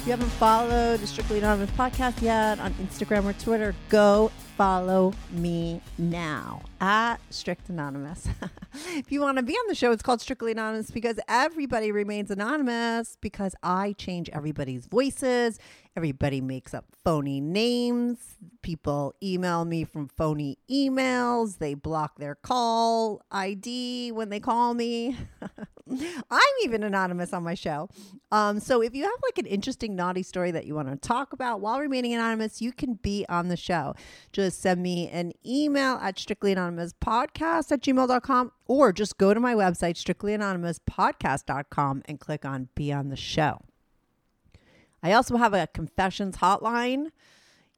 If 0.00 0.06
you 0.06 0.12
haven't 0.12 0.30
followed 0.30 1.00
the 1.00 1.06
Strictly 1.06 1.40
Anonymous 1.40 1.70
podcast 1.72 2.22
yet 2.22 2.58
on 2.58 2.72
Instagram 2.74 3.26
or 3.26 3.34
Twitter, 3.34 3.74
go 3.90 4.32
follow 4.56 5.12
me 5.30 5.82
now 5.98 6.62
at 6.80 7.18
Strict 7.28 7.68
Anonymous. 7.68 8.26
if 8.94 9.12
you 9.12 9.20
want 9.20 9.36
to 9.36 9.42
be 9.42 9.52
on 9.52 9.68
the 9.68 9.74
show, 9.74 9.92
it's 9.92 10.02
called 10.02 10.22
Strictly 10.22 10.52
Anonymous 10.52 10.90
because 10.90 11.20
everybody 11.28 11.92
remains 11.92 12.30
anonymous 12.30 13.18
because 13.20 13.54
I 13.62 13.92
change 13.98 14.30
everybody's 14.30 14.86
voices. 14.86 15.58
Everybody 15.94 16.40
makes 16.40 16.72
up 16.72 16.86
phony 17.04 17.42
names. 17.42 18.36
People 18.62 19.14
email 19.22 19.66
me 19.66 19.84
from 19.84 20.08
phony 20.08 20.56
emails. 20.70 21.58
They 21.58 21.74
block 21.74 22.18
their 22.18 22.36
call 22.36 23.20
ID 23.30 24.12
when 24.12 24.30
they 24.30 24.40
call 24.40 24.72
me. 24.72 25.18
I'm 26.30 26.54
even 26.62 26.82
anonymous 26.82 27.32
on 27.32 27.42
my 27.42 27.54
show. 27.54 27.88
Um, 28.30 28.60
so 28.60 28.82
if 28.82 28.94
you 28.94 29.04
have 29.04 29.18
like 29.22 29.38
an 29.38 29.46
interesting 29.46 29.96
naughty 29.96 30.22
story 30.22 30.50
that 30.50 30.66
you 30.66 30.74
want 30.74 30.88
to 30.88 30.96
talk 30.96 31.32
about 31.32 31.60
while 31.60 31.80
remaining 31.80 32.12
anonymous, 32.14 32.60
you 32.62 32.72
can 32.72 32.94
be 32.94 33.26
on 33.28 33.48
the 33.48 33.56
show. 33.56 33.94
Just 34.32 34.60
send 34.60 34.82
me 34.82 35.08
an 35.08 35.32
email 35.44 35.98
at 36.02 36.16
strictlyanonymouspodcast 36.16 37.72
at 37.72 37.82
gmail.com 37.82 38.52
or 38.66 38.92
just 38.92 39.18
go 39.18 39.34
to 39.34 39.40
my 39.40 39.54
website, 39.54 39.96
strictlyanonymouspodcast.com 39.96 42.02
and 42.04 42.20
click 42.20 42.44
on 42.44 42.68
be 42.74 42.92
on 42.92 43.08
the 43.08 43.16
show. 43.16 43.62
I 45.02 45.12
also 45.12 45.36
have 45.36 45.54
a 45.54 45.66
confessions 45.66 46.36
hotline. 46.36 47.06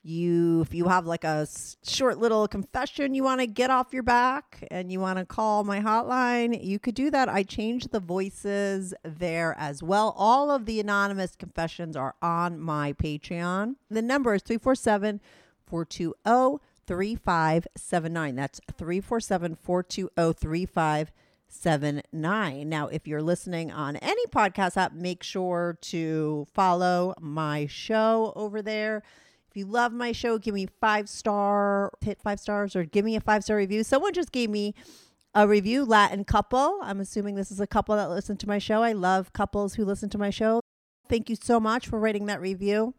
You, 0.04 0.62
if 0.62 0.74
you 0.74 0.88
have 0.88 1.06
like 1.06 1.22
a 1.22 1.46
short 1.84 2.18
little 2.18 2.48
confession 2.48 3.14
you 3.14 3.22
want 3.22 3.40
to 3.40 3.46
get 3.46 3.70
off 3.70 3.92
your 3.92 4.02
back 4.02 4.66
and 4.68 4.90
you 4.90 4.98
want 4.98 5.20
to 5.20 5.24
call 5.24 5.62
my 5.62 5.78
hotline, 5.80 6.60
you 6.64 6.80
could 6.80 6.96
do 6.96 7.08
that. 7.10 7.28
I 7.28 7.44
changed 7.44 7.92
the 7.92 8.00
voices 8.00 8.94
there 9.04 9.54
as 9.56 9.80
well. 9.80 10.12
All 10.16 10.50
of 10.50 10.66
the 10.66 10.80
anonymous 10.80 11.36
confessions 11.36 11.94
are 11.94 12.16
on 12.20 12.58
my 12.58 12.94
Patreon. 12.94 13.76
The 13.90 14.02
number 14.02 14.34
is 14.34 14.42
347 14.42 15.20
420 15.66 16.58
3579. 16.86 18.34
That's 18.34 18.60
347 18.76 19.54
420 19.54 20.34
3579. 20.34 22.68
Now, 22.68 22.88
if 22.88 23.06
you're 23.06 23.22
listening 23.22 23.70
on 23.70 23.94
any 23.96 24.26
podcast 24.26 24.76
app, 24.76 24.94
make 24.94 25.22
sure 25.22 25.78
to 25.82 26.48
follow 26.52 27.14
my 27.20 27.66
show 27.66 28.32
over 28.34 28.60
there. 28.62 29.04
If 29.52 29.56
you 29.58 29.66
love 29.66 29.92
my 29.92 30.12
show, 30.12 30.38
give 30.38 30.54
me 30.54 30.66
five 30.80 31.10
star, 31.10 31.92
hit 32.00 32.22
five 32.22 32.40
stars, 32.40 32.74
or 32.74 32.84
give 32.84 33.04
me 33.04 33.16
a 33.16 33.20
five 33.20 33.44
star 33.44 33.58
review. 33.58 33.84
Someone 33.84 34.14
just 34.14 34.32
gave 34.32 34.48
me 34.48 34.74
a 35.34 35.46
review, 35.46 35.84
Latin 35.84 36.24
couple. 36.24 36.78
I'm 36.80 37.00
assuming 37.00 37.34
this 37.34 37.50
is 37.50 37.60
a 37.60 37.66
couple 37.66 37.94
that 37.94 38.08
listen 38.08 38.38
to 38.38 38.48
my 38.48 38.56
show. 38.56 38.82
I 38.82 38.92
love 38.92 39.34
couples 39.34 39.74
who 39.74 39.84
listen 39.84 40.08
to 40.08 40.16
my 40.16 40.30
show. 40.30 40.62
Thank 41.06 41.28
you 41.28 41.36
so 41.36 41.60
much 41.60 41.86
for 41.86 42.00
writing 42.00 42.24
that 42.26 42.40
review. 42.40 42.94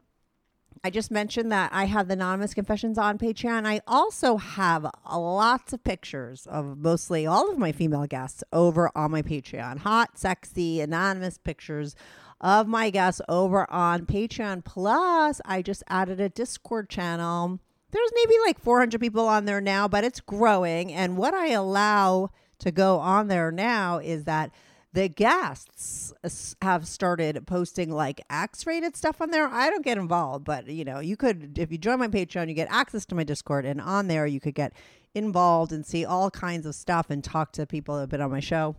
I 0.84 0.92
just 0.92 1.10
mentioned 1.10 1.52
that 1.52 1.72
I 1.74 1.86
have 1.86 2.08
the 2.08 2.14
anonymous 2.14 2.54
confessions 2.54 3.00
on 3.00 3.18
Patreon. 3.18 3.66
I 3.66 3.82
also 3.88 4.38
have 4.38 4.86
lots 5.12 5.74
of 5.74 5.84
pictures 5.84 6.46
of 6.46 6.78
mostly 6.78 7.26
all 7.26 7.50
of 7.50 7.58
my 7.58 7.72
female 7.72 8.06
guests 8.06 8.44
over 8.54 8.92
on 8.96 9.10
my 9.10 9.24
Patreon. 9.24 9.80
Hot, 9.80 10.20
sexy, 10.20 10.82
anonymous 10.82 11.40
pictures 11.40 11.96
of 12.42 12.68
my 12.68 12.90
guests 12.90 13.22
over 13.28 13.70
on 13.72 14.06
Patreon. 14.06 14.64
Plus, 14.64 15.42
I 15.46 15.62
just 15.62 15.84
added 15.88 16.20
a 16.20 16.30
Discord 16.30 16.90
channel. 16.90 17.60
There's 17.92 18.12
maybe 18.16 18.36
like 18.46 18.60
400 18.60 19.00
people 19.00 19.28
on 19.28 19.46
there 19.46 19.62
now, 19.62 19.88
but 19.88 20.04
it's 20.04 20.20
growing. 20.20 20.92
And 20.92 21.18
what 21.18 21.34
I 21.34 21.50
allow 21.50 22.30
to 22.60 22.72
go 22.72 23.00
on 23.00 23.28
there 23.28 23.52
now 23.52 24.00
is 24.00 24.24
that 24.24 24.52
the 24.94 25.10
guests 25.10 26.14
have 26.62 26.88
started 26.88 27.48
posting 27.48 27.90
like 27.90 28.22
X 28.30 28.68
rated 28.68 28.96
stuff 28.96 29.22
on 29.22 29.32
there. 29.32 29.48
I 29.48 29.70
don't 29.70 29.84
get 29.84 29.98
involved, 29.98 30.46
but 30.46 30.68
you 30.68 30.86
know, 30.86 31.00
you 31.00 31.18
could, 31.18 31.58
if 31.58 31.72
you 31.72 31.80
join 31.80 32.00
my 32.00 32.08
Patreon, 32.08 32.48
you 32.48 32.54
get 32.54 32.68
access 32.72 33.06
to 33.08 33.16
my 33.16 33.24
Discord, 33.24 33.66
and 33.66 33.82
on 33.82 34.08
there, 34.08 34.28
you 34.28 34.40
could 34.40 34.54
get 34.54 34.74
involved 35.16 35.72
and 35.72 35.86
see 35.86 36.06
all 36.06 36.30
kinds 36.30 36.66
of 36.66 36.76
stuff 36.76 37.10
and 37.10 37.24
talk 37.24 37.52
to 37.54 37.66
people 37.66 37.96
that 37.96 38.02
have 38.02 38.10
been 38.10 38.22
on 38.22 38.32
my 38.32 38.40
show. 38.40 38.76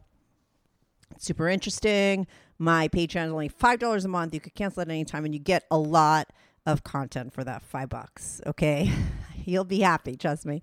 It's 1.15 1.25
super 1.25 1.49
interesting. 1.49 2.27
My 2.59 2.89
Patreon 2.89 3.27
is 3.27 3.33
only 3.33 3.49
$5 3.49 4.05
a 4.05 4.09
month. 4.09 4.35
You 4.35 4.41
could 4.41 4.55
cancel 4.55 4.83
at 4.83 4.89
any 4.89 5.05
time, 5.05 5.25
and 5.25 5.35
you 5.35 5.41
get 5.41 5.65
a 5.71 5.79
lot 5.79 6.33
of 6.67 6.85
content 6.85 7.33
for 7.33 7.45
that 7.45 7.63
five 7.63 7.89
bucks. 7.89 8.41
Okay. 8.47 8.91
You'll 9.45 9.65
be 9.65 9.81
happy, 9.81 10.17
trust 10.17 10.47
me. 10.47 10.63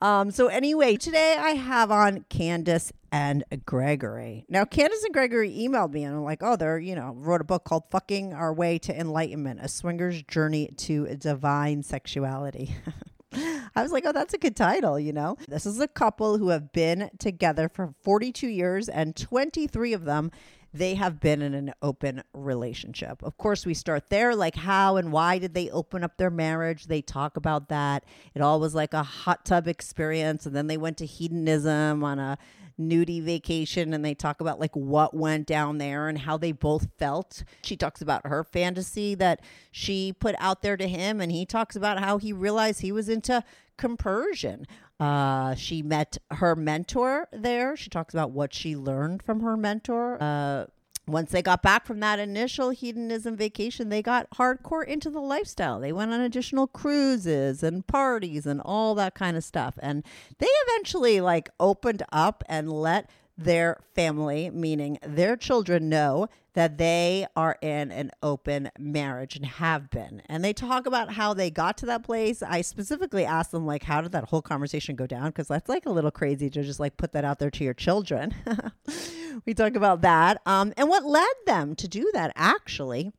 Um, 0.00 0.32
so 0.32 0.48
anyway, 0.48 0.96
today 0.96 1.36
I 1.38 1.50
have 1.50 1.92
on 1.92 2.24
Kandace 2.28 2.90
and 3.12 3.44
Gregory. 3.64 4.44
Now, 4.48 4.64
Kandace 4.64 5.04
and 5.04 5.14
Gregory 5.14 5.50
emailed 5.50 5.92
me 5.92 6.02
and 6.02 6.16
I'm 6.16 6.24
like, 6.24 6.42
oh, 6.42 6.56
they're, 6.56 6.78
you 6.78 6.96
know, 6.96 7.12
wrote 7.16 7.40
a 7.40 7.44
book 7.44 7.64
called 7.64 7.84
Fucking 7.90 8.32
Our 8.32 8.52
Way 8.52 8.78
to 8.80 8.98
Enlightenment, 8.98 9.60
a 9.62 9.68
swinger's 9.68 10.22
journey 10.24 10.70
to 10.78 11.06
divine 11.16 11.84
sexuality. 11.84 12.74
I 13.32 13.82
was 13.82 13.92
like, 13.92 14.04
oh, 14.06 14.12
that's 14.12 14.34
a 14.34 14.38
good 14.38 14.56
title, 14.56 14.98
you 14.98 15.12
know? 15.12 15.36
This 15.46 15.66
is 15.66 15.78
a 15.78 15.88
couple 15.88 16.38
who 16.38 16.48
have 16.48 16.72
been 16.72 17.10
together 17.18 17.68
for 17.68 17.94
42 18.02 18.48
years 18.48 18.88
and 18.88 19.14
23 19.14 19.92
of 19.92 20.04
them 20.04 20.30
they 20.72 20.94
have 20.94 21.20
been 21.20 21.42
in 21.42 21.54
an 21.54 21.72
open 21.82 22.22
relationship. 22.32 23.22
Of 23.22 23.36
course, 23.38 23.64
we 23.64 23.74
start 23.74 24.10
there 24.10 24.34
like 24.34 24.56
how 24.56 24.96
and 24.96 25.12
why 25.12 25.38
did 25.38 25.54
they 25.54 25.70
open 25.70 26.04
up 26.04 26.16
their 26.16 26.30
marriage? 26.30 26.86
They 26.86 27.02
talk 27.02 27.36
about 27.36 27.68
that. 27.68 28.04
It 28.34 28.42
all 28.42 28.60
was 28.60 28.74
like 28.74 28.92
a 28.92 29.02
hot 29.02 29.44
tub 29.44 29.68
experience 29.68 30.46
and 30.46 30.54
then 30.54 30.66
they 30.66 30.76
went 30.76 30.98
to 30.98 31.06
hedonism 31.06 32.04
on 32.04 32.18
a 32.18 32.38
nudie 32.78 33.22
vacation 33.22 33.92
and 33.92 34.04
they 34.04 34.14
talk 34.14 34.40
about 34.40 34.60
like 34.60 34.74
what 34.74 35.14
went 35.14 35.46
down 35.46 35.78
there 35.78 36.08
and 36.08 36.18
how 36.18 36.36
they 36.36 36.52
both 36.52 36.88
felt. 36.98 37.44
She 37.62 37.76
talks 37.76 38.00
about 38.00 38.26
her 38.26 38.44
fantasy 38.44 39.14
that 39.16 39.40
she 39.70 40.12
put 40.12 40.34
out 40.38 40.62
there 40.62 40.76
to 40.76 40.88
him 40.88 41.20
and 41.20 41.32
he 41.32 41.46
talks 41.46 41.76
about 41.76 42.00
how 42.00 42.18
he 42.18 42.32
realized 42.32 42.80
he 42.80 42.92
was 42.92 43.08
into 43.08 43.42
compersion. 43.76 44.66
Uh, 44.98 45.54
she 45.54 45.82
met 45.82 46.16
her 46.30 46.56
mentor 46.56 47.28
there. 47.32 47.76
She 47.76 47.90
talks 47.90 48.14
about 48.14 48.30
what 48.30 48.54
she 48.54 48.76
learned 48.76 49.22
from 49.22 49.40
her 49.40 49.56
mentor. 49.56 50.16
Uh, 50.20 50.66
once 51.08 51.30
they 51.30 51.42
got 51.42 51.62
back 51.62 51.86
from 51.86 52.00
that 52.00 52.18
initial 52.18 52.70
hedonism 52.70 53.36
vacation, 53.36 53.88
they 53.88 54.02
got 54.02 54.28
hardcore 54.30 54.84
into 54.84 55.08
the 55.08 55.20
lifestyle. 55.20 55.78
They 55.78 55.92
went 55.92 56.12
on 56.12 56.20
additional 56.20 56.66
cruises 56.66 57.62
and 57.62 57.86
parties 57.86 58.44
and 58.46 58.60
all 58.64 58.94
that 58.96 59.14
kind 59.14 59.36
of 59.36 59.44
stuff. 59.44 59.74
And 59.78 60.02
they 60.38 60.48
eventually 60.66 61.20
like 61.20 61.48
opened 61.60 62.02
up 62.10 62.42
and 62.48 62.72
let 62.72 63.08
their 63.38 63.78
family, 63.94 64.50
meaning 64.50 64.98
their 65.02 65.36
children, 65.36 65.88
know 65.88 66.28
that 66.56 66.78
they 66.78 67.26
are 67.36 67.58
in 67.60 67.92
an 67.92 68.10
open 68.22 68.70
marriage 68.78 69.36
and 69.36 69.44
have 69.44 69.90
been. 69.90 70.22
And 70.24 70.42
they 70.42 70.54
talk 70.54 70.86
about 70.86 71.12
how 71.12 71.34
they 71.34 71.50
got 71.50 71.76
to 71.78 71.86
that 71.86 72.02
place. 72.02 72.42
I 72.42 72.62
specifically 72.62 73.26
asked 73.26 73.52
them, 73.52 73.66
like, 73.66 73.82
how 73.82 74.00
did 74.00 74.12
that 74.12 74.24
whole 74.24 74.40
conversation 74.40 74.96
go 74.96 75.06
down? 75.06 75.26
Because 75.26 75.48
that's 75.48 75.68
like 75.68 75.84
a 75.84 75.90
little 75.90 76.10
crazy 76.10 76.48
to 76.48 76.62
just 76.62 76.80
like 76.80 76.96
put 76.96 77.12
that 77.12 77.26
out 77.26 77.40
there 77.40 77.50
to 77.50 77.62
your 77.62 77.74
children. 77.74 78.34
we 79.44 79.52
talk 79.52 79.76
about 79.76 80.00
that. 80.00 80.40
Um, 80.46 80.72
and 80.78 80.88
what 80.88 81.04
led 81.04 81.26
them 81.44 81.74
to 81.74 81.86
do 81.86 82.10
that 82.14 82.32
actually 82.34 83.12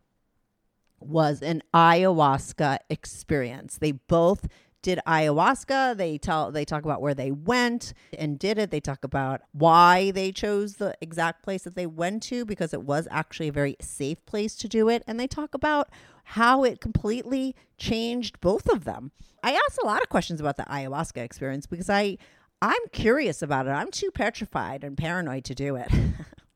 was 1.00 1.44
an 1.44 1.62
ayahuasca 1.76 2.80
experience. 2.90 3.78
They 3.78 3.92
both 3.92 4.48
did 4.82 5.00
ayahuasca. 5.08 5.98
They 5.98 6.18
tell 6.18 6.52
they 6.52 6.66
talk 6.66 6.84
about 6.84 7.02
where 7.02 7.14
they 7.14 7.32
went 7.32 7.94
and 8.18 8.38
did 8.38 8.58
it. 8.58 8.72
They 8.72 8.80
talk 8.80 9.04
about 9.04 9.42
why 9.52 10.12
they 10.12 10.32
chose 10.32 10.76
the 10.76 10.96
exact 11.02 11.44
place 11.44 11.64
that 11.64 11.76
they 11.76 11.86
went 11.86 12.24
to 12.24 12.46
because 12.46 12.74
it 12.74 12.84
was 12.84 13.08
actually 13.12 13.50
a 13.50 13.54
very 13.54 13.76
safe 13.82 14.26
place 14.26 14.56
to 14.58 14.68
do 14.68 14.90
it. 14.90 15.04
And 15.08 15.20
they 15.20 15.28
talk 15.28 15.54
about 15.54 15.90
how 16.24 16.64
it 16.64 16.82
completely 16.82 17.56
changed 17.78 18.40
both 18.42 18.68
of 18.70 18.84
them. 18.84 19.12
I 19.44 19.52
asked 19.52 19.80
a 19.82 19.86
lot 19.86 20.02
of 20.02 20.10
questions 20.10 20.40
about 20.40 20.58
the 20.58 20.64
ayahuasca 20.64 21.18
experience 21.18 21.66
because 21.66 21.90
I 21.90 22.18
I'm 22.62 22.82
curious 22.92 23.42
about 23.42 23.68
it. 23.68 23.72
I'm 23.72 23.92
too 23.92 24.10
petrified 24.12 24.84
and 24.84 24.98
paranoid 24.98 25.44
to 25.46 25.56
do 25.56 25.76
it. 25.76 25.92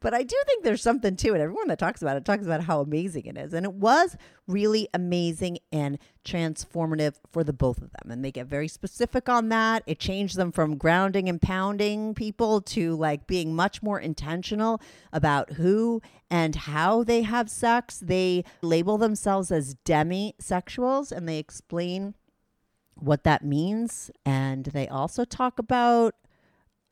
but 0.00 0.14
I 0.14 0.22
do 0.22 0.36
think 0.46 0.64
there's 0.64 0.82
something 0.82 1.16
to 1.16 1.34
it. 1.34 1.40
Everyone 1.40 1.68
that 1.68 1.78
talks 1.78 2.02
about 2.02 2.16
it 2.16 2.24
talks 2.24 2.44
about 2.44 2.64
how 2.64 2.80
amazing 2.80 3.26
it 3.26 3.36
is. 3.36 3.52
And 3.52 3.64
it 3.64 3.74
was 3.74 4.16
really 4.46 4.88
amazing 4.92 5.58
and 5.72 5.98
transformative 6.24 7.14
for 7.30 7.44
the 7.44 7.52
both 7.52 7.78
of 7.78 7.90
them. 7.92 8.10
And 8.10 8.24
they 8.24 8.32
get 8.32 8.46
very 8.46 8.68
specific 8.68 9.28
on 9.28 9.48
that. 9.50 9.82
It 9.86 9.98
changed 9.98 10.36
them 10.36 10.52
from 10.52 10.76
grounding 10.76 11.28
and 11.28 11.40
pounding 11.40 12.14
people 12.14 12.60
to 12.62 12.94
like 12.96 13.26
being 13.26 13.54
much 13.54 13.82
more 13.82 14.00
intentional 14.00 14.80
about 15.12 15.52
who 15.52 16.00
and 16.30 16.54
how 16.54 17.02
they 17.02 17.22
have 17.22 17.50
sex. 17.50 17.98
They 17.98 18.44
label 18.62 18.98
themselves 18.98 19.50
as 19.50 19.74
demisexuals 19.84 21.12
and 21.12 21.28
they 21.28 21.38
explain 21.38 22.14
what 22.94 23.24
that 23.24 23.44
means. 23.44 24.10
And 24.24 24.66
they 24.66 24.88
also 24.88 25.24
talk 25.24 25.58
about 25.58 26.14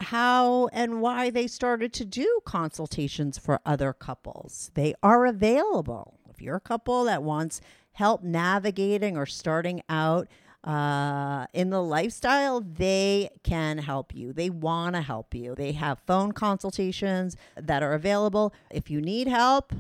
how 0.01 0.69
and 0.69 1.01
why 1.01 1.31
they 1.31 1.47
started 1.47 1.93
to 1.95 2.05
do 2.05 2.41
consultations 2.45 3.39
for 3.39 3.61
other 3.65 3.93
couples. 3.93 4.71
They 4.75 4.95
are 5.03 5.27
available. 5.27 6.19
If 6.31 6.41
you're 6.41 6.57
a 6.57 6.61
couple 6.61 7.05
that 7.05 7.23
wants 7.23 7.61
help 7.93 8.23
navigating 8.23 9.17
or 9.17 9.27
starting 9.27 9.83
out 9.89 10.29
uh, 10.65 11.47
in 11.53 11.71
the 11.71 11.83
lifestyle, 11.83 12.61
they 12.61 13.31
can 13.43 13.79
help 13.79 14.15
you. 14.15 14.33
They 14.33 14.51
want 14.51 14.95
to 14.95 15.03
help 15.03 15.35
you. 15.35 15.55
They 15.55 15.73
have 15.73 15.99
phone 16.07 16.33
consultations 16.33 17.37
that 17.57 17.83
are 17.83 17.95
available. 17.95 18.53
If 18.71 18.91
you 18.91 19.01
need 19.01 19.27
help, 19.27 19.73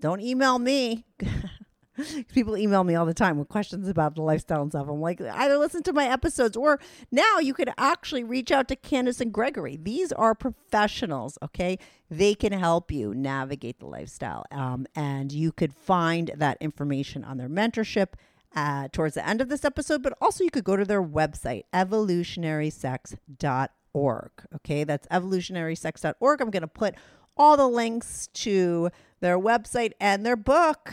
don't 0.00 0.20
email 0.20 0.58
me. 0.58 1.04
People 2.32 2.56
email 2.56 2.84
me 2.84 2.94
all 2.94 3.06
the 3.06 3.14
time 3.14 3.38
with 3.38 3.48
questions 3.48 3.88
about 3.88 4.14
the 4.14 4.22
lifestyle 4.22 4.62
and 4.62 4.70
stuff. 4.70 4.88
I'm 4.88 5.00
like, 5.00 5.20
either 5.20 5.58
listen 5.58 5.82
to 5.84 5.92
my 5.92 6.06
episodes 6.06 6.56
or 6.56 6.80
now 7.10 7.38
you 7.38 7.54
could 7.54 7.70
actually 7.76 8.24
reach 8.24 8.50
out 8.50 8.68
to 8.68 8.76
Kandace 8.76 9.20
and 9.20 9.32
Gregory. 9.32 9.78
These 9.80 10.12
are 10.12 10.34
professionals, 10.34 11.38
okay? 11.42 11.78
They 12.10 12.34
can 12.34 12.52
help 12.52 12.90
you 12.90 13.14
navigate 13.14 13.78
the 13.78 13.86
lifestyle. 13.86 14.44
Um, 14.50 14.86
and 14.94 15.32
you 15.32 15.52
could 15.52 15.74
find 15.74 16.30
that 16.36 16.58
information 16.60 17.24
on 17.24 17.36
their 17.36 17.48
mentorship 17.48 18.14
uh, 18.54 18.88
towards 18.92 19.14
the 19.14 19.26
end 19.26 19.40
of 19.40 19.48
this 19.48 19.64
episode, 19.64 20.02
but 20.02 20.12
also 20.20 20.44
you 20.44 20.50
could 20.50 20.64
go 20.64 20.76
to 20.76 20.84
their 20.84 21.02
website, 21.02 21.62
evolutionarysex.org. 21.72 24.30
Okay, 24.54 24.84
that's 24.84 25.06
evolutionarysex.org. 25.08 26.40
I'm 26.40 26.50
going 26.50 26.60
to 26.60 26.68
put 26.68 26.94
all 27.36 27.56
the 27.56 27.68
links 27.68 28.28
to 28.34 28.90
their 29.20 29.38
website 29.38 29.92
and 30.00 30.26
their 30.26 30.36
book 30.36 30.92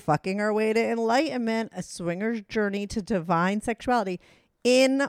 fucking 0.00 0.40
our 0.40 0.52
way 0.52 0.72
to 0.72 0.80
enlightenment, 0.80 1.72
a 1.74 1.82
swinger's 1.82 2.40
journey 2.42 2.86
to 2.88 3.00
divine 3.00 3.60
sexuality 3.60 4.20
in 4.64 5.06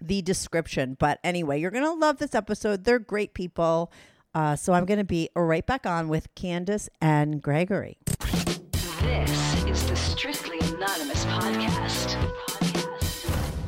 the 0.00 0.22
description. 0.22 0.96
But 0.98 1.18
anyway, 1.22 1.60
you're 1.60 1.70
going 1.70 1.84
to 1.84 1.92
love 1.92 2.18
this 2.18 2.34
episode. 2.34 2.84
They're 2.84 2.98
great 2.98 3.34
people. 3.34 3.92
Uh, 4.34 4.56
so 4.56 4.72
I'm 4.72 4.86
going 4.86 4.98
to 4.98 5.04
be 5.04 5.28
right 5.36 5.66
back 5.66 5.84
on 5.84 6.08
with 6.08 6.34
Kandace 6.34 6.88
and 7.00 7.42
Gregory. 7.42 7.98
This 9.00 9.64
is 9.66 9.88
the 9.88 9.96
Strictly 9.96 10.58
Anonymous 10.74 11.24
podcast. 11.26 12.16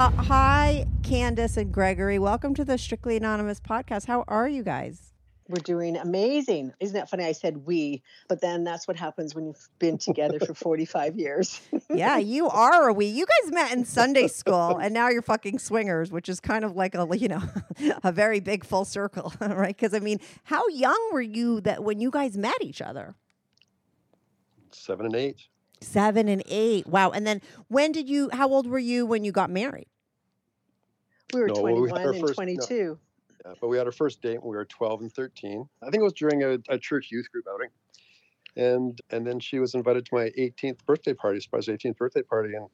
Uh, 0.01 0.11
hi, 0.11 0.87
Kandace 1.03 1.57
and 1.57 1.73
Gregory. 1.73 2.19
Welcome 2.19 2.55
to 2.55 2.65
the 2.65 2.79
Strictly 2.79 3.17
Anonymous 3.17 3.61
podcast. 3.61 4.07
How 4.07 4.25
are 4.27 4.49
you 4.49 4.63
guys? 4.63 5.14
We're 5.49 5.61
doing 5.63 5.97
amazing. 5.99 6.73
Isn't 6.81 6.95
that 6.95 7.11
funny? 7.11 7.25
I 7.25 7.33
said 7.33 7.67
we, 7.67 8.03
but 8.29 8.41
then 8.41 8.65
that's 8.65 8.89
what 8.89 8.97
happens 8.97 9.35
when 9.35 9.47
you've 9.47 9.69
been 9.79 9.99
together 9.99 10.41
for 10.41 10.55
45 10.55 11.17
years. 11.19 11.61
yeah, 11.91 12.17
you 12.19 12.49
are 12.49 12.89
a 12.89 12.93
we. 12.95 13.07
You 13.07 13.27
guys 13.27 13.53
met 13.53 13.73
in 13.73 13.85
Sunday 13.85 14.27
school 14.27 14.79
and 14.79 14.95
now 14.95 15.11
you're 15.11 15.21
fucking 15.21 15.59
swingers, 15.59 16.11
which 16.11 16.31
is 16.31 16.41
kind 16.41 16.65
of 16.65 16.77
like 16.77 16.95
a, 16.95 17.07
you 17.19 17.29
know, 17.29 17.43
a 18.03 18.11
very 18.11 18.41
big 18.41 18.65
full 18.65 18.87
circle, 18.87 19.35
right? 19.41 19.77
Because 19.77 19.93
I 19.93 19.99
mean, 19.99 20.19
how 20.45 20.67
young 20.69 21.11
were 21.13 21.21
you 21.21 21.61
that 21.61 21.85
when 21.85 22.01
you 22.01 22.11
guys 22.11 22.39
met 22.39 22.57
each 22.63 22.81
other? 22.81 23.15
Seven 24.73 25.07
and 25.07 25.15
eight. 25.15 25.43
Seven 25.83 26.27
and 26.29 26.43
eight. 26.47 26.87
Wow. 26.87 27.11
And 27.11 27.27
then 27.27 27.43
when 27.69 27.93
did 27.93 28.09
you, 28.09 28.31
how 28.33 28.49
old 28.49 28.67
were 28.67 28.79
you 28.79 29.05
when 29.05 29.25
you 29.25 29.33
got 29.33 29.51
married? 29.51 29.89
We 31.35 31.41
were 31.41 31.49
No, 31.49 31.55
well, 31.61 31.75
we 31.81 31.89
21 31.91 32.15
and 32.15 32.21
first- 32.21 32.71
no. 32.71 32.99
22. 33.45 33.49
Yeah, 33.49 33.55
but 33.61 33.69
we 33.69 33.79
had 33.79 33.87
our 33.87 33.93
first 33.93 34.23
date 34.23 34.43
when 34.43 34.51
we 34.51 34.57
were 34.57 34.65
12 34.65 35.03
and 35.03 35.13
13. 35.13 35.69
I 35.83 35.91
think 35.91 36.01
it 36.01 36.05
was 36.05 36.13
during 36.13 36.43
a, 36.43 36.59
a 36.69 36.79
church 36.79 37.09
youth 37.11 37.31
group 37.31 37.47
outing. 37.53 37.69
And 38.57 39.01
and 39.11 39.27
then 39.27 39.41
she 39.41 39.59
was 39.59 39.75
invited 39.75 40.07
to 40.07 40.15
my 40.15 40.31
18th 40.39 40.85
birthday 40.87 41.15
party, 41.15 41.41
surprise 41.41 41.67
18th 41.67 41.97
birthday 41.97 42.23
party. 42.23 42.55
And 42.55 42.69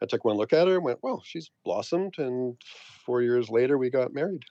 I 0.00 0.06
took 0.06 0.24
one 0.24 0.36
look 0.36 0.52
at 0.52 0.68
her 0.68 0.74
and 0.74 0.84
went, 0.84 1.02
well, 1.02 1.22
she's 1.24 1.50
blossomed. 1.64 2.14
And 2.18 2.56
four 3.04 3.22
years 3.22 3.48
later, 3.48 3.78
we 3.78 3.90
got 3.90 4.12
married. 4.14 4.44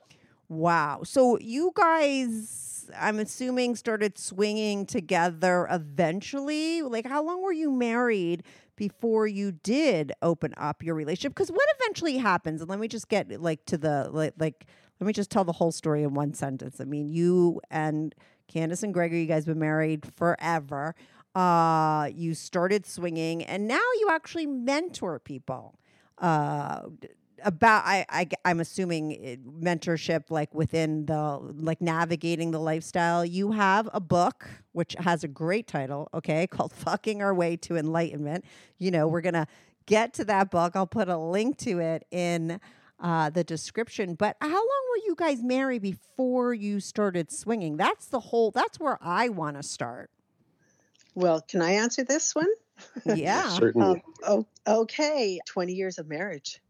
Wow. 0.48 1.00
So 1.04 1.38
you 1.40 1.72
guys, 1.74 2.90
I'm 2.96 3.18
assuming, 3.18 3.74
started 3.74 4.18
swinging 4.18 4.86
together 4.86 5.66
eventually. 5.70 6.82
Like, 6.82 7.06
how 7.06 7.24
long 7.24 7.42
were 7.42 7.52
you 7.52 7.70
married 7.70 8.44
before 8.76 9.26
you 9.26 9.52
did 9.52 10.12
open 10.22 10.54
up 10.56 10.82
your 10.82 10.94
relationship? 10.94 11.34
Because 11.34 11.50
what 11.50 11.66
eventually 11.80 12.18
happens, 12.18 12.60
and 12.60 12.70
let 12.70 12.78
me 12.78 12.86
just 12.86 13.08
get 13.08 13.28
like 13.40 13.64
to 13.66 13.78
the 13.78 14.08
like, 14.12 14.34
like 14.38 14.66
let 15.00 15.06
me 15.06 15.12
just 15.12 15.30
tell 15.30 15.44
the 15.44 15.52
whole 15.52 15.72
story 15.72 16.02
in 16.02 16.14
one 16.14 16.34
sentence. 16.34 16.80
I 16.80 16.84
mean, 16.84 17.08
you 17.08 17.60
and 17.70 18.14
Kandace 18.52 18.82
and 18.82 18.94
Gregory, 18.94 19.20
you 19.20 19.26
guys 19.26 19.44
been 19.44 19.58
married 19.58 20.06
forever. 20.16 20.94
Uh, 21.34 22.08
you 22.14 22.34
started 22.34 22.86
swinging, 22.86 23.42
and 23.42 23.68
now 23.68 23.74
you 24.00 24.08
actually 24.10 24.46
mentor 24.46 25.18
people. 25.18 25.78
Uh, 26.18 26.82
about 27.44 27.82
I, 27.84 28.06
I 28.08 28.26
I'm 28.46 28.60
assuming 28.60 29.12
it- 29.12 29.60
mentorship 29.60 30.30
like 30.30 30.54
within 30.54 31.04
the 31.06 31.38
like 31.58 31.80
navigating 31.82 32.50
the 32.52 32.58
lifestyle. 32.60 33.24
You 33.24 33.52
have 33.52 33.88
a 33.92 34.00
book 34.00 34.48
which 34.72 34.96
has 34.98 35.24
a 35.24 35.28
great 35.28 35.66
title, 35.66 36.08
okay, 36.14 36.46
called 36.50 36.72
"Fucking 36.72 37.22
Our 37.22 37.34
Way 37.34 37.56
to 37.58 37.76
Enlightenment." 37.76 38.44
You 38.78 38.90
know, 38.90 39.06
we're 39.06 39.20
gonna 39.20 39.46
get 39.84 40.14
to 40.14 40.24
that 40.24 40.50
book. 40.50 40.74
I'll 40.74 40.86
put 40.86 41.08
a 41.08 41.18
link 41.18 41.58
to 41.58 41.78
it 41.80 42.06
in 42.10 42.60
uh, 43.00 43.30
the 43.30 43.44
description. 43.44 44.14
But 44.14 44.36
how 44.40 44.48
long 44.48 44.82
were 44.90 45.06
you 45.06 45.14
guys 45.16 45.42
married 45.42 45.82
before 45.82 46.54
you 46.54 46.80
started 46.80 47.30
swinging? 47.30 47.76
That's 47.76 48.06
the 48.06 48.20
whole. 48.20 48.50
That's 48.50 48.80
where 48.80 48.98
I 49.00 49.28
want 49.28 49.56
to 49.56 49.62
start. 49.62 50.10
Well, 51.14 51.40
can 51.40 51.62
I 51.62 51.72
answer 51.72 52.04
this 52.04 52.34
one? 52.34 52.48
Yeah. 53.06 53.48
Certainly. 53.48 54.02
Um, 54.26 54.44
oh, 54.66 54.82
okay. 54.82 55.40
20 55.46 55.72
years 55.72 55.98
of 55.98 56.06
marriage. 56.08 56.60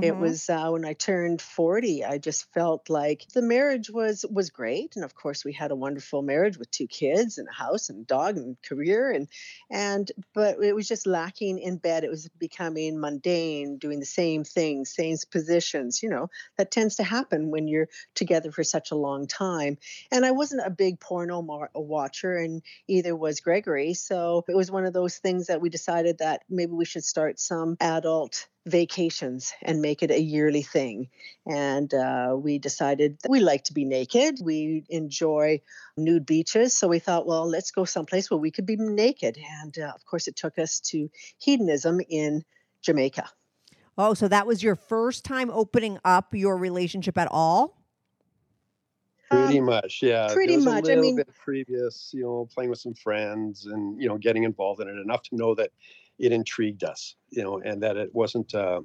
It 0.00 0.18
Mhm. 0.18 0.18
was 0.18 0.48
uh, 0.50 0.68
when 0.70 0.84
I 0.84 0.92
turned 0.92 1.40
40. 1.40 2.04
I 2.04 2.18
just 2.18 2.52
felt 2.52 2.90
like 2.90 3.26
the 3.32 3.42
marriage 3.42 3.90
was 3.90 4.24
was 4.30 4.50
great, 4.50 4.96
and 4.96 5.04
of 5.04 5.14
course 5.14 5.44
we 5.44 5.52
had 5.52 5.70
a 5.70 5.76
wonderful 5.76 6.22
marriage 6.22 6.58
with 6.58 6.70
two 6.70 6.86
kids 6.86 7.38
and 7.38 7.48
a 7.48 7.52
house 7.52 7.88
and 7.90 8.02
a 8.02 8.04
dog 8.04 8.36
and 8.36 8.60
career, 8.62 9.10
and 9.10 9.28
and 9.70 10.10
but 10.34 10.62
it 10.62 10.74
was 10.74 10.88
just 10.88 11.06
lacking 11.06 11.58
in 11.58 11.78
bed. 11.78 12.04
It 12.04 12.10
was 12.10 12.28
becoming 12.38 13.00
mundane, 13.00 13.78
doing 13.78 14.00
the 14.00 14.06
same 14.06 14.44
things, 14.44 14.94
same 14.94 15.16
positions. 15.30 16.02
You 16.02 16.10
know 16.10 16.28
that 16.58 16.70
tends 16.70 16.96
to 16.96 17.02
happen 17.04 17.50
when 17.50 17.68
you're 17.68 17.88
together 18.14 18.52
for 18.52 18.64
such 18.64 18.90
a 18.90 18.96
long 18.96 19.26
time. 19.26 19.78
And 20.10 20.24
I 20.24 20.32
wasn't 20.32 20.66
a 20.66 20.70
big 20.70 21.00
porno 21.00 21.42
mar- 21.42 21.70
watcher, 21.74 22.36
and 22.36 22.62
either 22.88 23.14
was 23.16 23.40
Gregory. 23.40 23.94
So 23.94 24.44
it 24.48 24.56
was 24.56 24.70
one 24.70 24.84
of 24.86 24.92
those 24.92 25.18
things 25.18 25.46
that 25.46 25.60
we 25.60 25.68
decided 25.70 26.18
that 26.18 26.42
maybe 26.48 26.72
we 26.72 26.84
should 26.84 27.04
start 27.04 27.38
some 27.40 27.76
adult 27.80 28.48
vacations 28.66 29.52
and 29.62 29.82
make 29.82 30.02
it 30.02 30.10
a 30.10 30.20
yearly 30.20 30.62
thing. 30.62 31.08
And 31.46 31.92
uh, 31.92 32.34
we 32.38 32.58
decided 32.58 33.18
that 33.22 33.30
we 33.30 33.40
like 33.40 33.64
to 33.64 33.74
be 33.74 33.84
naked. 33.84 34.38
We 34.42 34.84
enjoy 34.88 35.60
nude 35.96 36.26
beaches. 36.26 36.72
So 36.74 36.88
we 36.88 36.98
thought, 36.98 37.26
well, 37.26 37.46
let's 37.48 37.70
go 37.70 37.84
someplace 37.84 38.30
where 38.30 38.38
we 38.38 38.50
could 38.50 38.66
be 38.66 38.76
naked. 38.76 39.38
And 39.60 39.78
uh, 39.78 39.92
of 39.94 40.04
course, 40.06 40.28
it 40.28 40.36
took 40.36 40.58
us 40.58 40.80
to 40.90 41.10
hedonism 41.38 42.00
in 42.08 42.44
Jamaica. 42.82 43.28
Oh, 43.96 44.14
so 44.14 44.28
that 44.28 44.46
was 44.46 44.62
your 44.62 44.74
first 44.76 45.24
time 45.24 45.50
opening 45.50 45.98
up 46.04 46.34
your 46.34 46.56
relationship 46.56 47.16
at 47.18 47.28
all? 47.30 47.80
Pretty 49.30 49.58
Um, 49.58 49.66
much, 49.66 50.00
yeah. 50.02 50.26
There 50.26 50.36
pretty 50.36 50.56
was 50.56 50.64
much, 50.64 50.74
I 50.74 50.92
A 50.92 50.96
little 50.96 51.02
mean- 51.02 51.16
bit 51.16 51.28
previous, 51.34 52.10
you 52.12 52.22
know, 52.22 52.48
playing 52.52 52.70
with 52.70 52.78
some 52.78 52.94
friends 52.94 53.66
and 53.66 54.00
you 54.00 54.08
know 54.08 54.18
getting 54.18 54.42
involved 54.44 54.80
in 54.80 54.88
it 54.88 54.96
enough 54.98 55.22
to 55.24 55.36
know 55.36 55.54
that 55.54 55.70
it 56.18 56.32
intrigued 56.32 56.84
us, 56.84 57.16
you 57.30 57.42
know, 57.42 57.60
and 57.60 57.82
that 57.82 57.96
it 57.96 58.10
wasn't. 58.14 58.54
Uh, 58.54 58.82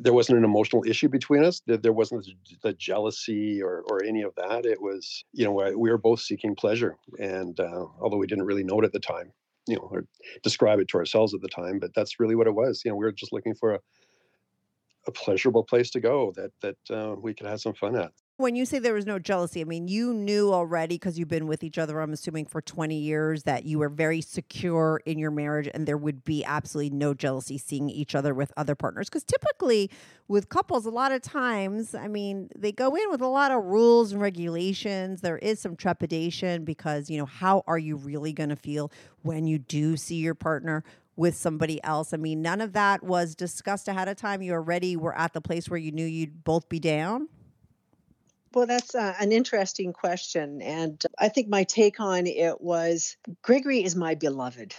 there 0.00 0.12
wasn't 0.12 0.36
an 0.36 0.44
emotional 0.44 0.84
issue 0.86 1.08
between 1.08 1.44
us. 1.44 1.62
That 1.66 1.82
there 1.82 1.92
wasn't 1.92 2.26
the- 2.62 2.72
jealousy 2.74 3.62
or 3.62 3.82
or 3.88 4.02
any 4.04 4.22
of 4.22 4.34
that. 4.36 4.66
It 4.66 4.80
was, 4.80 5.24
you 5.32 5.44
know, 5.44 5.52
we 5.52 5.90
were 5.90 5.98
both 5.98 6.20
seeking 6.20 6.54
pleasure, 6.56 6.96
and 7.18 7.58
uh, 7.60 7.86
although 8.00 8.16
we 8.16 8.26
didn't 8.26 8.44
really 8.44 8.64
know 8.64 8.80
it 8.80 8.84
at 8.84 8.92
the 8.92 9.00
time, 9.00 9.32
you 9.68 9.76
know, 9.76 9.88
or 9.90 10.04
describe 10.42 10.80
it 10.80 10.88
to 10.88 10.98
ourselves 10.98 11.34
at 11.34 11.40
the 11.40 11.48
time, 11.48 11.78
but 11.78 11.94
that's 11.94 12.18
really 12.18 12.34
what 12.34 12.48
it 12.48 12.54
was. 12.54 12.82
You 12.84 12.90
know, 12.90 12.96
we 12.96 13.04
were 13.04 13.12
just 13.12 13.32
looking 13.32 13.54
for 13.54 13.74
a 13.74 13.80
a 15.06 15.12
pleasurable 15.12 15.64
place 15.64 15.90
to 15.90 16.00
go 16.00 16.32
that 16.36 16.52
that 16.60 16.96
uh, 16.96 17.14
we 17.16 17.34
could 17.34 17.46
have 17.46 17.60
some 17.60 17.74
fun 17.74 17.96
at. 17.96 18.12
When 18.38 18.56
you 18.56 18.64
say 18.64 18.78
there 18.78 18.94
was 18.94 19.06
no 19.06 19.18
jealousy, 19.18 19.60
I 19.60 19.64
mean, 19.64 19.88
you 19.88 20.14
knew 20.14 20.52
already 20.52 20.94
because 20.94 21.18
you've 21.18 21.28
been 21.28 21.46
with 21.46 21.62
each 21.62 21.76
other, 21.76 22.00
I'm 22.00 22.14
assuming, 22.14 22.46
for 22.46 22.62
20 22.62 22.96
years 22.96 23.42
that 23.42 23.66
you 23.66 23.78
were 23.78 23.90
very 23.90 24.22
secure 24.22 25.02
in 25.04 25.18
your 25.18 25.30
marriage 25.30 25.68
and 25.72 25.86
there 25.86 25.98
would 25.98 26.24
be 26.24 26.42
absolutely 26.42 26.96
no 26.96 27.12
jealousy 27.12 27.58
seeing 27.58 27.90
each 27.90 28.14
other 28.14 28.32
with 28.32 28.50
other 28.56 28.74
partners. 28.74 29.08
Because 29.08 29.22
typically 29.22 29.90
with 30.28 30.48
couples, 30.48 30.86
a 30.86 30.90
lot 30.90 31.12
of 31.12 31.20
times, 31.20 31.94
I 31.94 32.08
mean, 32.08 32.48
they 32.56 32.72
go 32.72 32.96
in 32.96 33.10
with 33.10 33.20
a 33.20 33.28
lot 33.28 33.52
of 33.52 33.64
rules 33.64 34.12
and 34.12 34.20
regulations. 34.20 35.20
There 35.20 35.38
is 35.38 35.60
some 35.60 35.76
trepidation 35.76 36.64
because, 36.64 37.10
you 37.10 37.18
know, 37.18 37.26
how 37.26 37.62
are 37.66 37.78
you 37.78 37.96
really 37.96 38.32
going 38.32 38.48
to 38.48 38.56
feel 38.56 38.90
when 39.22 39.46
you 39.46 39.58
do 39.58 39.96
see 39.96 40.16
your 40.16 40.34
partner? 40.34 40.84
With 41.14 41.36
somebody 41.36 41.78
else. 41.84 42.14
I 42.14 42.16
mean, 42.16 42.40
none 42.40 42.62
of 42.62 42.72
that 42.72 43.02
was 43.02 43.34
discussed 43.34 43.86
ahead 43.86 44.08
of 44.08 44.16
time. 44.16 44.40
You 44.40 44.54
already 44.54 44.96
were 44.96 45.14
at 45.16 45.34
the 45.34 45.42
place 45.42 45.68
where 45.68 45.78
you 45.78 45.92
knew 45.92 46.06
you'd 46.06 46.42
both 46.42 46.70
be 46.70 46.80
down. 46.80 47.28
Well, 48.54 48.66
that's 48.66 48.94
uh, 48.94 49.14
an 49.18 49.32
interesting 49.32 49.92
question. 49.92 50.60
And 50.62 51.02
I 51.18 51.28
think 51.28 51.48
my 51.48 51.64
take 51.64 52.00
on 52.00 52.26
it 52.26 52.60
was 52.60 53.16
Gregory 53.42 53.82
is 53.84 53.96
my 53.96 54.14
beloved. 54.14 54.74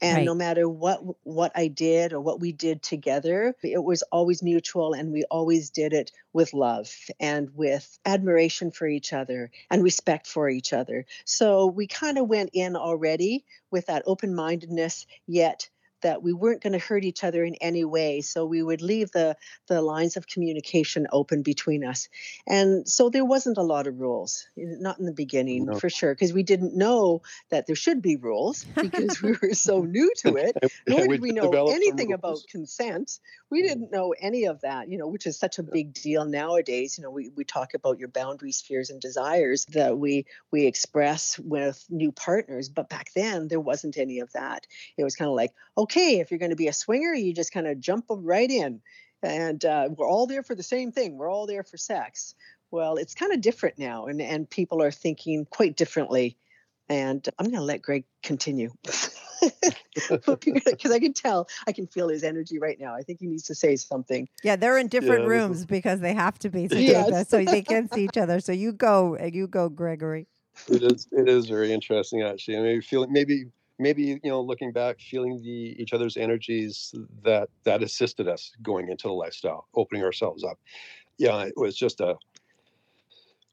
And 0.00 0.14
Right. 0.14 0.24
no 0.26 0.34
matter 0.34 0.68
what 0.68 1.00
what 1.24 1.50
I 1.56 1.66
did 1.66 2.12
or 2.12 2.20
what 2.20 2.38
we 2.40 2.52
did 2.52 2.82
together, 2.84 3.54
it 3.64 3.82
was 3.82 4.02
always 4.12 4.42
mutual 4.44 4.92
and 4.92 5.12
we 5.12 5.24
always 5.24 5.70
did 5.70 5.92
it 5.92 6.12
with 6.32 6.54
love 6.54 6.94
and 7.18 7.50
with 7.56 7.98
admiration 8.04 8.70
for 8.70 8.86
each 8.86 9.12
other 9.12 9.50
and 9.70 9.82
respect 9.82 10.28
for 10.28 10.48
each 10.48 10.72
other. 10.72 11.04
So 11.24 11.66
we 11.66 11.88
kind 11.88 12.16
of 12.16 12.28
went 12.28 12.50
in 12.52 12.76
already 12.76 13.44
with 13.72 13.86
that 13.86 14.04
open-mindedness 14.06 15.06
yet 15.26 15.68
that 16.02 16.22
we 16.22 16.32
weren't 16.32 16.62
going 16.62 16.72
to 16.72 16.78
hurt 16.78 17.04
each 17.04 17.24
other 17.24 17.44
in 17.44 17.54
any 17.56 17.84
way 17.84 18.20
so 18.20 18.44
we 18.44 18.62
would 18.62 18.82
leave 18.82 19.10
the 19.12 19.36
the 19.66 19.82
lines 19.82 20.16
of 20.16 20.26
communication 20.26 21.06
open 21.12 21.42
between 21.42 21.84
us 21.84 22.08
and 22.46 22.88
so 22.88 23.08
there 23.10 23.24
wasn't 23.24 23.58
a 23.58 23.62
lot 23.62 23.86
of 23.86 24.00
rules, 24.00 24.46
not 24.56 24.98
in 24.98 25.06
the 25.06 25.12
beginning 25.12 25.66
No. 25.66 25.78
for 25.78 25.90
sure, 25.90 26.14
because 26.14 26.32
we 26.32 26.42
didn't 26.42 26.74
know 26.76 27.22
that 27.50 27.66
there 27.66 27.76
should 27.76 28.02
be 28.02 28.16
rules 28.16 28.64
because 28.80 29.20
we 29.22 29.34
were 29.42 29.54
so 29.54 29.82
new 29.82 30.12
to 30.18 30.36
it. 30.36 30.56
Nor 30.86 31.06
did 31.06 31.20
we 31.20 31.30
know 31.32 31.50
anything 31.70 32.12
about 32.12 32.38
consent. 32.50 33.18
We 33.50 33.62
Mm. 33.62 33.66
didn't 33.68 33.90
know 33.90 34.14
any 34.18 34.44
of 34.44 34.60
that, 34.60 34.88
you 34.88 34.98
know, 34.98 35.08
which 35.08 35.26
is 35.26 35.38
such 35.38 35.58
a 35.58 35.62
big 35.62 35.94
deal 35.94 36.24
nowadays. 36.24 36.96
You 36.98 37.02
know, 37.04 37.10
we, 37.10 37.30
we 37.36 37.44
talk 37.44 37.74
about 37.74 37.98
your 37.98 38.08
boundaries, 38.08 38.60
fears, 38.60 38.90
and 38.90 39.00
desires 39.00 39.64
that 39.72 39.98
we 39.98 40.26
we 40.50 40.66
express 40.66 41.38
with 41.38 41.84
new 41.90 42.12
partners. 42.12 42.68
But 42.68 42.88
back 42.88 43.10
then 43.14 43.48
there 43.48 43.60
wasn't 43.60 43.96
any 43.98 44.20
of 44.20 44.32
that. 44.32 44.66
It 44.96 45.04
was 45.04 45.16
kind 45.16 45.28
of 45.28 45.34
like, 45.34 45.52
okay, 45.76 45.87
if 45.96 46.30
you're 46.30 46.38
going 46.38 46.50
to 46.50 46.56
be 46.56 46.68
a 46.68 46.72
swinger, 46.72 47.14
you 47.14 47.34
just 47.34 47.52
kind 47.52 47.66
of 47.66 47.80
jump 47.80 48.06
right 48.08 48.50
in 48.50 48.80
and 49.22 49.64
uh, 49.64 49.88
we're 49.96 50.08
all 50.08 50.26
there 50.26 50.42
for 50.42 50.54
the 50.54 50.62
same 50.62 50.92
thing. 50.92 51.16
We're 51.18 51.30
all 51.30 51.46
there 51.46 51.64
for 51.64 51.76
sex. 51.76 52.34
Well, 52.70 52.96
it's 52.96 53.14
kind 53.14 53.32
of 53.32 53.40
different 53.40 53.78
now, 53.78 54.06
and 54.06 54.20
and 54.20 54.48
people 54.48 54.82
are 54.82 54.90
thinking 54.90 55.46
quite 55.46 55.76
differently. 55.76 56.36
And 56.90 57.26
I'm 57.38 57.46
going 57.46 57.58
to 57.58 57.62
let 57.64 57.82
Greg 57.82 58.04
continue 58.22 58.70
because 58.84 59.12
I 60.92 60.98
can 60.98 61.12
tell, 61.12 61.48
I 61.66 61.72
can 61.72 61.86
feel 61.86 62.08
his 62.08 62.24
energy 62.24 62.58
right 62.58 62.78
now. 62.80 62.94
I 62.94 63.02
think 63.02 63.20
he 63.20 63.26
needs 63.26 63.42
to 63.44 63.54
say 63.54 63.76
something. 63.76 64.26
Yeah, 64.42 64.56
they're 64.56 64.78
in 64.78 64.88
different 64.88 65.22
Yeah, 65.24 65.28
this 65.28 65.36
is- 65.36 65.42
rooms 65.48 65.66
because 65.66 66.00
they 66.00 66.14
have 66.14 66.38
to 66.40 66.50
be 66.50 66.66
to 66.68 66.80
Yes. 66.80 67.10
this, 67.10 67.28
so 67.28 67.44
they 67.44 67.62
can 67.62 67.90
see 67.92 68.04
each 68.04 68.16
other. 68.16 68.40
So 68.40 68.52
you 68.52 68.72
go, 68.72 69.18
you 69.18 69.46
go, 69.48 69.68
Gregory. 69.68 70.26
it 70.68 70.82
is 70.82 71.06
it 71.12 71.28
is 71.28 71.46
very 71.46 71.72
interesting 71.72 72.22
actually 72.22 72.54
and 72.56 72.64
maybe 72.64 72.80
feeling 72.80 73.12
maybe 73.12 73.44
maybe 73.78 74.02
you 74.02 74.20
know 74.24 74.40
looking 74.40 74.72
back 74.72 75.00
feeling 75.00 75.40
the 75.42 75.76
each 75.80 75.92
other's 75.92 76.16
energies 76.16 76.94
that 77.22 77.48
that 77.64 77.82
assisted 77.82 78.28
us 78.28 78.52
going 78.62 78.88
into 78.88 79.08
the 79.08 79.12
lifestyle 79.12 79.66
opening 79.74 80.02
ourselves 80.02 80.44
up. 80.44 80.58
Yeah 81.18 81.42
it 81.44 81.54
was 81.56 81.76
just 81.76 82.00
a 82.00 82.16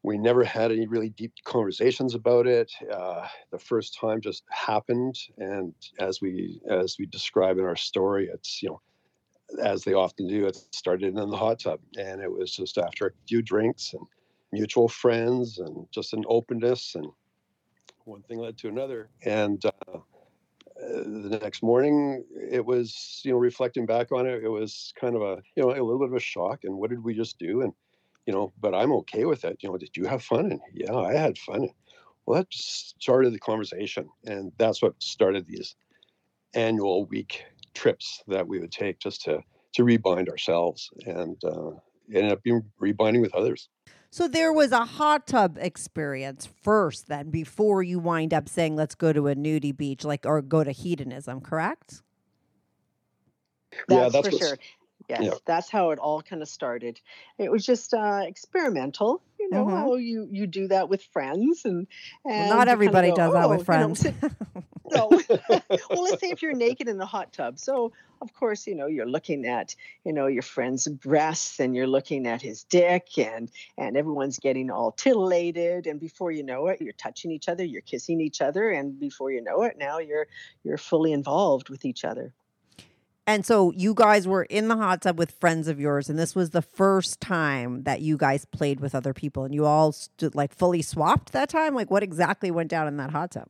we 0.04 0.18
never 0.20 0.44
had 0.44 0.72
any 0.72 0.86
really 0.86 1.10
deep 1.10 1.34
conversations 1.46 2.14
about 2.14 2.46
it. 2.46 2.72
Uh, 2.94 3.26
the 3.50 3.58
first 3.58 3.98
time 4.00 4.22
just 4.22 4.44
happened 4.50 5.18
and 5.38 5.74
as 6.00 6.22
we 6.22 6.62
as 6.70 6.98
we 7.00 7.06
describe 7.08 7.58
in 7.58 7.66
our 7.66 7.76
story 7.76 8.30
it's 8.32 8.62
you 8.62 8.70
know 8.70 8.82
as 9.64 9.84
they 9.84 9.94
often 9.94 10.28
do 10.28 10.48
it 10.48 10.58
started 10.72 11.16
in 11.16 11.30
the 11.30 11.38
hot 11.38 11.60
tub 11.60 11.80
and 11.98 12.20
it 12.22 12.32
was 12.32 12.52
just 12.52 12.78
after 12.78 13.08
a 13.08 13.12
few 13.28 13.42
drinks 13.44 13.94
and 13.94 14.02
mutual 14.52 14.88
friends 14.88 15.60
and 15.60 15.86
just 15.92 16.14
an 16.14 16.24
openness 16.28 16.96
and 16.96 17.06
one 18.06 18.22
thing 18.24 18.40
led 18.40 18.58
to 18.60 18.68
another. 18.70 19.10
And 19.24 19.64
uh, 19.66 20.00
the 20.88 21.40
next 21.42 21.64
morning 21.64 22.24
it 22.52 22.66
was 22.66 23.22
you 23.24 23.32
know 23.32 23.38
reflecting 23.38 23.86
back 23.86 24.12
on 24.12 24.26
it 24.26 24.44
it 24.44 24.50
was 24.50 24.94
kind 25.00 25.16
of 25.16 25.22
a 25.22 25.42
you 25.56 25.64
know 25.64 25.70
a 25.70 25.82
little 25.84 26.00
bit 26.00 26.10
of 26.10 26.16
a 26.16 26.20
shock 26.20 26.60
and 26.64 26.76
what 26.78 26.90
did 26.90 27.04
we 27.04 27.14
just 27.14 27.38
do? 27.40 27.62
And 27.62 27.74
you 28.26 28.34
know 28.34 28.54
but 28.60 28.74
i'm 28.74 28.92
okay 28.92 29.26
with 29.26 29.46
it. 29.46 29.58
You 29.62 29.70
know 29.70 29.78
did 29.78 29.96
you 29.96 30.06
have 30.06 30.24
fun? 30.24 30.52
And 30.52 30.62
yeah 30.74 30.96
i 30.96 31.14
had 31.14 31.38
fun. 31.38 31.70
Well 32.26 32.40
that 32.40 32.48
started 32.52 33.34
the 33.34 33.40
conversation 33.40 34.10
and 34.26 34.52
that's 34.58 34.82
what 34.82 35.02
started 35.02 35.48
these 35.48 35.76
annual 36.54 37.06
week 37.06 37.44
trips 37.74 38.24
that 38.28 38.48
we 38.48 38.60
would 38.60 38.72
take 38.72 39.00
just 39.00 39.22
to 39.24 39.42
to 39.74 39.84
rebind 39.84 40.30
ourselves 40.30 40.90
and 41.06 41.38
uh, 41.44 41.72
ended 42.14 42.32
up 42.32 42.42
being 42.44 42.64
rebinding 42.80 43.22
with 43.22 43.36
others 43.36 43.70
So 44.16 44.30
there 44.30 44.54
was 44.54 44.72
a 44.72 44.86
hot 44.86 45.28
tub 45.28 45.58
experience 45.60 46.48
first, 46.64 47.10
then 47.10 47.32
before 47.32 47.84
you 47.84 48.00
wind 48.00 48.34
up 48.34 48.48
saying, 48.48 48.78
"Let's 48.78 48.96
go 48.96 49.12
to 49.12 49.28
a 49.28 49.36
nudie 49.36 49.76
beach," 49.76 50.06
like 50.06 50.26
or 50.26 50.42
go 50.42 50.64
to 50.64 50.72
hedonism. 50.72 51.42
Correct? 51.42 52.02
That's, 53.72 53.84
Yeah, 53.90 54.08
that's 54.08 54.30
for 54.30 54.42
sure. 54.42 54.58
Yes, 55.10 55.22
yeah. 55.24 55.32
that's 55.46 55.70
how 55.70 55.92
it 55.92 56.00
all 56.00 56.22
kind 56.22 56.42
of 56.42 56.48
started. 56.48 57.00
It 57.38 57.52
was 57.52 57.66
just 57.66 57.94
uh, 57.94 58.22
experimental, 58.26 59.22
you 59.40 59.50
know. 59.50 59.66
Mhm. 59.66 59.70
How 59.72 59.96
you 59.96 60.28
you 60.32 60.48
do 60.48 60.68
that 60.70 60.90
with 60.90 61.04
friends, 61.04 61.64
and, 61.66 61.88
and 62.26 62.34
Well, 62.34 62.48
you 62.48 62.54
not 62.56 62.68
everybody 62.68 63.10
go, 63.10 63.16
does 63.16 63.34
that 63.34 63.46
"Oh, 63.46 63.50
with 63.50 63.60
you 63.60 63.62
know, 63.62 63.66
friends. 63.66 64.00
sit- 64.00 64.16
no. 64.92 65.10
well, 65.90 66.04
let's 66.04 66.22
say 66.22 66.30
if 66.32 66.42
you're 66.42 66.54
naked 66.54 66.88
in 66.88 66.98
the 66.98 67.06
hot 67.06 67.34
tub. 67.34 67.60
So, 67.60 67.92
of 68.22 68.34
course, 68.34 68.66
you 68.68 68.76
know, 68.76 68.88
you're 68.88 69.06
looking 69.08 69.46
at, 69.46 69.76
you 70.04 70.14
know, 70.14 70.28
your 70.28 70.42
friend's 70.44 70.88
breasts 70.88 71.60
and 71.60 71.76
you're 71.76 71.88
looking 71.88 72.28
at 72.28 72.42
his 72.42 72.64
dick 72.64 73.10
and 73.18 73.52
and 73.78 73.98
everyone's 73.98 74.40
getting 74.40 74.70
all 74.72 74.92
titillated 74.92 75.88
and 75.88 76.00
before 76.00 76.32
you 76.32 76.44
know 76.44 76.68
it, 76.68 76.82
you're 76.82 76.94
touching 76.94 77.32
each 77.32 77.48
other, 77.50 77.64
you're 77.64 77.82
kissing 77.82 78.22
each 78.22 78.42
other 78.42 78.70
and 78.70 79.00
before 79.00 79.32
you 79.32 79.42
know 79.42 79.64
it, 79.64 79.78
now 79.78 80.00
you're 80.00 80.28
you're 80.64 80.78
fully 80.78 81.12
involved 81.14 81.70
with 81.70 81.86
each 81.86 82.04
other. 82.06 82.34
And 83.28 83.46
so 83.46 83.72
you 83.72 83.96
guys 83.96 84.28
were 84.28 84.44
in 84.44 84.68
the 84.68 84.76
hot 84.78 85.02
tub 85.02 85.18
with 85.18 85.32
friends 85.32 85.68
of 85.68 85.80
yours, 85.80 86.10
and 86.10 86.20
this 86.20 86.36
was 86.36 86.52
the 86.52 86.62
first 86.62 87.20
time 87.20 87.84
that 87.84 88.02
you 88.02 88.18
guys 88.18 88.46
played 88.46 88.80
with 88.80 88.94
other 88.94 89.14
people, 89.14 89.44
and 89.44 89.54
you 89.54 89.66
all 89.66 89.92
stood 89.92 90.36
like 90.36 90.54
fully 90.54 90.84
swapped 90.84 91.32
that 91.32 91.50
time. 91.50 91.74
Like, 91.74 91.90
what 91.90 92.04
exactly 92.04 92.52
went 92.52 92.70
down 92.70 92.88
in 92.88 92.98
that 92.98 93.10
hot 93.10 93.32
tub? 93.32 93.48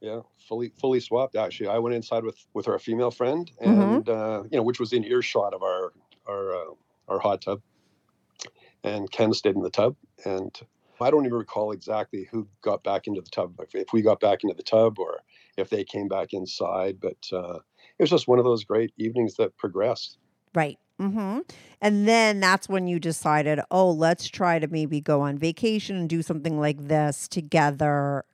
Yeah, 0.00 0.20
fully 0.48 0.72
fully 0.80 0.98
swapped. 1.00 1.36
Actually, 1.36 1.68
I 1.68 1.78
went 1.78 1.94
inside 1.94 2.24
with 2.24 2.38
with 2.54 2.68
our 2.68 2.78
female 2.78 3.10
friend, 3.10 3.50
Mhm. 3.60 3.96
and 3.96 4.08
uh, 4.08 4.42
you 4.50 4.56
know, 4.56 4.62
which 4.62 4.80
was 4.80 4.94
in 4.94 5.04
earshot 5.04 5.52
of 5.52 5.62
our 5.62 5.92
our 6.26 6.54
uh, 6.56 6.74
our 7.08 7.18
hot 7.18 7.42
tub. 7.42 7.60
And 8.82 9.10
Ken 9.10 9.32
stayed 9.32 9.54
in 9.56 9.62
the 9.62 9.70
tub, 9.70 9.94
and 10.24 10.58
I 11.00 11.10
don't 11.10 11.26
even 11.26 11.36
recall 11.38 11.72
exactly 11.72 12.28
who 12.30 12.48
got 12.62 12.82
back 12.82 13.06
into 13.06 13.20
the 13.20 13.30
tub. 13.30 13.54
If, 13.60 13.74
if 13.74 13.92
we 13.92 14.02
got 14.02 14.20
back 14.20 14.42
into 14.42 14.56
the 14.56 14.62
tub, 14.62 14.98
or 14.98 15.20
if 15.56 15.68
they 15.68 15.84
came 15.84 16.08
back 16.08 16.32
inside. 16.32 16.98
But 17.00 17.18
uh, 17.32 17.58
it 17.98 18.02
was 18.02 18.10
just 18.10 18.28
one 18.28 18.38
of 18.38 18.44
those 18.44 18.64
great 18.64 18.92
evenings 18.96 19.36
that 19.36 19.56
progressed. 19.56 20.18
Right. 20.54 20.78
Mm-hmm. 21.00 21.40
And 21.80 22.08
then 22.08 22.40
that's 22.40 22.68
when 22.68 22.86
you 22.86 23.00
decided, 23.00 23.60
oh, 23.70 23.90
let's 23.90 24.28
try 24.28 24.58
to 24.58 24.68
maybe 24.68 25.00
go 25.00 25.20
on 25.20 25.38
vacation 25.38 25.96
and 25.96 26.08
do 26.08 26.22
something 26.22 26.60
like 26.60 26.88
this 26.88 27.26
together 27.28 28.24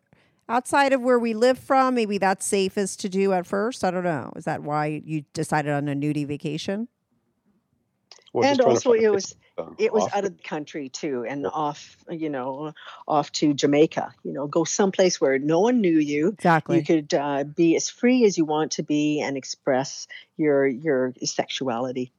outside 0.49 0.93
of 0.93 1.01
where 1.01 1.19
we 1.19 1.35
live 1.35 1.59
from. 1.59 1.95
Maybe 1.95 2.19
that's 2.19 2.45
safest 2.45 3.01
to 3.01 3.09
do 3.09 3.33
at 3.33 3.47
first. 3.47 3.85
I 3.85 3.91
don't 3.91 4.05
know. 4.05 4.33
Is 4.37 4.45
that 4.45 4.63
why 4.63 5.03
you 5.05 5.25
decided 5.33 5.73
on 5.73 5.89
a 5.89 5.95
nudie 5.95 6.27
vacation? 6.27 6.89
Well, 8.33 8.49
and 8.49 8.61
also 8.61 8.93
it 8.93 9.09
was 9.09 9.35
place, 9.67 9.69
uh, 9.81 9.85
it 9.85 9.93
was 9.93 10.05
off 10.05 10.15
out 10.15 10.21
the- 10.23 10.29
of 10.29 10.37
the 10.37 10.43
country 10.43 10.89
too 10.89 11.25
and 11.29 11.47
off 11.47 11.97
you 12.11 12.31
know 12.31 12.73
off 13.07 13.31
to 13.33 13.53
jamaica 13.55 14.15
you 14.25 14.33
know 14.33 14.47
go 14.47 14.65
someplace 14.65 15.21
where 15.21 15.39
no 15.39 15.61
one 15.61 15.81
knew 15.81 15.99
you 15.99 16.29
Exactly. 16.29 16.79
you 16.79 16.85
could 16.85 17.13
uh, 17.15 17.45
be 17.45 17.77
as 17.77 17.89
free 17.89 18.25
as 18.25 18.39
you 18.39 18.45
want 18.45 18.73
to 18.73 18.83
be 18.83 19.21
and 19.21 19.37
express 19.37 20.07
your 20.37 20.67
your 20.67 21.13
sexuality 21.25 22.13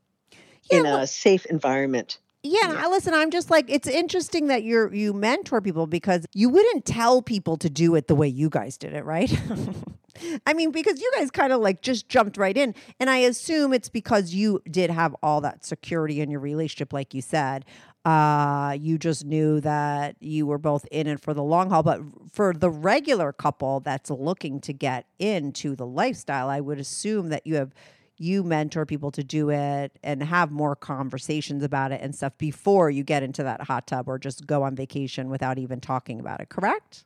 Yeah, 0.72 0.78
in 0.78 0.84
well- 0.84 0.98
a 1.02 1.08
safe 1.08 1.46
environment 1.46 2.18
Yeah, 2.44 2.84
I 2.84 2.88
listen, 2.90 3.14
I'm 3.14 3.32
just 3.32 3.50
like 3.52 3.66
it's 3.70 3.88
interesting 3.88 4.48
that 4.48 4.64
you're 4.64 4.94
you 4.94 5.12
mentor 5.14 5.60
people 5.62 5.88
because 5.88 6.26
you 6.34 6.48
wouldn't 6.50 6.86
tell 6.86 7.22
people 7.22 7.58
to 7.58 7.70
do 7.70 7.96
it 7.96 8.08
the 8.08 8.16
way 8.16 8.30
you 8.30 8.50
guys 8.50 8.78
did 8.78 8.94
it, 8.94 9.04
right? 9.04 9.30
I 10.46 10.54
mean, 10.54 10.72
because 10.72 11.02
you 11.02 11.12
guys 11.16 11.32
kind 11.32 11.54
of 11.54 11.62
like 11.62 11.82
just 11.82 12.10
jumped 12.10 12.38
right 12.38 12.58
in. 12.58 12.76
And 13.00 13.10
I 13.10 13.18
assume 13.18 13.74
it's 13.74 13.90
because 13.90 14.34
you 14.34 14.62
did 14.70 14.90
have 14.90 15.16
all 15.22 15.42
that 15.42 15.66
security 15.66 16.22
in 16.22 16.30
your 16.32 16.40
relationship, 16.40 16.94
like 16.94 17.14
you 17.14 17.22
said. 17.22 17.66
Uh, 18.06 18.78
you 18.80 18.98
just 18.98 19.26
knew 19.26 19.60
that 19.60 20.16
you 20.20 20.48
were 20.48 20.58
both 20.58 20.86
in 20.90 21.06
it 21.06 21.20
for 21.20 21.34
the 21.34 21.44
long 21.44 21.70
haul. 21.70 21.84
But 21.84 22.02
for 22.32 22.54
the 22.54 22.70
regular 22.70 23.34
couple 23.34 23.82
that's 23.82 24.10
looking 24.10 24.62
to 24.62 24.74
get 24.74 25.06
into 25.20 25.76
the 25.76 25.86
lifestyle, 25.86 26.50
I 26.50 26.60
would 26.62 26.80
assume 26.80 27.30
that 27.30 27.46
you 27.46 27.56
have 27.56 27.74
you 28.20 28.44
mentor 28.44 28.86
people 28.86 29.12
to 29.12 29.24
do 29.24 29.50
it 29.50 29.98
and 30.04 30.22
have 30.22 30.52
more 30.52 30.76
conversations 30.76 31.64
about 31.64 31.92
it 31.92 32.02
and 32.02 32.14
stuff 32.14 32.38
before 32.38 32.90
you 32.90 33.04
get 33.04 33.24
into 33.24 33.44
that 33.44 33.62
hot 33.62 33.88
tub 33.88 34.10
or 34.10 34.20
just 34.20 34.46
go 34.46 34.64
on 34.64 34.76
vacation 34.76 35.30
without 35.30 35.58
even 35.58 35.80
talking 35.80 36.20
about 36.20 36.42
it, 36.42 36.50
correct? 36.50 37.06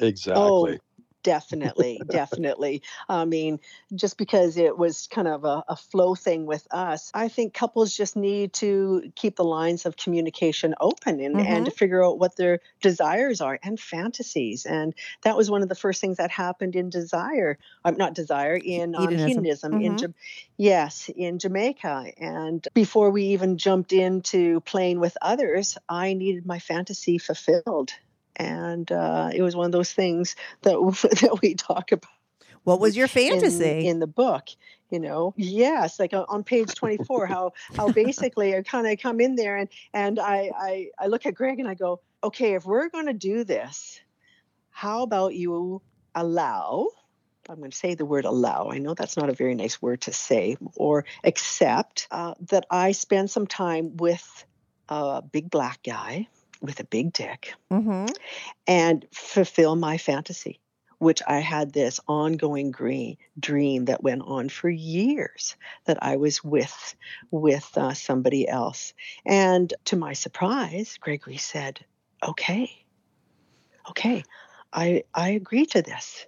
Exactly. 0.00 0.42
Oh, 0.42 0.78
definitely 1.24 2.00
definitely 2.08 2.82
i 3.08 3.24
mean 3.24 3.58
just 3.94 4.16
because 4.16 4.56
it 4.56 4.78
was 4.78 5.08
kind 5.10 5.26
of 5.26 5.44
a, 5.44 5.64
a, 5.68 5.74
flow 5.74 6.14
thing 6.14 6.46
with 6.46 6.64
us 6.70 7.10
i 7.14 7.26
think 7.26 7.52
couples 7.52 7.96
just 7.96 8.14
need 8.14 8.52
to 8.52 9.10
keep 9.16 9.34
the 9.34 9.44
lines 9.44 9.86
of 9.86 9.96
communication 9.96 10.74
open 10.80 11.18
and, 11.20 11.34
mm-hmm. 11.34 11.46
and 11.46 11.64
to 11.64 11.72
figure 11.72 12.04
out 12.04 12.18
what 12.18 12.36
their 12.36 12.60
desires 12.80 13.40
are 13.40 13.58
and 13.62 13.80
fantasies 13.80 14.66
and 14.66 14.94
that 15.22 15.36
was 15.36 15.50
one 15.50 15.62
of 15.62 15.68
the 15.68 15.74
first 15.74 16.00
things 16.00 16.18
that 16.18 16.30
happened 16.30 16.76
in 16.76 16.90
desire 16.90 17.58
i'm 17.84 17.94
uh, 17.94 17.96
not 17.96 18.14
desire 18.14 18.56
in 18.62 18.94
um, 18.94 19.02
hedonism, 19.02 19.28
hedonism 19.28 19.72
mm-hmm. 19.72 20.04
in 20.04 20.14
yes 20.58 21.10
in 21.16 21.38
jamaica 21.38 22.12
and 22.18 22.68
before 22.74 23.10
we 23.10 23.24
even 23.24 23.56
jumped 23.56 23.94
into 23.94 24.60
playing 24.60 25.00
with 25.00 25.16
others 25.22 25.78
i 25.88 26.12
needed 26.12 26.44
my 26.44 26.58
fantasy 26.58 27.16
fulfilled 27.16 27.92
and 28.36 28.90
uh, 28.90 29.30
it 29.34 29.42
was 29.42 29.56
one 29.56 29.66
of 29.66 29.72
those 29.72 29.92
things 29.92 30.36
that 30.62 30.74
that 31.20 31.38
we 31.42 31.54
talk 31.54 31.92
about. 31.92 32.10
What 32.64 32.80
was 32.80 32.96
your 32.96 33.08
fantasy 33.08 33.80
in, 33.80 33.86
in 33.86 33.98
the 33.98 34.06
book? 34.06 34.48
You 34.90 35.00
know, 35.00 35.34
yes, 35.36 35.98
like 35.98 36.14
uh, 36.14 36.24
on 36.28 36.44
page 36.44 36.74
twenty 36.74 36.98
four, 37.04 37.26
how 37.26 37.52
how 37.76 37.90
basically 37.90 38.56
I 38.56 38.62
kind 38.62 38.86
of 38.86 38.98
come 38.98 39.20
in 39.20 39.36
there 39.36 39.56
and 39.56 39.68
and 39.92 40.18
I, 40.18 40.50
I 40.56 40.88
I 40.98 41.06
look 41.08 41.26
at 41.26 41.34
Greg 41.34 41.58
and 41.58 41.68
I 41.68 41.74
go, 41.74 42.00
okay, 42.22 42.54
if 42.54 42.64
we're 42.64 42.88
going 42.88 43.06
to 43.06 43.12
do 43.12 43.44
this, 43.44 44.00
how 44.70 45.02
about 45.02 45.34
you 45.34 45.82
allow? 46.14 46.88
I'm 47.48 47.58
going 47.58 47.70
to 47.70 47.76
say 47.76 47.94
the 47.94 48.06
word 48.06 48.24
allow. 48.24 48.70
I 48.70 48.78
know 48.78 48.94
that's 48.94 49.18
not 49.18 49.28
a 49.28 49.34
very 49.34 49.54
nice 49.54 49.82
word 49.82 50.02
to 50.02 50.12
say, 50.12 50.56
or 50.76 51.04
accept 51.22 52.08
uh, 52.10 52.34
that 52.48 52.64
I 52.70 52.92
spend 52.92 53.30
some 53.30 53.46
time 53.46 53.96
with 53.98 54.46
a 54.88 55.22
big 55.22 55.50
black 55.50 55.82
guy 55.82 56.28
with 56.64 56.80
a 56.80 56.84
big 56.84 57.12
dick 57.12 57.54
mm-hmm. 57.70 58.06
and 58.66 59.06
fulfill 59.12 59.76
my 59.76 59.98
fantasy 59.98 60.60
which 60.98 61.20
I 61.26 61.40
had 61.40 61.72
this 61.72 62.00
ongoing 62.08 62.70
green, 62.70 63.18
dream 63.38 63.86
that 63.86 64.02
went 64.02 64.22
on 64.22 64.48
for 64.48 64.70
years 64.70 65.54
that 65.84 65.98
I 66.02 66.16
was 66.16 66.42
with 66.42 66.96
with 67.30 67.70
uh, 67.76 67.92
somebody 67.92 68.48
else. 68.48 68.94
And 69.26 69.72
to 69.86 69.96
my 69.96 70.14
surprise, 70.14 70.96
Gregory 70.98 71.36
said, 71.36 71.84
"Okay, 72.26 72.70
okay, 73.90 74.24
I 74.72 75.04
I 75.14 75.30
agree 75.30 75.66
to 75.66 75.82
this 75.82 76.26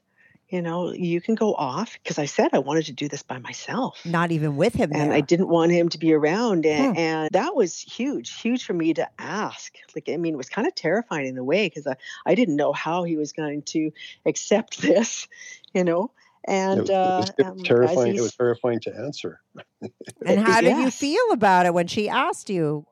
you 0.48 0.62
know, 0.62 0.92
you 0.92 1.20
can 1.20 1.34
go 1.34 1.54
off 1.54 1.98
because 2.02 2.18
I 2.18 2.26
said 2.26 2.50
I 2.52 2.58
wanted 2.58 2.86
to 2.86 2.92
do 2.92 3.08
this 3.08 3.22
by 3.22 3.38
myself. 3.38 4.00
Not 4.04 4.30
even 4.30 4.56
with 4.56 4.74
him. 4.74 4.92
And 4.92 5.10
there. 5.10 5.16
I 5.16 5.20
didn't 5.20 5.48
want 5.48 5.72
him 5.72 5.88
to 5.88 5.98
be 5.98 6.12
around. 6.12 6.64
And, 6.66 6.94
hmm. 6.94 7.00
and, 7.00 7.28
that 7.32 7.56
was 7.56 7.80
huge, 7.80 8.40
huge 8.40 8.64
for 8.64 8.72
me 8.72 8.94
to 8.94 9.08
ask. 9.18 9.74
Like, 9.94 10.08
I 10.08 10.16
mean, 10.16 10.34
it 10.34 10.36
was 10.36 10.48
kind 10.48 10.68
of 10.68 10.74
terrifying 10.74 11.26
in 11.26 11.38
a 11.38 11.44
way 11.44 11.68
because 11.68 11.86
I, 11.86 11.96
I 12.24 12.36
didn't 12.36 12.56
know 12.56 12.72
how 12.72 13.02
he 13.02 13.16
was 13.16 13.32
going 13.32 13.62
to 13.62 13.90
accept 14.24 14.80
this, 14.82 15.26
you 15.74 15.82
know. 15.82 16.12
And 16.48 16.88
it 16.88 16.92
was, 16.92 17.30
it 17.30 17.34
was 17.38 17.46
um, 17.46 17.58
terrifying. 17.64 18.14
It 18.14 18.20
was 18.20 18.36
terrifying 18.36 18.78
to 18.80 18.94
answer. 18.94 19.40
and 20.24 20.40
how 20.40 20.60
did 20.60 20.68
yes. 20.68 20.84
you 20.84 20.90
feel 20.92 21.32
about 21.32 21.66
it 21.66 21.74
when 21.74 21.88
she 21.88 22.08
asked 22.08 22.48
you? 22.48 22.86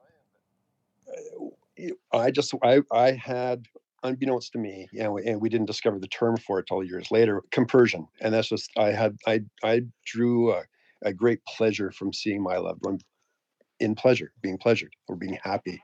I 2.13 2.33
just 2.33 2.53
I 2.63 2.83
I 2.91 3.13
had 3.13 3.67
unbeknownst 4.05 4.53
to 4.53 4.59
me, 4.59 4.87
and 4.99 5.13
we, 5.13 5.25
and 5.25 5.41
we 5.41 5.49
didn't 5.49 5.67
discover 5.67 5.99
the 5.99 6.07
term 6.07 6.37
for 6.37 6.59
it 6.59 6.67
till 6.69 6.85
years 6.85 7.11
later, 7.11 7.43
compersion. 7.51 8.07
And 8.21 8.33
that's 8.33 8.49
just 8.49 8.71
I 8.77 8.93
had 8.93 9.17
I 9.27 9.41
I 9.65 9.83
drew 10.05 10.53
a, 10.53 10.63
a 11.03 11.13
great 11.13 11.45
pleasure 11.45 11.91
from 11.91 12.13
seeing 12.13 12.43
my 12.43 12.59
loved 12.59 12.85
one 12.85 13.01
in 13.81 13.95
pleasure, 13.95 14.33
being 14.43 14.59
pleasured 14.59 14.95
or 15.09 15.17
being 15.17 15.39
happy. 15.43 15.83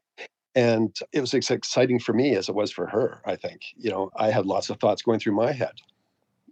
And 0.55 0.95
it 1.13 1.21
was 1.21 1.33
as 1.33 1.51
exciting 1.51 2.01
for 2.01 2.13
me 2.13 2.35
as 2.35 2.49
it 2.49 2.55
was 2.55 2.73
for 2.73 2.87
her, 2.87 3.21
I 3.25 3.37
think. 3.37 3.63
You 3.77 3.91
know, 3.91 4.11
I 4.17 4.31
had 4.31 4.47
lots 4.47 4.69
of 4.69 4.79
thoughts 4.79 5.03
going 5.03 5.21
through 5.21 5.35
my 5.35 5.53
head. 5.53 5.73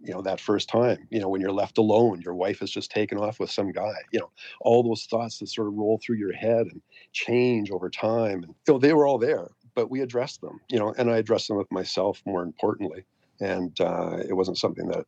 You 0.01 0.13
know, 0.13 0.21
that 0.21 0.39
first 0.39 0.69
time, 0.69 1.07
you 1.09 1.19
know, 1.19 1.27
when 1.27 1.41
you're 1.41 1.51
left 1.51 1.77
alone, 1.77 2.21
your 2.21 2.33
wife 2.33 2.59
has 2.59 2.71
just 2.71 2.89
taken 2.89 3.17
off 3.17 3.37
with 3.37 3.51
some 3.51 3.73
guy, 3.73 3.95
you 4.11 4.19
know, 4.19 4.31
all 4.61 4.81
those 4.81 5.03
thoughts 5.03 5.39
that 5.39 5.47
sort 5.47 5.67
of 5.67 5.73
roll 5.73 5.99
through 6.01 6.15
your 6.15 6.31
head 6.31 6.67
and 6.67 6.81
change 7.11 7.69
over 7.69 7.89
time. 7.89 8.43
And 8.43 8.55
you 8.65 8.73
know, 8.73 8.79
they 8.79 8.93
were 8.93 9.05
all 9.05 9.17
there 9.17 9.49
but 9.79 9.89
we 9.89 10.01
addressed 10.01 10.41
them, 10.41 10.59
you 10.69 10.77
know, 10.77 10.93
and 10.97 11.09
I 11.09 11.19
addressed 11.19 11.47
them 11.47 11.55
with 11.55 11.71
myself 11.71 12.21
more 12.25 12.43
importantly. 12.43 13.05
And 13.39 13.79
uh, 13.79 14.17
it 14.27 14.33
wasn't 14.33 14.57
something 14.57 14.89
that 14.89 15.05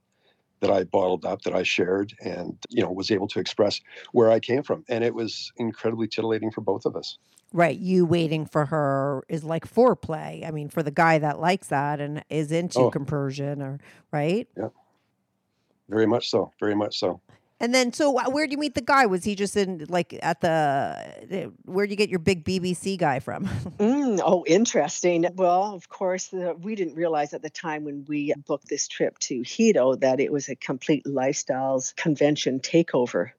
that 0.61 0.71
I 0.71 0.85
bottled 0.85 1.25
up, 1.25 1.41
that 1.41 1.53
I 1.53 1.63
shared, 1.63 2.13
and 2.23 2.55
you 2.69 2.81
know 2.81 2.89
was 2.89 3.11
able 3.11 3.27
to 3.29 3.39
express 3.39 3.81
where 4.13 4.31
I 4.31 4.39
came 4.39 4.63
from, 4.63 4.85
and 4.87 5.03
it 5.03 5.13
was 5.13 5.51
incredibly 5.57 6.07
titillating 6.07 6.51
for 6.51 6.61
both 6.61 6.85
of 6.85 6.95
us. 6.95 7.17
Right, 7.51 7.77
you 7.77 8.05
waiting 8.05 8.45
for 8.45 8.67
her 8.67 9.23
is 9.27 9.43
like 9.43 9.67
foreplay. 9.67 10.47
I 10.47 10.51
mean, 10.51 10.69
for 10.69 10.83
the 10.83 10.91
guy 10.91 11.19
that 11.19 11.41
likes 11.41 11.67
that 11.67 11.99
and 11.99 12.23
is 12.29 12.53
into 12.53 12.79
oh. 12.79 12.91
compersion, 12.91 13.61
or 13.61 13.79
right? 14.13 14.47
Yeah, 14.55 14.69
very 15.89 16.07
much 16.07 16.29
so. 16.29 16.53
Very 16.61 16.75
much 16.75 16.97
so. 16.97 17.19
And 17.61 17.75
then, 17.75 17.93
so 17.93 18.11
where 18.11 18.47
did 18.47 18.53
you 18.53 18.57
meet 18.57 18.73
the 18.73 18.81
guy? 18.81 19.05
Was 19.05 19.23
he 19.23 19.35
just 19.35 19.55
in 19.55 19.85
like 19.87 20.17
at 20.23 20.41
the? 20.41 21.53
Where 21.65 21.85
did 21.85 21.91
you 21.91 21.95
get 21.95 22.09
your 22.09 22.19
big 22.19 22.43
BBC 22.43 22.97
guy 22.97 23.19
from? 23.19 23.45
mm, 23.77 24.19
oh, 24.25 24.43
interesting. 24.47 25.27
Well, 25.35 25.75
of 25.75 25.87
course, 25.87 26.29
the, 26.29 26.55
we 26.59 26.73
didn't 26.73 26.95
realize 26.95 27.35
at 27.35 27.43
the 27.43 27.51
time 27.51 27.83
when 27.83 28.03
we 28.07 28.33
booked 28.47 28.67
this 28.67 28.87
trip 28.87 29.19
to 29.19 29.41
Hedo 29.41 29.99
that 29.99 30.19
it 30.19 30.31
was 30.31 30.49
a 30.49 30.55
complete 30.55 31.05
lifestyles 31.05 31.95
convention 31.95 32.61
takeover. 32.61 33.29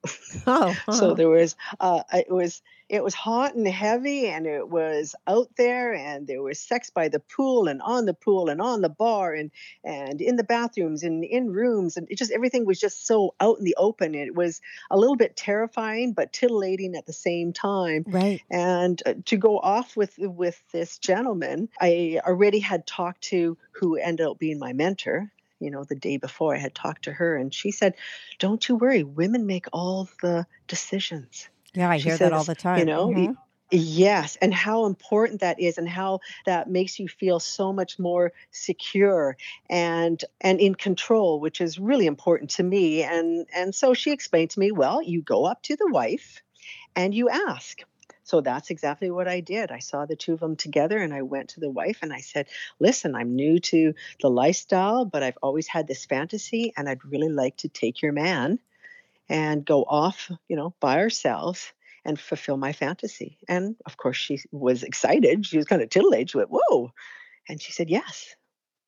Oh, 0.47 0.73
oh. 0.87 0.93
so 0.97 1.13
there 1.15 1.29
was, 1.29 1.57
uh, 1.81 2.03
it 2.13 2.31
was 2.31 2.61
it 2.93 3.03
was 3.03 3.15
hot 3.15 3.55
and 3.55 3.67
heavy 3.67 4.27
and 4.27 4.45
it 4.45 4.69
was 4.69 5.15
out 5.25 5.49
there 5.57 5.95
and 5.95 6.27
there 6.27 6.43
was 6.43 6.59
sex 6.59 6.91
by 6.91 7.07
the 7.07 7.19
pool 7.19 7.67
and 7.67 7.81
on 7.81 8.05
the 8.05 8.13
pool 8.13 8.49
and 8.49 8.61
on 8.61 8.81
the 8.81 8.89
bar 8.89 9.33
and 9.33 9.49
and 9.83 10.21
in 10.21 10.35
the 10.35 10.43
bathrooms 10.43 11.01
and 11.01 11.23
in 11.23 11.51
rooms 11.51 11.97
and 11.97 12.07
it 12.11 12.19
just 12.19 12.31
everything 12.31 12.67
was 12.67 12.79
just 12.79 13.07
so 13.07 13.33
out 13.39 13.57
in 13.57 13.63
the 13.63 13.75
open. 13.79 14.13
It 14.13 14.35
was 14.35 14.61
a 14.91 14.97
little 14.97 15.15
bit 15.15 15.35
terrifying 15.35 16.13
but 16.13 16.31
titillating 16.31 16.95
at 16.95 17.07
the 17.07 17.13
same 17.13 17.51
time. 17.51 18.05
Right. 18.05 18.41
and 18.51 19.01
uh, 19.07 19.15
to 19.25 19.37
go 19.37 19.57
off 19.57 19.97
with 19.97 20.13
with 20.19 20.61
this 20.71 20.99
gentleman 20.99 21.69
i 21.81 22.19
already 22.25 22.59
had 22.59 22.85
talked 22.85 23.21
to 23.21 23.57
who 23.71 23.95
ended 23.95 24.27
up 24.27 24.37
being 24.37 24.59
my 24.59 24.73
mentor 24.73 25.31
you 25.59 25.71
know 25.71 25.83
the 25.83 25.95
day 25.95 26.17
before 26.17 26.53
i 26.53 26.57
had 26.57 26.75
talked 26.75 27.05
to 27.05 27.11
her 27.11 27.37
and 27.37 27.53
she 27.53 27.71
said 27.71 27.95
don't 28.39 28.67
you 28.67 28.75
worry 28.75 29.03
women 29.03 29.45
make 29.45 29.65
all 29.71 30.09
the 30.21 30.45
decisions 30.67 31.47
Yeah, 31.75 31.89
I 31.89 31.97
She 31.97 32.09
hear 32.09 32.17
that 32.17 32.33
all 32.33 32.43
the 32.43 32.55
time. 32.55 32.85
you 33.05 33.15
know 33.15 33.15
Mhm. 33.15 33.37
Yes, 33.71 34.35
and 34.39 34.53
how 34.53 34.85
important 34.85 35.41
that 35.41 35.59
is 35.59 35.79
and 35.79 35.89
how 35.89 36.19
that 36.45 36.69
makes 36.69 36.99
you 36.99 37.07
feel 37.07 37.39
so 37.39 37.73
much 37.73 37.97
more 37.97 38.31
secure 38.51 39.35
and 39.67 40.23
and 40.41 40.59
in 40.61 40.75
control, 40.75 41.39
which 41.39 41.59
is 41.59 41.79
really 41.79 42.05
important 42.05 42.51
to 42.51 42.63
me. 42.63 43.01
And 43.03 43.47
and 43.55 43.73
so 43.73 43.95
she 43.95 44.11
explained 44.11 44.51
to 44.51 44.59
me, 44.59 44.71
well, 44.71 45.01
you 45.01 45.23
go 45.23 45.45
up 45.45 45.63
to 45.63 45.75
the 45.75 45.89
wife 45.91 46.43
and 46.95 47.13
you 47.15 47.29
ask. 47.29 47.81
So 48.23 48.41
that's 48.41 48.69
exactly 48.69 49.11
what 49.11 49.27
I 49.27 49.39
did. 49.41 49.71
I 49.71 49.79
saw 49.79 50.05
the 50.05 50.15
two 50.15 50.33
of 50.33 50.39
them 50.39 50.55
together 50.55 50.97
and 50.99 51.13
I 51.13 51.21
went 51.23 51.49
to 51.51 51.59
the 51.59 51.69
wife 51.69 51.99
and 52.01 52.13
I 52.13 52.21
said, 52.21 52.47
Listen, 52.79 53.15
I'm 53.15 53.35
new 53.35 53.59
to 53.59 53.93
the 54.21 54.29
lifestyle, 54.29 55.05
but 55.05 55.23
I've 55.23 55.37
always 55.41 55.67
had 55.67 55.87
this 55.87 56.05
fantasy 56.05 56.73
and 56.77 56.89
I'd 56.89 57.05
really 57.05 57.29
like 57.29 57.57
to 57.57 57.69
take 57.69 58.01
your 58.01 58.13
man 58.13 58.59
and 59.29 59.65
go 59.65 59.83
off, 59.83 60.31
you 60.47 60.55
know, 60.55 60.75
by 60.79 60.99
ourselves 60.99 61.73
and 62.05 62.19
fulfill 62.19 62.57
my 62.57 62.73
fantasy. 62.73 63.37
And 63.47 63.75
of 63.85 63.97
course, 63.97 64.17
she 64.17 64.39
was 64.51 64.83
excited. 64.83 65.45
She 65.45 65.57
was 65.57 65.65
kind 65.65 65.81
of 65.81 65.89
titillated. 65.89 66.31
She 66.31 66.37
went, 66.37 66.49
Whoa. 66.51 66.91
And 67.47 67.61
she 67.61 67.71
said, 67.71 67.89
Yes, 67.89 68.35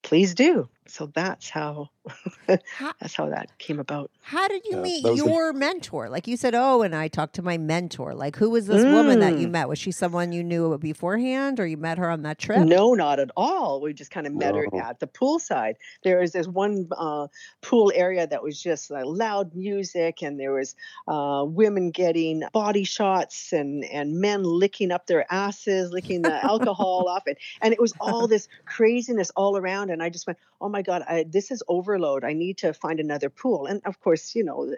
please 0.04 0.36
do. 0.36 0.69
So 0.88 1.08
that's 1.08 1.50
how 1.50 1.89
How- 2.78 2.93
that's 3.02 3.15
how 3.15 3.30
that 3.30 3.58
came 3.58 3.80
about. 3.80 4.12
How 4.21 4.48
did 4.48 4.63
you 4.65 4.78
Yeah, 4.78 4.82
meet 4.82 5.04
that 5.04 5.12
was 5.12 5.19
the- 5.21 5.26
your 5.30 5.54
mentor? 5.54 6.10
Like 6.10 6.28
you 6.28 6.38
said, 6.38 6.54
oh, 6.56 6.82
and 6.84 6.95
I 6.95 7.08
talked 7.08 7.36
to 7.36 7.41
my 7.41 7.58
mentor. 7.58 8.13
Like, 8.13 8.36
who 8.36 8.50
was 8.52 8.65
this 8.67 8.84
woman 8.86 9.19
that 9.19 9.38
you 9.38 9.48
Mm. 9.48 9.52
met? 9.52 9.67
Was 9.69 9.78
she 9.80 9.91
someone 9.91 10.32
you 10.32 10.43
knew 10.43 10.78
beforehand, 10.78 11.60
or 11.60 11.65
you 11.67 11.78
met 11.78 11.98
her 12.00 12.10
on 12.10 12.21
that 12.24 12.38
trip? 12.39 12.65
No, 12.65 12.93
not 12.93 13.19
at 13.19 13.30
all. 13.38 13.82
We 13.82 13.93
just 13.93 14.10
kind 14.12 14.26
of 14.28 14.34
met 14.34 14.56
her 14.56 14.67
at 14.80 15.00
the 15.00 15.08
poolside. 15.08 15.76
There 16.04 16.19
was 16.19 16.32
this 16.32 16.48
one 16.48 16.88
uh, 16.98 17.28
pool 17.62 17.91
area 17.95 18.26
that 18.28 18.41
was 18.43 18.62
just 18.62 18.91
uh, 18.91 19.06
loud 19.06 19.54
music, 19.56 20.21
and 20.24 20.39
there 20.39 20.54
was 20.54 20.76
uh, 21.08 21.43
women 21.48 21.91
getting 21.91 22.43
body 22.54 22.84
shots 22.84 23.54
and 23.54 23.84
and 23.86 24.19
men 24.19 24.43
licking 24.43 24.91
up 24.91 25.06
their 25.08 25.26
asses, 25.32 25.91
licking 25.91 26.21
the 26.24 26.43
alcohol 26.43 27.08
off 27.10 27.24
it, 27.28 27.38
and 27.62 27.74
it 27.74 27.80
was 27.82 27.93
all 28.00 28.28
this 28.28 28.48
craziness 28.65 29.32
all 29.36 29.58
around. 29.58 29.89
And 29.91 30.02
I 30.02 30.10
just 30.10 30.26
went, 30.28 30.39
"Oh 30.62 30.69
my 30.69 30.74
God, 30.81 31.03
I, 31.07 31.23
this 31.23 31.51
is 31.51 31.63
overload. 31.67 32.23
I 32.23 32.33
need 32.33 32.57
to 32.59 32.73
find 32.73 32.99
another 32.99 33.29
pool." 33.29 33.65
And 33.67 33.81
of 33.85 33.99
course, 34.01 34.35
you 34.35 34.43
know. 34.43 34.75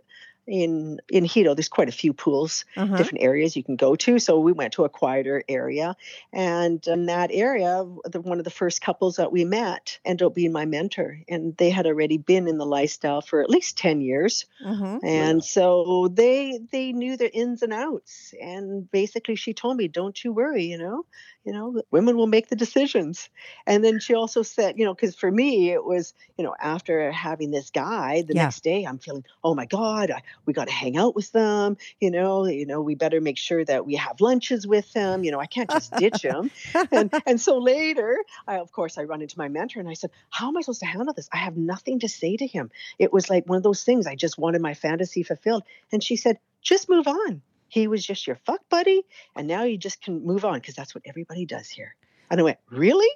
In 0.49 1.01
in 1.09 1.25
Hedo, 1.25 1.53
there's 1.57 1.67
quite 1.67 1.89
a 1.89 1.91
few 1.91 2.13
pools 2.13 2.63
Uh-huh. 2.77 2.95
different 2.95 3.21
areas 3.21 3.57
you 3.57 3.63
can 3.65 3.75
go 3.75 3.97
to. 3.97 4.17
So 4.17 4.39
we 4.39 4.53
went 4.53 4.71
to 4.73 4.85
a 4.85 4.89
quieter 4.89 5.43
area. 5.49 5.97
And 6.31 6.81
in 6.87 7.07
that 7.07 7.31
area, 7.33 7.83
the, 8.05 8.21
one 8.21 8.37
of 8.39 8.45
the 8.45 8.49
first 8.49 8.81
couples 8.81 9.17
that 9.17 9.33
we 9.33 9.43
met 9.43 9.99
ended 10.05 10.25
up 10.25 10.33
being 10.33 10.53
my 10.53 10.63
mentor. 10.65 11.19
And 11.27 11.57
they 11.57 11.69
had 11.69 11.85
already 11.85 12.17
been 12.17 12.47
in 12.47 12.57
the 12.57 12.65
lifestyle 12.65 13.19
for 13.21 13.41
at 13.41 13.49
least 13.49 13.77
10 13.77 13.99
years. 13.99 14.45
Mhm. 14.59 15.03
And 15.03 15.43
so 15.43 16.07
they 16.07 16.59
they 16.71 16.91
knew 16.91 17.17
the 17.17 17.33
ins 17.35 17.61
and 17.61 17.73
outs. 17.73 18.33
And 18.41 18.89
basically 18.89 19.35
she 19.35 19.53
told 19.53 19.77
me, 19.77 19.87
don't 19.87 20.23
you 20.23 20.33
worry, 20.33 20.63
you 20.65 20.77
know, 20.77 21.05
you 21.47 21.53
know, 21.53 21.81
women 21.91 22.17
will 22.17 22.27
make 22.27 22.49
the 22.49 22.57
decisions. 22.57 23.29
And 23.65 23.81
then 23.81 24.01
she 24.01 24.13
also 24.13 24.41
said, 24.41 24.77
you 24.77 24.83
know, 24.83 24.93
because 24.93 25.15
for 25.15 25.31
me 25.31 25.71
it 25.71 25.81
was, 25.81 26.13
you 26.37 26.43
know, 26.43 26.53
after 26.59 27.09
having 27.09 27.51
this 27.51 27.69
guy, 27.69 28.21
the 28.23 28.33
Yeah. 28.33 28.43
next 28.43 28.65
day 28.65 28.83
I'm 28.83 28.99
feeling, 28.99 29.23
oh 29.45 29.55
my 29.55 29.65
God, 29.65 30.11
I, 30.11 30.23
we 30.45 30.51
got 30.51 30.67
to 30.67 30.73
hang 30.73 30.97
out 30.97 31.15
with 31.15 31.31
them. 31.31 31.77
You 32.01 32.11
know, 32.11 32.45
you 32.47 32.65
know, 32.65 32.81
we 32.81 32.95
better 32.95 33.21
make 33.21 33.37
sure 33.37 33.63
that 33.63 33.85
we 33.85 33.95
have 33.95 34.19
lunches 34.19 34.67
with 34.67 34.91
them. 34.91 35.23
You 35.23 35.31
know, 35.31 35.39
I 35.39 35.45
can't 35.45 35.69
just 35.69 35.95
ditch 35.95 36.21
them. 36.21 36.51
and 36.91 37.13
and 37.25 37.39
so 37.39 37.59
later, 37.59 38.17
I 38.45 38.57
of 38.57 38.73
course 38.73 38.97
I 38.97 39.05
run 39.05 39.21
into 39.21 39.37
my 39.37 39.47
mentor 39.47 39.79
and 39.79 39.87
I 39.87 39.93
said, 39.93 40.11
how 40.29 40.49
am 40.49 40.57
I 40.57 40.61
supposed 40.61 40.81
to 40.81 40.85
handle 40.85 41.13
this? 41.13 41.29
I 41.31 41.37
have 41.37 41.55
nothing 41.55 41.99
to 41.99 42.09
say 42.09 42.35
to 42.35 42.45
him. 42.45 42.71
It 42.99 43.13
was 43.13 43.29
like 43.29 43.47
one 43.47 43.55
of 43.55 43.63
those 43.63 43.85
things. 43.85 44.05
I 44.05 44.15
just 44.15 44.37
wanted 44.37 44.61
my 44.61 44.73
fantasy 44.73 45.23
fulfilled. 45.23 45.63
And 45.93 46.03
she 46.03 46.17
said, 46.17 46.39
just 46.61 46.89
move 46.89 47.07
on. 47.07 47.41
He 47.67 47.87
was 47.87 48.05
just 48.05 48.27
your 48.27 48.37
fuck 48.45 48.61
buddy, 48.69 49.03
and 49.35 49.47
now 49.47 49.63
you 49.63 49.77
just 49.77 50.01
can 50.01 50.25
move 50.25 50.45
on 50.45 50.55
because 50.55 50.75
that's 50.75 50.95
what 50.95 51.03
everybody 51.05 51.45
does 51.45 51.67
here. 51.67 51.95
And 52.29 52.39
I 52.39 52.43
went, 52.43 52.57
really? 52.69 53.07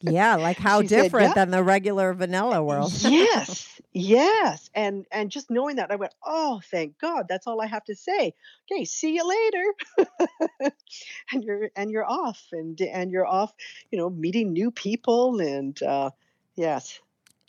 Yeah, 0.00 0.36
like 0.36 0.56
how 0.68 0.82
She 0.82 0.88
said, 0.88 1.02
different 1.02 1.28
"Yeah." 1.28 1.34
than 1.34 1.50
the 1.50 1.62
regular 1.62 2.14
vanilla 2.14 2.62
world. 2.62 2.92
yes, 3.02 3.80
yes. 3.92 4.70
And 4.74 5.06
and 5.10 5.30
just 5.30 5.50
knowing 5.50 5.76
that, 5.76 5.90
I 5.90 5.96
went, 5.96 6.14
oh, 6.24 6.60
thank 6.70 6.98
God. 6.98 7.26
That's 7.28 7.46
all 7.46 7.60
I 7.60 7.66
have 7.66 7.84
to 7.86 7.94
say. 7.96 8.32
Okay, 8.70 8.84
see 8.84 9.14
you 9.14 9.26
later. 9.28 10.72
and 11.32 11.42
you're 11.44 11.70
and 11.74 11.90
you're 11.90 12.08
off, 12.08 12.46
and 12.52 12.80
and 12.80 13.10
you're 13.10 13.26
off. 13.26 13.52
You 13.90 13.98
know, 13.98 14.08
meeting 14.10 14.52
new 14.52 14.70
people, 14.70 15.40
and 15.40 15.80
uh, 15.82 16.10
yes. 16.54 17.00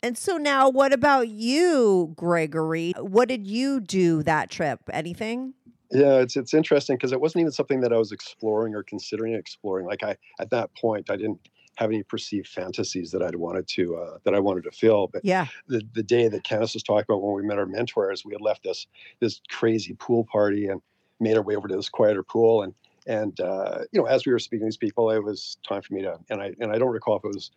And 0.02 0.16
so 0.16 0.38
now, 0.38 0.70
what 0.70 0.94
about 0.94 1.28
you, 1.28 2.14
Gregory? 2.16 2.94
What 2.98 3.28
did 3.28 3.46
you 3.46 3.80
do 3.80 4.22
that 4.22 4.50
trip? 4.50 4.80
Anything? 4.92 5.52
Yeah, 5.92 6.18
it's 6.18 6.36
it's 6.36 6.54
interesting 6.54 6.96
because 6.96 7.12
it 7.12 7.20
wasn't 7.20 7.40
even 7.40 7.52
something 7.52 7.80
that 7.80 7.92
I 7.92 7.98
was 7.98 8.12
exploring 8.12 8.74
or 8.74 8.82
considering 8.82 9.34
exploring. 9.34 9.86
Like 9.86 10.02
I 10.02 10.16
at 10.40 10.50
that 10.50 10.74
point, 10.76 11.10
I 11.10 11.16
didn't 11.16 11.40
have 11.76 11.90
any 11.90 12.02
perceived 12.02 12.46
fantasies 12.46 13.10
that 13.10 13.22
I'd 13.22 13.36
wanted 13.36 13.66
to 13.68 13.96
uh, 13.96 14.18
that 14.24 14.34
I 14.34 14.38
wanted 14.38 14.64
to 14.64 14.70
fill. 14.70 15.08
But 15.08 15.24
Yeah. 15.24 15.46
the 15.66 15.82
the 15.94 16.02
day 16.02 16.28
that 16.28 16.44
Kandace 16.44 16.74
was 16.74 16.82
talking 16.82 17.06
about 17.08 17.22
when 17.22 17.34
we 17.34 17.42
met 17.42 17.58
our 17.58 17.66
mentors, 17.66 18.24
we 18.24 18.32
had 18.32 18.40
left 18.40 18.62
this 18.62 18.86
this 19.18 19.40
crazy 19.48 19.94
pool 19.94 20.24
party 20.30 20.68
and 20.68 20.80
made 21.18 21.36
our 21.36 21.42
way 21.42 21.56
over 21.56 21.66
to 21.68 21.76
this 21.76 21.88
quieter 21.88 22.22
pool. 22.22 22.62
And 22.62 22.74
and 23.06 23.40
uh, 23.40 23.80
you 23.90 24.00
know, 24.00 24.06
as 24.06 24.26
we 24.26 24.32
were 24.32 24.38
speaking 24.38 24.66
to 24.66 24.66
these 24.66 24.76
people, 24.76 25.10
it 25.10 25.24
was 25.24 25.58
time 25.66 25.82
for 25.82 25.94
me 25.94 26.02
to 26.02 26.18
and 26.30 26.40
I 26.40 26.54
and 26.60 26.70
I 26.70 26.78
don't 26.78 26.92
recall 26.92 27.16
if 27.16 27.24
it 27.24 27.34
was 27.34 27.50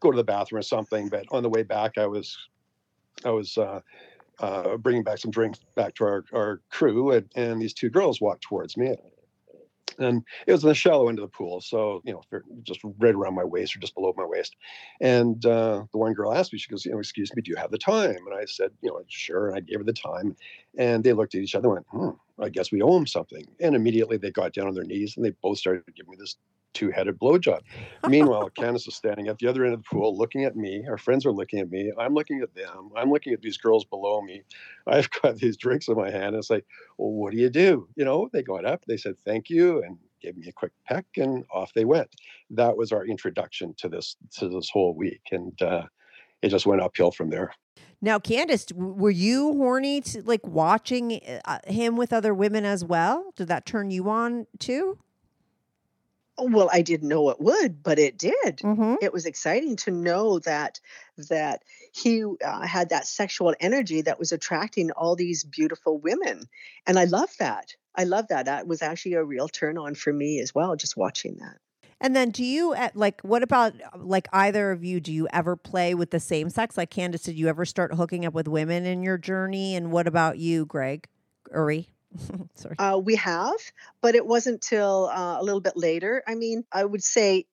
go 0.00 0.10
to 0.10 0.16
the 0.16 0.24
bathroom 0.24 0.58
or 0.58 0.62
something, 0.62 1.08
but 1.08 1.26
on 1.30 1.44
the 1.44 1.48
way 1.48 1.62
back, 1.62 1.96
I 1.96 2.06
was 2.06 2.36
I 3.24 3.30
was. 3.30 3.56
Uh, 3.56 3.80
uh, 4.40 4.76
bringing 4.76 5.02
back 5.02 5.18
some 5.18 5.30
drinks 5.30 5.60
back 5.74 5.94
to 5.96 6.04
our, 6.04 6.24
our 6.32 6.60
crew, 6.70 7.12
and, 7.12 7.30
and 7.34 7.60
these 7.60 7.74
two 7.74 7.90
girls 7.90 8.20
walked 8.20 8.42
towards 8.42 8.76
me. 8.76 8.96
And 9.98 10.22
it 10.46 10.52
was 10.52 10.62
in 10.62 10.68
the 10.68 10.74
shallow 10.76 11.08
end 11.08 11.18
of 11.18 11.24
the 11.24 11.36
pool, 11.36 11.60
so 11.60 12.00
you 12.04 12.12
know, 12.12 12.22
just 12.62 12.80
right 12.98 13.14
around 13.14 13.34
my 13.34 13.42
waist 13.42 13.74
or 13.74 13.80
just 13.80 13.96
below 13.96 14.14
my 14.16 14.24
waist. 14.24 14.54
And 15.00 15.44
uh, 15.44 15.84
the 15.90 15.98
one 15.98 16.12
girl 16.12 16.32
asked 16.32 16.52
me, 16.52 16.58
she 16.60 16.70
goes, 16.70 16.84
"You 16.84 16.92
know, 16.92 17.00
excuse 17.00 17.34
me, 17.34 17.42
do 17.42 17.50
you 17.50 17.56
have 17.56 17.72
the 17.72 17.78
time?" 17.78 18.18
And 18.30 18.34
I 18.34 18.44
said, 18.44 18.70
"You 18.80 18.90
know, 18.90 19.00
sure." 19.08 19.48
And 19.48 19.56
I 19.56 19.60
gave 19.60 19.78
her 19.78 19.84
the 19.84 19.92
time, 19.92 20.36
and 20.78 21.02
they 21.02 21.12
looked 21.12 21.34
at 21.34 21.40
each 21.40 21.56
other, 21.56 21.68
and 21.68 21.74
went, 21.74 21.86
"Hmm, 21.90 22.42
I 22.42 22.48
guess 22.48 22.70
we 22.70 22.80
owe 22.80 22.94
them 22.94 23.08
something." 23.08 23.44
And 23.60 23.74
immediately 23.74 24.18
they 24.18 24.30
got 24.30 24.52
down 24.52 24.68
on 24.68 24.74
their 24.74 24.84
knees 24.84 25.16
and 25.16 25.24
they 25.24 25.34
both 25.42 25.58
started 25.58 25.82
giving 25.96 26.12
me 26.12 26.16
this 26.20 26.36
two-headed 26.74 27.18
blowjob. 27.18 27.60
Meanwhile, 28.08 28.50
Kandace 28.58 28.88
is 28.88 28.94
standing 28.94 29.28
at 29.28 29.38
the 29.38 29.46
other 29.46 29.64
end 29.64 29.74
of 29.74 29.82
the 29.82 29.88
pool, 29.88 30.16
looking 30.16 30.44
at 30.44 30.56
me. 30.56 30.84
Our 30.88 30.98
friends 30.98 31.26
are 31.26 31.32
looking 31.32 31.60
at 31.60 31.70
me. 31.70 31.92
I'm 31.98 32.14
looking 32.14 32.40
at 32.40 32.54
them. 32.54 32.90
I'm 32.96 33.10
looking 33.10 33.32
at 33.32 33.42
these 33.42 33.58
girls 33.58 33.84
below 33.84 34.20
me. 34.22 34.42
I've 34.86 35.10
got 35.22 35.36
these 35.36 35.56
drinks 35.56 35.88
in 35.88 35.96
my 35.96 36.10
hand. 36.10 36.28
And 36.28 36.36
it's 36.36 36.50
like, 36.50 36.66
well, 36.96 37.12
what 37.12 37.32
do 37.32 37.38
you 37.38 37.50
do? 37.50 37.88
You 37.96 38.04
know, 38.04 38.28
they 38.32 38.42
got 38.42 38.64
up, 38.64 38.84
they 38.86 38.96
said 38.96 39.16
thank 39.24 39.50
you, 39.50 39.82
and 39.82 39.98
gave 40.20 40.36
me 40.36 40.48
a 40.48 40.52
quick 40.52 40.72
peck, 40.86 41.06
and 41.16 41.44
off 41.52 41.72
they 41.74 41.84
went. 41.84 42.08
That 42.50 42.76
was 42.76 42.92
our 42.92 43.06
introduction 43.06 43.74
to 43.78 43.88
this 43.88 44.16
to 44.38 44.48
this 44.48 44.68
whole 44.70 44.94
week, 44.94 45.22
and 45.30 45.60
uh, 45.62 45.84
it 46.42 46.48
just 46.48 46.66
went 46.66 46.82
uphill 46.82 47.10
from 47.10 47.30
there. 47.30 47.52
Now, 48.00 48.18
Kandace, 48.18 48.72
were 48.72 49.10
you 49.10 49.54
horny 49.54 50.00
to 50.02 50.22
like 50.22 50.46
watching 50.46 51.20
uh, 51.44 51.58
him 51.66 51.96
with 51.96 52.12
other 52.12 52.32
women 52.32 52.64
as 52.64 52.84
well? 52.84 53.32
Did 53.36 53.48
that 53.48 53.66
turn 53.66 53.90
you 53.90 54.08
on 54.08 54.46
too? 54.58 54.98
Well, 56.38 56.70
I 56.72 56.82
didn't 56.82 57.08
know 57.08 57.30
it 57.30 57.40
would, 57.40 57.82
but 57.82 57.98
it 57.98 58.16
did. 58.16 58.58
Mm-hmm. 58.58 58.96
It 59.02 59.12
was 59.12 59.26
exciting 59.26 59.76
to 59.76 59.90
know 59.90 60.38
that 60.40 60.80
that 61.28 61.62
he 61.92 62.24
uh, 62.24 62.66
had 62.66 62.90
that 62.90 63.06
sexual 63.06 63.54
energy 63.60 64.02
that 64.02 64.18
was 64.18 64.32
attracting 64.32 64.90
all 64.92 65.16
these 65.16 65.44
beautiful 65.44 65.98
women, 65.98 66.48
and 66.86 66.98
I 66.98 67.04
love 67.04 67.30
that. 67.38 67.74
I 67.94 68.04
love 68.04 68.28
that. 68.28 68.46
That 68.46 68.66
was 68.68 68.82
actually 68.82 69.14
a 69.14 69.24
real 69.24 69.48
turn 69.48 69.76
on 69.78 69.94
for 69.94 70.12
me 70.12 70.38
as 70.40 70.54
well, 70.54 70.76
just 70.76 70.96
watching 70.96 71.36
that. 71.40 71.58
And 72.00 72.14
then, 72.14 72.30
do 72.30 72.44
you 72.44 72.76
like 72.94 73.20
what 73.22 73.42
about 73.42 73.74
uh, 73.80 73.98
like 73.98 74.28
either 74.32 74.70
of 74.70 74.84
you? 74.84 75.00
Do 75.00 75.12
you 75.12 75.26
ever 75.32 75.56
play 75.56 75.94
with 75.94 76.10
the 76.10 76.20
same 76.20 76.48
sex? 76.48 76.76
Like 76.76 76.90
Kandace, 76.90 77.24
did 77.24 77.36
you 77.36 77.48
ever 77.48 77.64
start 77.64 77.94
hooking 77.94 78.24
up 78.24 78.34
with 78.34 78.46
women 78.46 78.86
in 78.86 79.02
your 79.02 79.18
journey? 79.18 79.74
And 79.74 79.90
what 79.90 80.06
about 80.06 80.38
you, 80.38 80.64
Greg? 80.66 81.08
Uri? 81.52 81.88
Sorry. 82.54 82.76
Uh, 82.78 82.98
we 82.98 83.16
have, 83.16 83.58
but 84.00 84.14
it 84.14 84.26
wasn't 84.26 84.62
till 84.62 85.10
uh, 85.12 85.40
a 85.40 85.42
little 85.42 85.60
bit 85.60 85.76
later. 85.76 86.22
I 86.26 86.34
mean, 86.34 86.64
I 86.72 86.84
would 86.84 87.02
say 87.02 87.46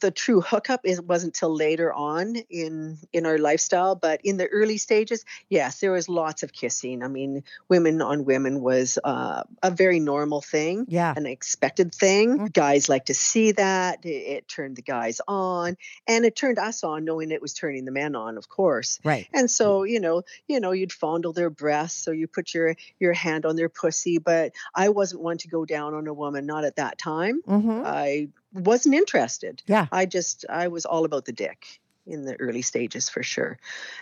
the 0.00 0.10
true 0.10 0.40
hookup 0.40 0.80
is 0.84 1.00
wasn't 1.00 1.34
till 1.34 1.54
later 1.54 1.92
on 1.92 2.36
in 2.50 2.98
in 3.12 3.26
our 3.26 3.38
lifestyle 3.38 3.94
but 3.94 4.20
in 4.22 4.36
the 4.36 4.46
early 4.48 4.78
stages 4.78 5.24
yes 5.48 5.80
there 5.80 5.92
was 5.92 6.08
lots 6.08 6.42
of 6.42 6.52
kissing 6.52 7.02
i 7.02 7.08
mean 7.08 7.42
women 7.68 8.00
on 8.02 8.24
women 8.24 8.60
was 8.60 8.98
uh, 9.02 9.42
a 9.62 9.70
very 9.70 9.98
normal 10.00 10.40
thing 10.40 10.84
Yeah. 10.88 11.12
an 11.16 11.26
expected 11.26 11.94
thing 11.94 12.46
guys 12.52 12.88
like 12.88 13.06
to 13.06 13.14
see 13.14 13.52
that 13.52 14.04
it, 14.04 14.08
it 14.08 14.48
turned 14.48 14.76
the 14.76 14.82
guys 14.82 15.20
on 15.26 15.76
and 16.06 16.24
it 16.24 16.36
turned 16.36 16.58
us 16.58 16.84
on 16.84 17.04
knowing 17.04 17.30
it 17.30 17.42
was 17.42 17.54
turning 17.54 17.84
the 17.84 17.92
men 17.92 18.14
on 18.14 18.38
of 18.38 18.48
course 18.48 19.00
Right. 19.04 19.26
and 19.32 19.50
so 19.50 19.82
you 19.84 20.00
know 20.00 20.22
you 20.48 20.60
know 20.60 20.72
you'd 20.72 20.92
fondle 20.92 21.32
their 21.32 21.50
breasts 21.50 22.06
or 22.08 22.14
you 22.14 22.26
put 22.28 22.54
your 22.54 22.76
your 22.98 23.12
hand 23.14 23.46
on 23.46 23.56
their 23.56 23.68
pussy 23.68 24.18
but 24.18 24.52
i 24.74 24.88
wasn't 24.90 25.22
one 25.22 25.38
to 25.38 25.48
go 25.48 25.64
down 25.64 25.94
on 25.94 26.06
a 26.06 26.14
woman 26.14 26.46
not 26.46 26.64
at 26.64 26.76
that 26.76 26.98
time 26.98 27.40
Mm-hmm. 27.48 27.82
I 27.84 28.28
wasn't 28.52 28.94
interested. 28.94 29.62
Yeah. 29.66 29.86
I 29.90 30.06
just 30.06 30.44
I 30.48 30.68
was 30.68 30.84
all 30.84 31.04
about 31.04 31.24
the 31.24 31.32
dick 31.32 31.80
in 32.06 32.24
the 32.24 32.34
early 32.40 32.62
stages 32.62 33.08
for 33.08 33.22
sure. 33.22 33.58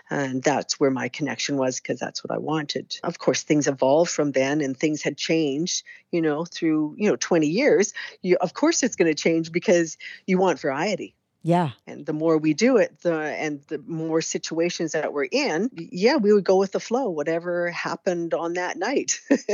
And 0.09 0.43
that's 0.43 0.81
where 0.81 0.91
my 0.91 1.09
connection 1.09 1.57
was 1.57 1.81
because 1.81 1.99
that's 1.99 2.25
what 2.25 2.31
I 2.31 2.39
wanted. 2.39 2.97
Of 3.03 3.19
course 3.19 3.43
things 3.43 3.67
evolved 3.67 4.11
from 4.11 4.33
then 4.33 4.61
and 4.61 4.77
things 4.77 5.03
had 5.03 5.17
changed, 5.17 5.85
you 6.11 6.23
know, 6.23 6.45
through, 6.45 6.95
you 6.99 7.11
know, 7.11 7.17
20 7.17 7.47
years. 7.47 7.93
You 8.23 8.37
of 8.41 8.55
course 8.55 8.83
it's 8.83 8.97
going 8.97 9.15
to 9.15 9.23
change 9.23 9.53
because 9.53 9.99
you 10.27 10.39
want 10.39 10.61
variety. 10.61 11.15
Yeah. 11.43 11.71
And 11.87 12.05
the 12.05 12.13
more 12.13 12.37
we 12.37 12.53
do 12.53 12.77
it, 12.77 13.01
the 13.01 13.15
and 13.15 13.63
the 13.69 13.79
more 13.87 14.21
situations 14.21 14.93
that 14.93 15.13
we're 15.13 15.29
in, 15.31 15.71
yeah, 15.73 16.17
we 16.17 16.33
would 16.33 16.45
go 16.45 16.57
with 16.57 16.73
the 16.73 16.81
flow, 16.81 17.09
whatever 17.09 17.71
happened 17.71 18.35
on 18.35 18.55
that 18.55 18.77
night. 18.77 19.21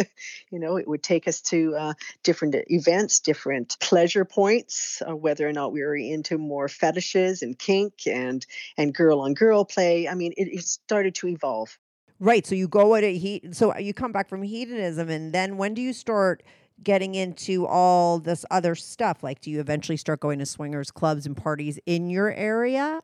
you 0.51 0.59
know, 0.59 0.77
it 0.77 0.89
would 0.89 1.03
take 1.03 1.29
us 1.29 1.41
to 1.43 1.77
uh, 1.77 1.95
different 2.25 2.57
events, 2.69 3.21
different 3.21 3.77
pleasure 3.79 4.25
points, 4.25 5.01
uh, 5.09 5.15
whether 5.15 5.49
or 5.49 5.53
not 5.53 5.73
we 5.73 5.83
were 5.83 5.97
into 5.97 6.39
more 6.39 6.69
fetishes 6.69 7.43
and 7.43 7.57
kink 7.57 8.07
and 8.07 8.45
and 8.77 8.93
girl 8.93 9.21
on 9.21 9.35
girl 9.35 9.65
play. 9.65 10.09
I 10.09 10.15
mean, 10.15 10.33
it, 10.37 10.49
it 10.49 10.65
started 10.65 11.15
to 11.17 11.29
evolve. 11.29 11.79
Right. 12.19 12.47
So 12.47 12.55
you 12.55 12.67
go 12.67 12.95
at 12.95 13.05
it 13.05 13.17
heat. 13.19 13.55
So 13.55 13.77
you 13.77 13.95
come 13.95 14.11
back 14.11 14.29
from 14.29 14.43
hedonism, 14.43 15.09
and 15.09 15.33
then 15.33 15.57
when 15.57 15.75
do 15.75 15.83
you 15.83 15.93
start 15.93 16.43
getting 16.83 17.15
into 17.15 17.67
all 17.67 18.19
this 18.19 18.45
other 18.51 18.75
stuff? 18.75 19.23
Like, 19.23 19.41
do 19.41 19.51
you 19.51 19.61
eventually 19.61 19.97
start 19.97 20.21
going 20.21 20.39
to 20.39 20.47
swingers 20.47 20.91
clubs 20.91 21.27
and 21.27 21.37
parties 21.37 21.79
in 21.87 22.11
your 22.11 22.33
area? 22.33 23.01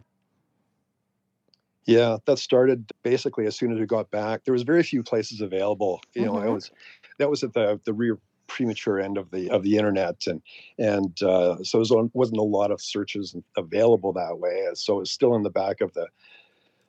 Yeah, 1.85 2.19
that 2.27 2.39
started 2.39 2.91
basically 3.03 3.47
as 3.47 3.57
soon 3.57 3.73
as 3.73 3.81
we 3.81 3.87
got 3.87 4.11
back. 4.11 4.45
There 4.45 4.53
was 4.53 4.63
very 4.63 4.83
few 4.83 5.03
places 5.03 5.41
available. 5.41 6.01
You 6.15 6.27
know, 6.27 6.37
I 6.37 6.49
was 6.49 6.71
that 7.19 7.29
was 7.29 7.43
at 7.43 7.55
the 7.55 7.81
the 7.85 7.93
rear 7.93 8.19
premature 8.47 9.01
end 9.01 9.19
of 9.19 9.31
the 9.31 9.51
of 9.51 9.63
the 9.63 9.77
internet, 9.77 10.27
and 10.27 10.43
and 10.79 11.21
uh, 11.23 11.57
so 11.65 11.83
there 11.83 12.05
wasn't 12.13 12.39
a 12.39 12.43
lot 12.43 12.71
of 12.71 12.81
searches 12.81 13.35
available 13.57 14.13
that 14.13 14.39
way. 14.39 14.69
So 14.75 15.01
it's 15.01 15.11
still 15.11 15.35
in 15.35 15.43
the 15.43 15.51
back 15.51 15.81
of 15.81 15.93
the 15.95 16.07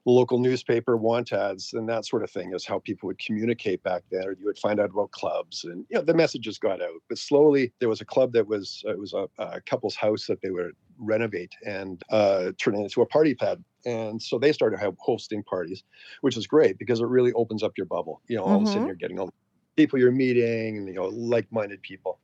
local 0.06 0.38
newspaper 0.40 0.98
want 0.98 1.32
ads 1.32 1.72
and 1.74 1.88
that 1.88 2.06
sort 2.06 2.24
of 2.24 2.30
thing 2.32 2.54
is 2.54 2.66
how 2.66 2.80
people 2.80 3.08
would 3.08 3.20
communicate 3.20 3.82
back 3.84 4.04
then 4.12 4.26
or 4.28 4.34
you 4.34 4.46
would 4.46 4.58
find 4.58 4.80
out 4.80 4.90
about 4.90 5.12
clubs 5.12 5.64
and 5.64 5.86
you 5.90 5.98
know 5.98 6.04
the 6.04 6.14
messages 6.14 6.60
got 6.60 6.82
out 6.82 7.02
but 7.08 7.18
slowly 7.18 7.74
there 7.80 7.88
was 7.88 8.02
a 8.02 8.06
club 8.06 8.34
that 8.34 8.48
was 8.48 8.82
it 8.86 9.00
was 9.00 9.14
a, 9.14 9.28
a 9.38 9.62
couple's 9.62 9.96
house 9.96 10.28
that 10.28 10.42
they 10.42 10.50
would 10.52 10.74
renovate 10.98 11.54
and 11.66 12.04
uh, 12.12 12.52
turn 12.60 12.76
it 12.76 12.80
into 12.84 13.02
a 13.02 13.06
party 13.06 13.34
pad 13.34 13.64
and 13.86 14.22
so 14.22 14.38
they 14.38 14.52
started 14.52 14.80
hosting 15.00 15.44
parties 15.44 15.84
which 16.22 16.36
is 16.38 16.48
great 16.48 16.78
because 16.78 17.00
it 17.00 17.06
really 17.08 17.32
opens 17.34 17.64
up 17.64 17.72
your 17.78 17.86
bubble 17.88 18.22
you 18.28 18.36
know 18.36 18.44
all 18.44 18.58
of 18.58 18.64
a 18.64 18.66
sudden 18.68 18.86
Mhm. 18.86 18.88
you're 18.88 18.96
getting 18.96 19.20
all 19.20 19.28
the 19.28 19.34
people 19.78 19.98
you're 19.98 20.12
meeting 20.12 20.78
and 20.78 20.88
you 20.88 20.94
know 20.94 21.06
like-minded 21.08 21.82
people 21.82 22.20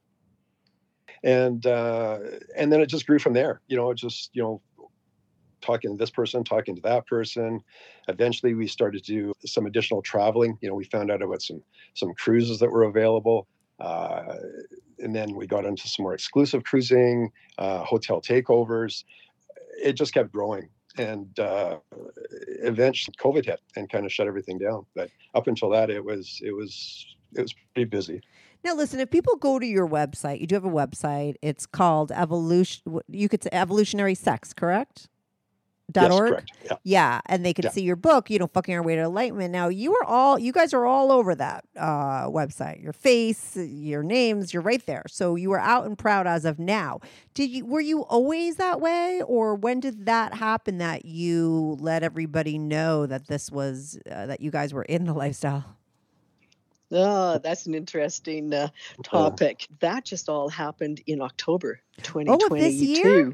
and 1.24 1.65
uh, 1.65 2.20
and 2.56 2.72
then 2.72 2.82
it 2.82 2.88
just 2.88 3.06
grew 3.06 3.20
from 3.20 3.34
there 3.34 3.62
you 3.68 3.76
know 3.76 3.89
it 3.92 3.96
just 3.96 4.30
you 4.34 4.42
know 4.42 4.62
talking 5.62 5.91
to 5.91 5.98
this 5.98 6.10
person, 6.10 6.43
talking 6.43 6.76
to 6.76 6.82
that 6.84 7.08
person. 7.08 7.62
Eventually, 8.08 8.54
we 8.54 8.67
started 8.67 9.04
to 9.06 9.13
do 9.13 9.34
some 9.45 9.65
additional 9.65 10.02
traveling. 10.02 10.58
You 10.62 10.69
know, 10.69 10.76
we 10.76 10.86
found 10.86 11.12
out 11.12 11.22
about 11.22 11.41
some 11.41 11.62
some 11.93 12.13
cruises 12.13 12.60
that 12.60 12.72
were 12.72 12.84
available, 12.84 13.48
uh, 13.80 14.36
and 15.00 15.15
then 15.15 15.36
we 15.36 15.48
got 15.48 15.65
into 15.65 15.88
some 15.88 16.04
more 16.04 16.13
exclusive 16.13 16.63
cruising, 16.63 17.32
uh, 17.58 17.84
hotel 17.84 18.22
takeovers. 18.22 19.04
It 19.82 19.93
just 19.93 20.13
kept 20.13 20.32
growing, 20.32 20.69
and 20.98 21.38
uh, 21.39 21.78
eventually, 22.62 23.13
COVID 23.19 23.45
hit 23.45 23.62
and 23.76 23.89
kind 23.89 24.06
of 24.06 24.12
shut 24.12 24.28
everything 24.28 24.58
down. 24.58 24.86
But 24.95 25.10
up 25.36 25.48
until 25.48 25.69
that, 25.72 25.89
it 25.89 26.04
was 26.04 26.39
it 26.43 26.52
was 26.52 27.06
it 27.36 27.41
was 27.41 27.54
pretty 27.74 27.89
busy. 27.89 28.22
Now, 28.63 28.76
listen, 28.76 29.00
if 29.00 29.10
people 29.10 29.38
go 29.38 29.58
to 29.58 29.65
your 29.65 29.88
website, 29.88 30.41
you 30.41 30.48
do 30.48 30.56
have 30.56 30.65
a 30.65 30.69
website. 30.69 31.36
It's 31.41 31.65
called 31.65 32.12
Evolution. 32.12 33.00
You 33.08 33.30
could 33.30 33.43
say 33.43 33.50
Evolutionary 33.54 34.15
Sex, 34.15 34.54
correct? 34.54 35.08
Dot 35.91 36.12
yes, 36.12 36.19
org. 36.19 36.43
Yeah. 36.63 36.73
Yeah, 36.84 37.21
and 37.25 37.43
they 37.45 37.54
could 37.54 37.65
Yeah. 37.65 37.71
see 37.71 37.82
your 37.82 37.95
book, 37.95 38.30
you 38.30 38.38
know, 38.38 38.47
fucking 38.47 38.75
our 38.75 38.84
way 38.84 38.95
to 38.95 39.02
enlightenment. 39.02 39.52
Now, 39.52 39.69
you 39.69 39.93
are 39.95 40.04
all, 40.06 40.38
you 40.38 40.52
guys 40.52 40.73
are 40.73 40.86
all 40.86 41.12
over 41.12 41.34
that 41.36 41.65
uh, 41.75 42.28
website. 42.28 42.84
Your 42.84 42.93
face, 42.93 43.56
your 43.58 44.04
names, 44.04 44.54
you're 44.54 44.62
right 44.62 44.86
there. 44.86 45.04
So 45.08 45.36
you 45.36 45.52
are 45.54 45.60
out 45.60 45.86
and 45.86 45.97
proud 45.97 46.28
as 46.28 46.45
of 46.45 46.60
now. 46.60 46.99
Did 47.34 47.49
you? 47.49 47.65
Were 47.65 47.82
you 47.82 48.02
always 48.04 48.58
that 48.58 48.80
way, 48.82 49.21
or 49.25 49.56
when 49.56 49.80
did 49.80 50.06
that 50.06 50.36
happen? 50.36 50.78
That 50.78 51.06
you 51.06 51.78
let 51.80 52.04
everybody 52.04 52.58
know 52.58 53.06
that 53.06 53.28
this 53.28 53.52
was 53.52 53.97
uh, 54.12 54.28
that 54.28 54.41
you 54.41 54.52
guys 54.52 54.73
were 54.73 54.84
in 54.84 55.06
the 55.06 55.13
lifestyle. 55.13 55.78
Oh, 56.91 57.38
that's 57.38 57.67
an 57.67 57.75
interesting 57.75 58.52
uh, 58.54 58.69
topic. 59.04 59.67
That 59.80 60.06
just 60.06 60.28
all 60.28 60.49
happened 60.49 61.02
in 61.06 61.21
October 61.21 61.82
Oh, 62.15 62.34
of 62.45 62.49
this 62.52 62.75
year? 62.75 63.32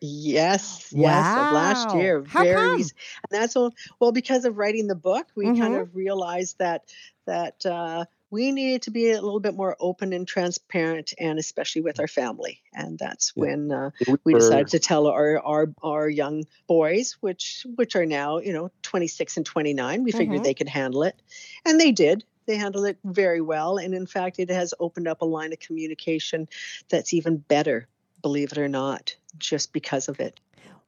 2022. 0.00 0.06
Yes, 0.06 0.92
yes, 0.92 1.36
of 1.36 1.52
last 1.52 1.94
year. 1.96 2.24
How 2.26 2.42
Very, 2.42 2.54
come? 2.54 2.80
s- 2.80 2.94
and 3.30 3.40
that's 3.42 3.56
all. 3.56 3.72
Well, 4.00 4.12
because 4.12 4.44
of 4.44 4.56
writing 4.58 4.86
the 4.86 4.94
book, 4.94 5.26
we 5.34 5.46
kind 5.46 5.74
Mhm. 5.74 5.80
of 5.82 5.96
realized 5.96 6.58
that 6.58 6.82
that 7.26 7.66
uh, 7.66 8.04
we 8.30 8.52
needed 8.52 8.82
to 8.82 8.90
be 8.90 9.10
a 9.10 9.20
little 9.20 9.40
bit 9.40 9.54
more 9.54 9.76
open 9.80 10.12
and 10.12 10.26
transparent, 10.28 11.12
and 11.18 11.38
especially 11.38 11.82
with 11.82 11.98
our 11.98 12.06
family. 12.08 12.60
And 12.72 12.98
that's 12.98 13.32
Yeah. 13.34 13.40
when 13.42 13.72
uh, 13.72 13.90
We 14.06 14.16
we 14.24 14.32
were- 14.34 14.40
decided 14.40 14.68
to 14.68 14.78
tell 14.78 15.06
our 15.06 15.38
our 15.40 15.72
our 15.82 16.08
young 16.08 16.44
boys, 16.66 17.16
which 17.20 17.66
which 17.76 17.96
are 17.96 18.06
now 18.06 18.38
you 18.38 18.52
know 18.52 18.70
26 18.82 19.36
and 19.36 19.46
29. 19.46 20.04
We 20.04 20.12
figured 20.12 20.40
Mhm. 20.40 20.44
they 20.44 20.54
could 20.54 20.68
handle 20.68 21.02
it, 21.04 21.16
and 21.64 21.80
they 21.80 21.92
did. 21.92 22.24
They 22.46 22.56
handled 22.56 22.86
it 22.86 22.98
very 23.04 23.40
well, 23.40 23.76
and 23.76 23.92
in 23.92 24.06
fact, 24.06 24.38
it 24.38 24.50
has 24.50 24.72
opened 24.78 25.08
up 25.08 25.20
a 25.20 25.24
line 25.24 25.52
of 25.52 25.58
communication 25.58 26.46
that's 26.88 27.12
even 27.12 27.38
better. 27.38 27.88
Believe 28.26 28.50
it 28.50 28.58
or 28.58 28.66
not, 28.66 29.14
just 29.38 29.72
because 29.72 30.08
of 30.08 30.18
it. 30.18 30.40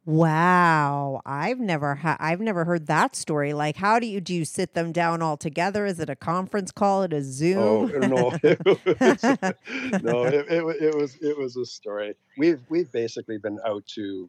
Wow, 0.05 1.23
I've 1.25 1.61
never 1.61 1.95
ha- 1.95 2.17
I've 2.19 2.41
never 2.41 2.65
heard 2.65 2.89
that 2.89 3.15
story. 3.15 3.53
Like, 3.53 3.77
how 3.77 4.01
do 4.01 4.09
you 4.09 4.21
do? 4.21 4.35
You 4.35 4.45
sit 4.45 4.75
them 4.75 4.91
down 4.91 5.23
all 5.23 5.37
together? 5.37 5.87
Is 5.87 6.01
it 6.01 6.11
a 6.11 6.17
conference 6.17 6.73
call? 6.73 7.05
At 7.05 7.13
a 7.13 7.23
Zoom? 7.23 7.59
Oh 7.61 7.87
Zoom? 7.87 8.11
no! 8.11 8.33
It 8.43 8.59
was, 8.65 10.03
no, 10.03 10.25
it, 10.27 10.47
it, 10.51 10.83
it 10.83 10.97
was 10.97 11.17
it 11.21 11.39
was 11.39 11.57
a 11.57 11.65
story. 11.65 12.17
We've 12.37 12.61
we've 12.69 12.91
basically 12.91 13.39
been 13.39 13.61
out 13.65 13.87
to 13.95 14.29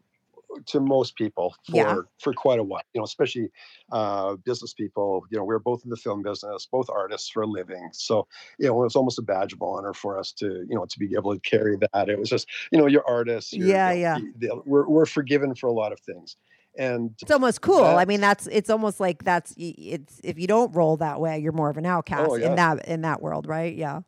to 0.68 0.80
most 0.80 1.16
people 1.16 1.56
for 1.70 1.76
Yeah. 1.76 1.96
for 2.20 2.34
quite 2.34 2.60
a 2.60 2.64
while. 2.64 2.82
You 2.94 3.02
know, 3.02 3.06
especially 3.06 3.50
uh, 3.92 4.36
business 4.46 4.74
people. 4.74 5.24
You 5.32 5.38
know, 5.38 5.44
we're 5.46 5.60
both 5.60 5.84
in 5.84 5.90
the 5.90 5.98
film 5.98 6.22
business, 6.24 6.68
both 6.72 6.90
artists 6.90 7.30
for 7.30 7.44
a 7.44 7.48
living. 7.48 7.90
So 7.94 8.28
you 8.60 8.68
know, 8.68 8.80
it 8.82 8.84
was 8.84 8.96
almost 8.96 9.20
a 9.20 9.22
badge 9.24 9.54
of 9.54 9.62
honor 9.62 9.94
for 9.94 10.18
us 10.18 10.32
to 10.34 10.46
you 10.70 10.76
know 10.76 10.86
to 10.86 11.00
be 11.00 11.14
able 11.16 11.34
to 11.34 11.40
carry 11.42 11.78
that. 11.94 12.10
It 12.10 12.20
was 12.20 12.30
just 12.30 12.48
you 12.72 12.78
know, 12.80 12.88
you're 12.88 13.08
artists. 13.08 13.54
You're, 13.54 13.68
Yeah, 13.68 13.92
you 13.92 14.04
know, 14.04 14.32
yeah. 14.40 14.50
we're 14.66 14.88
we're 14.88 15.06
forgiven 15.06 15.56
for 15.56 15.68
a 15.68 15.74
lot 15.74 15.92
of 15.92 16.00
things, 16.02 16.36
and 16.78 17.12
It's 17.22 17.32
almost 17.32 17.62
cool. 17.62 17.84
I 17.84 18.06
mean, 18.06 18.22
that's 18.22 18.48
it's 18.48 18.70
almost 18.70 19.00
like 19.00 19.24
that's 19.24 19.54
it's 19.58 20.20
if 20.24 20.40
you 20.40 20.48
don't 20.48 20.74
roll 20.76 20.98
that 20.98 21.20
way, 21.22 21.40
you're 21.40 21.52
more 21.54 21.70
of 21.70 21.78
an 21.78 21.86
outcast 21.86 22.30
Oh, 22.32 22.36
yeah. 22.36 22.50
in 22.50 22.56
that 22.56 22.88
in 22.88 23.02
that 23.02 23.22
world, 23.22 23.48
right? 23.48 23.76
Yeah. 23.76 24.02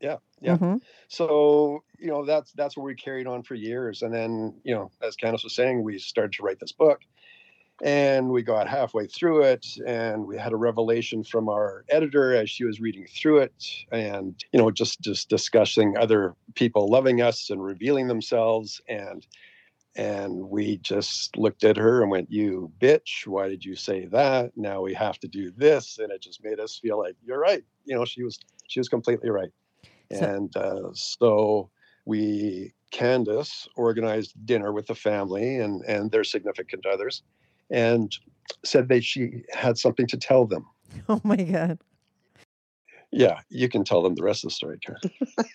yeah, 0.00 0.16
yeah. 0.42 0.56
Mhm. 0.56 0.80
so 1.08 1.82
you 1.98 2.08
know 2.08 2.24
that's 2.24 2.52
that's 2.52 2.76
what 2.76 2.84
we 2.84 2.94
carried 2.94 3.26
on 3.26 3.42
for 3.42 3.54
years 3.54 4.02
and 4.02 4.12
then 4.12 4.60
you 4.64 4.74
know 4.74 4.90
as 5.02 5.16
kandace 5.16 5.44
was 5.44 5.54
saying 5.54 5.82
we 5.82 5.98
started 5.98 6.32
to 6.34 6.42
write 6.42 6.58
this 6.60 6.72
book 6.72 7.00
and 7.82 8.30
we 8.30 8.42
got 8.42 8.68
halfway 8.68 9.06
through 9.06 9.42
it 9.42 9.66
and 9.86 10.26
we 10.26 10.36
had 10.38 10.52
a 10.52 10.56
revelation 10.56 11.24
from 11.24 11.48
our 11.48 11.84
editor 11.88 12.34
as 12.34 12.48
she 12.50 12.64
was 12.64 12.80
reading 12.80 13.06
through 13.06 13.38
it 13.38 13.64
and 13.90 14.44
you 14.52 14.58
know 14.58 14.70
just 14.70 15.00
just 15.00 15.28
discussing 15.28 15.96
other 15.96 16.34
people 16.54 16.88
loving 16.88 17.20
us 17.22 17.50
and 17.50 17.62
revealing 17.62 18.06
themselves 18.08 18.80
and 18.88 19.26
and 19.94 20.34
we 20.48 20.78
just 20.78 21.36
looked 21.36 21.64
at 21.64 21.76
her 21.76 22.02
and 22.02 22.10
went 22.10 22.30
you 22.30 22.72
bitch 22.80 23.26
why 23.26 23.48
did 23.48 23.64
you 23.64 23.76
say 23.76 24.06
that 24.06 24.50
now 24.56 24.80
we 24.80 24.94
have 24.94 25.18
to 25.18 25.28
do 25.28 25.50
this 25.56 25.98
and 25.98 26.10
it 26.12 26.22
just 26.22 26.42
made 26.44 26.60
us 26.60 26.78
feel 26.78 26.98
like 26.98 27.16
you're 27.24 27.40
right 27.40 27.64
you 27.84 27.94
know 27.94 28.04
she 28.04 28.22
was 28.22 28.38
she 28.68 28.80
was 28.80 28.88
completely 28.88 29.30
right 29.30 29.50
So- 30.12 30.24
and 30.24 30.56
uh, 30.56 30.90
so 30.92 31.70
we 32.04 32.72
kandace 32.92 33.68
organized 33.76 34.34
dinner 34.44 34.72
with 34.72 34.86
the 34.86 34.94
family 34.94 35.58
and 35.58 35.82
and 35.86 36.10
their 36.10 36.24
significant 36.24 36.84
others 36.84 37.22
and 37.70 38.14
said 38.64 38.88
that 38.88 39.02
she 39.02 39.42
had 39.50 39.78
something 39.78 40.06
to 40.06 40.16
tell 40.16 40.44
them 40.44 40.66
Oh 41.08 41.20
my 41.24 41.36
god. 41.36 41.78
Yeah, 43.14 43.40
you 43.50 43.68
can 43.68 43.84
tell 43.84 44.02
them 44.02 44.14
the 44.14 44.22
rest 44.22 44.42
of 44.42 44.48
the 44.48 44.54
story, 44.54 44.78
Karen. 44.78 45.02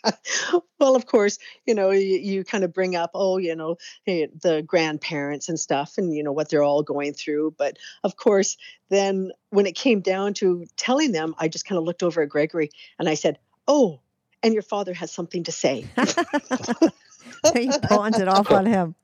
well, 0.80 0.96
of 0.96 1.08
course, 1.08 1.40
you 1.66 1.74
know, 1.74 1.90
you, 1.90 2.20
you 2.20 2.44
kind 2.44 2.64
of 2.64 2.72
bring 2.72 2.96
up, 2.96 3.10
oh, 3.16 3.38
you 3.38 3.56
know, 3.56 3.78
hey, 4.04 4.28
the 4.44 4.62
grandparents 4.62 5.50
and 5.50 5.60
stuff 5.60 5.96
and, 5.98 6.16
you 6.16 6.22
know, 6.22 6.32
what 6.32 6.50
they're 6.50 6.62
all 6.62 6.84
going 6.84 7.14
through. 7.14 7.56
But 7.58 7.78
of 8.04 8.16
course, 8.16 8.58
then 8.90 9.32
when 9.50 9.66
it 9.66 9.74
came 9.76 10.02
down 10.02 10.36
to 10.36 10.66
telling 10.76 11.14
them, 11.14 11.34
I 11.40 11.48
just 11.48 11.66
kind 11.66 11.80
of 11.80 11.84
looked 11.84 12.04
over 12.04 12.22
at 12.22 12.30
Gregory 12.30 12.70
and 13.00 13.10
I 13.10 13.16
said, 13.16 13.40
oh, 13.68 14.02
and 14.44 14.54
your 14.54 14.64
father 14.64 14.94
has 14.94 15.12
something 15.12 15.44
to 15.44 15.52
say. 15.52 15.86
he 17.54 17.72
pawned 17.84 18.16
it 18.16 18.28
off 18.28 18.52
on 18.52 18.66
him. 18.66 18.96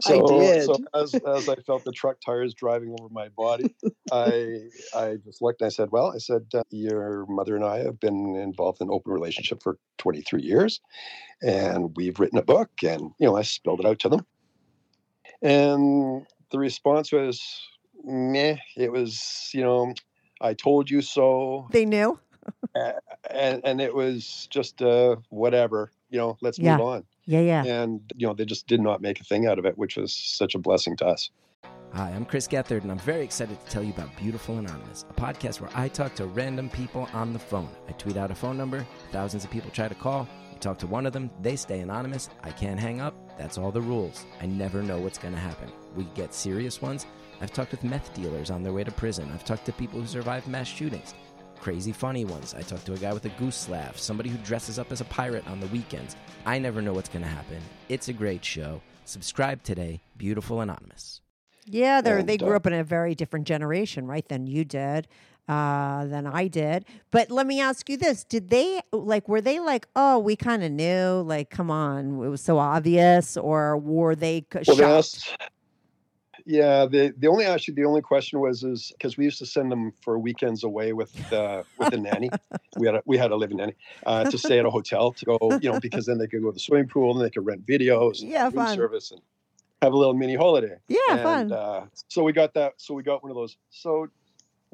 So, 0.00 0.26
I 0.26 0.28
did. 0.28 0.64
so 0.64 0.78
as, 0.94 1.14
as 1.14 1.48
I 1.48 1.54
felt 1.66 1.84
the 1.84 1.92
truck 1.92 2.20
tires 2.20 2.54
driving 2.54 2.96
over 2.98 3.08
my 3.10 3.28
body, 3.28 3.74
I 4.12 4.68
I 4.94 5.16
just 5.24 5.40
looked 5.40 5.60
and 5.60 5.66
I 5.66 5.70
said, 5.70 5.90
"Well, 5.92 6.12
I 6.14 6.18
said 6.18 6.46
uh, 6.54 6.62
your 6.70 7.24
mother 7.28 7.54
and 7.54 7.64
I 7.64 7.78
have 7.78 8.00
been 8.00 8.34
involved 8.36 8.80
in 8.80 8.88
an 8.88 8.92
open 8.92 9.12
relationship 9.12 9.62
for 9.62 9.78
23 9.98 10.42
years, 10.42 10.80
and 11.40 11.96
we've 11.96 12.18
written 12.18 12.38
a 12.38 12.42
book." 12.42 12.70
And 12.82 13.12
you 13.18 13.26
know, 13.26 13.36
I 13.36 13.42
spilled 13.42 13.80
it 13.80 13.86
out 13.86 14.00
to 14.00 14.08
them, 14.08 14.26
and 15.40 16.26
the 16.50 16.58
response 16.58 17.12
was, 17.12 17.40
"Meh." 18.02 18.56
It 18.76 18.90
was, 18.90 19.50
you 19.54 19.62
know, 19.62 19.94
I 20.40 20.54
told 20.54 20.90
you 20.90 21.00
so, 21.00 21.68
They 21.70 21.84
knew. 21.84 22.18
And 23.30 23.60
and 23.64 23.80
it 23.80 23.94
was 23.94 24.46
just 24.50 24.82
uh, 24.82 25.16
whatever. 25.30 25.90
You 26.10 26.18
know, 26.18 26.38
let's 26.40 26.58
Yeah. 26.58 26.76
move 26.76 26.86
on. 26.86 27.04
Yeah, 27.24 27.40
yeah. 27.40 27.64
And 27.64 28.00
you 28.16 28.26
know, 28.26 28.34
they 28.34 28.44
just 28.44 28.66
did 28.66 28.80
not 28.80 29.00
make 29.00 29.20
a 29.20 29.24
thing 29.24 29.46
out 29.46 29.58
of 29.58 29.64
it, 29.66 29.76
which 29.76 29.96
was 29.96 30.12
such 30.14 30.54
a 30.54 30.58
blessing 30.58 30.96
to 30.98 31.06
us. 31.06 31.30
Hi, 31.92 32.10
I'm 32.10 32.24
Chris 32.24 32.46
Gethard, 32.46 32.82
and 32.82 32.90
I'm 32.90 32.98
very 32.98 33.22
excited 33.24 33.58
to 33.64 33.70
tell 33.70 33.82
you 33.82 33.92
about 33.92 34.14
Beautiful 34.16 34.58
Anonymous, 34.58 35.04
a 35.08 35.14
podcast 35.14 35.60
where 35.60 35.70
I 35.74 35.88
talk 35.88 36.14
to 36.16 36.26
random 36.26 36.68
people 36.68 37.08
on 37.14 37.32
the 37.32 37.38
phone. 37.38 37.70
I 37.88 37.92
tweet 37.92 38.16
out 38.16 38.30
a 38.30 38.34
phone 38.34 38.58
number, 38.58 38.86
thousands 39.12 39.44
of 39.44 39.50
people 39.50 39.70
try 39.70 39.88
to 39.88 39.94
call. 39.94 40.28
You 40.52 40.58
talk 40.58 40.78
to 40.80 40.86
one 40.86 41.06
of 41.06 41.12
them, 41.12 41.30
they 41.40 41.56
stay 41.56 41.80
anonymous. 41.80 42.28
I 42.42 42.50
can't 42.50 42.78
hang 42.78 43.00
up. 43.00 43.14
That's 43.38 43.56
all 43.56 43.70
the 43.70 43.80
rules. 43.80 44.26
I 44.42 44.46
never 44.46 44.82
know 44.82 44.98
what's 44.98 45.16
going 45.18 45.34
to 45.34 45.40
happen. 45.40 45.70
We 45.94 46.04
get 46.14 46.34
serious 46.34 46.82
ones. 46.82 47.06
I've 47.40 47.52
talked 47.52 47.70
with 47.70 47.84
meth 47.84 48.12
dealers 48.14 48.50
on 48.50 48.62
their 48.62 48.72
way 48.72 48.84
to 48.84 48.90
prison. 48.90 49.30
I've 49.32 49.44
talked 49.44 49.64
to 49.66 49.72
people 49.72 50.00
who 50.00 50.06
survived 50.06 50.48
mass 50.48 50.66
shootings. 50.68 51.14
Crazy 51.60 51.92
funny 51.92 52.24
ones. 52.24 52.54
I 52.56 52.62
talked 52.62 52.86
to 52.86 52.92
a 52.92 52.96
guy 52.96 53.12
with 53.12 53.24
a 53.24 53.28
goose 53.30 53.68
laugh, 53.68 53.98
somebody 53.98 54.28
who 54.30 54.38
dresses 54.38 54.78
up 54.78 54.92
as 54.92 55.00
a 55.00 55.04
pirate 55.06 55.46
on 55.48 55.58
the 55.60 55.66
weekends. 55.68 56.14
I 56.44 56.58
never 56.58 56.80
know 56.80 56.92
what's 56.92 57.08
going 57.08 57.24
to 57.24 57.28
happen. 57.30 57.58
It's 57.88 58.08
a 58.08 58.12
great 58.12 58.44
show. 58.44 58.80
Subscribe 59.04 59.62
today, 59.64 60.00
Beautiful 60.16 60.60
Anonymous. 60.60 61.20
Yeah, 61.68 62.00
they 62.00 62.22
they 62.22 62.36
grew 62.36 62.54
up 62.54 62.66
in 62.66 62.72
a 62.72 62.84
very 62.84 63.16
different 63.16 63.46
generation, 63.48 64.06
right? 64.06 64.26
Than 64.28 64.46
you 64.46 64.64
did, 64.64 65.08
uh, 65.48 66.06
than 66.06 66.24
I 66.26 66.46
did. 66.46 66.84
But 67.10 67.28
let 67.32 67.44
me 67.48 67.60
ask 67.60 67.88
you 67.88 67.96
this: 67.96 68.22
Did 68.22 68.50
they 68.50 68.80
like? 68.92 69.28
Were 69.28 69.40
they 69.40 69.58
like, 69.58 69.88
oh, 69.96 70.20
we 70.20 70.36
kind 70.36 70.62
of 70.62 70.70
knew? 70.70 71.22
Like, 71.26 71.50
come 71.50 71.68
on, 71.72 72.22
it 72.24 72.28
was 72.28 72.40
so 72.40 72.58
obvious, 72.58 73.36
or 73.36 73.76
were 73.76 74.14
they 74.14 74.46
c- 74.52 74.60
Well, 74.68 74.76
they 74.76 74.82
shocked? 74.84 74.98
asked, 74.98 75.36
yeah, 76.46 76.86
the 76.86 77.12
the 77.18 77.26
only 77.26 77.44
actually 77.44 77.74
the 77.74 77.84
only 77.84 78.00
question 78.00 78.38
was 78.38 78.62
is 78.62 78.92
because 78.92 79.16
we 79.16 79.24
used 79.24 79.38
to 79.40 79.46
send 79.46 79.70
them 79.70 79.92
for 80.02 80.18
weekends 80.18 80.62
away 80.62 80.92
with 80.92 81.12
uh, 81.32 81.64
with 81.76 81.92
a 81.92 81.98
nanny. 81.98 82.30
we 82.78 82.86
had 82.86 82.94
a, 82.96 83.02
we 83.04 83.18
had 83.18 83.32
a 83.32 83.36
living 83.36 83.56
nanny 83.56 83.74
uh, 84.06 84.24
to 84.24 84.38
stay 84.38 84.58
at 84.58 84.64
a 84.64 84.70
hotel 84.70 85.12
to 85.12 85.24
go, 85.24 85.38
you 85.60 85.70
know, 85.70 85.80
because 85.80 86.06
then 86.06 86.18
they 86.18 86.28
could 86.28 86.42
go 86.42 86.50
to 86.50 86.54
the 86.54 86.60
swimming 86.60 86.88
pool 86.88 87.16
and 87.16 87.24
they 87.24 87.30
could 87.30 87.44
rent 87.44 87.66
videos, 87.66 88.20
and 88.20 88.30
Yeah, 88.30 88.48
room 88.52 88.66
service, 88.68 89.10
and 89.10 89.20
have 89.82 89.92
a 89.92 89.96
little 89.96 90.14
mini 90.14 90.36
holiday. 90.36 90.76
Yeah, 90.86 90.98
and, 91.10 91.22
fun. 91.22 91.52
Uh, 91.52 91.86
so 92.08 92.22
we 92.22 92.32
got 92.32 92.54
that. 92.54 92.74
So 92.76 92.94
we 92.94 93.02
got 93.02 93.24
one 93.24 93.30
of 93.30 93.36
those. 93.36 93.56
So 93.70 94.06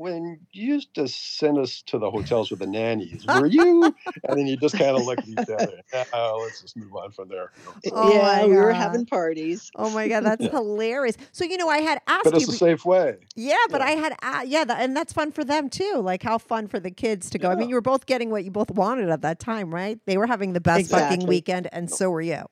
when 0.03 0.41
you 0.53 0.75
used 0.75 0.95
to 0.97 1.07
send 1.07 1.59
us 1.59 1.83
to 1.87 1.99
the 1.99 2.11
hotels 2.11 2.51
with 2.51 2.59
the 2.59 2.67
nannies, 2.67 3.25
were 3.27 3.47
you? 3.59 3.95
and 4.29 4.39
then 4.39 4.47
you 4.47 4.57
just 4.57 4.77
kind 4.77 4.97
of 4.97 5.05
look 5.05 5.21
at 5.21 5.29
each 5.29 5.49
other. 5.49 5.81
Uh, 6.13 6.37
let's 6.39 6.61
just 6.61 6.77
move 6.77 6.95
on 6.95 7.11
from 7.13 7.29
there. 7.29 7.51
Oh 7.93 8.13
yeah, 8.13 8.23
my 8.23 8.47
we 8.47 8.55
were 8.55 8.73
having 8.73 9.07
parties. 9.07 9.71
Oh 9.77 9.89
my 9.91 10.09
god, 10.09 10.25
that's 10.25 10.45
hilarious! 10.47 11.17
So 11.33 11.45
you 11.45 11.57
know, 11.57 11.69
I 11.69 11.79
had 11.79 12.01
asked 12.07 12.25
But 12.25 12.35
it's 12.35 12.49
you. 12.49 12.55
a 12.55 12.57
safe 12.57 12.85
way. 12.85 13.17
Yeah, 13.37 13.57
but 13.71 13.81
Yeah. 13.81 13.87
I 13.87 13.91
had, 13.93 14.13
uh, 14.23 14.43
yeah, 14.47 14.65
that, 14.65 14.81
and 14.83 14.97
that's 14.97 15.13
fun 15.13 15.33
for 15.33 15.45
them 15.45 15.71
too. 15.71 16.01
Like 16.03 16.23
how 16.23 16.39
fun 16.39 16.67
for 16.67 16.81
the 16.81 16.91
kids 16.91 17.31
to 17.31 17.39
go. 17.39 17.51
I 17.51 17.55
mean, 17.55 17.69
you 17.69 17.75
were 17.77 17.81
both 17.81 18.07
getting 18.07 18.31
what 18.31 18.45
you 18.45 18.51
both 18.51 18.71
wanted 18.71 19.09
at 19.11 19.23
that 19.23 19.39
time, 19.39 19.73
right? 19.73 19.99
They 20.07 20.19
were 20.19 20.27
having 20.27 20.53
the 20.53 20.61
best 20.61 20.91
fucking 20.91 21.27
weekend, 21.27 21.69
and 21.73 21.91
so 21.91 22.11
were 22.11 22.23
you. 22.23 22.45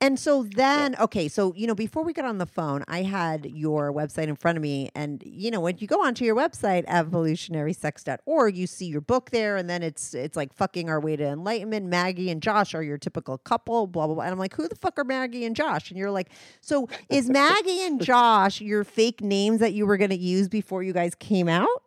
Yeah, 0.00 0.04
yeah. 0.04 0.08
And 0.08 0.18
so 0.18 0.42
then, 0.42 0.94
okay, 1.00 1.28
so 1.28 1.54
you 1.56 1.66
know, 1.66 1.74
before 1.74 2.04
we 2.04 2.12
got 2.12 2.26
on 2.26 2.38
the 2.38 2.46
phone, 2.46 2.84
I 2.88 3.02
had 3.02 3.46
your 3.46 3.92
website 3.92 4.28
in 4.28 4.36
front 4.36 4.58
of 4.58 4.62
me, 4.62 4.90
and 4.94 5.22
you 5.24 5.50
know, 5.50 5.60
when 5.60 5.78
you 5.78 5.86
go 5.86 6.04
onto 6.04 6.24
your 6.24 6.36
website, 6.36 6.86
evolutionarysex.org, 6.86 8.56
you 8.56 8.66
see 8.66 8.86
your 8.86 9.00
book 9.00 9.30
there, 9.30 9.56
and 9.56 9.70
then 9.70 9.82
it's 9.82 10.14
it's 10.14 10.36
like 10.36 10.52
fucking 10.52 10.90
our 10.90 11.00
way 11.00 11.16
to 11.16 11.24
enlightenment. 11.24 11.86
Maggie 11.86 12.30
and 12.30 12.42
Josh 12.42 12.74
are 12.74 12.82
your 12.82 12.98
typical 12.98 13.38
couple, 13.38 13.86
blah 13.86 14.06
blah 14.06 14.14
blah. 14.16 14.24
And 14.24 14.32
I'm 14.32 14.38
like, 14.38 14.54
who 14.54 14.68
the 14.68 14.76
fuck 14.76 14.98
are 14.98 15.04
Maggie 15.04 15.44
and 15.44 15.56
Josh? 15.56 15.90
And 15.90 15.98
you're 15.98 16.10
like, 16.10 16.28
so 16.60 16.88
is 17.08 17.30
Maggie 17.30 17.82
and 17.82 18.00
Josh 18.00 18.60
your 18.60 18.84
fake 18.84 19.22
names 19.22 19.60
that 19.60 19.72
you 19.72 19.86
were 19.86 19.96
going 19.96 20.10
to 20.10 20.18
use 20.18 20.48
before 20.48 20.82
you 20.82 20.92
guys 20.92 21.14
came 21.14 21.48
out? 21.48 21.82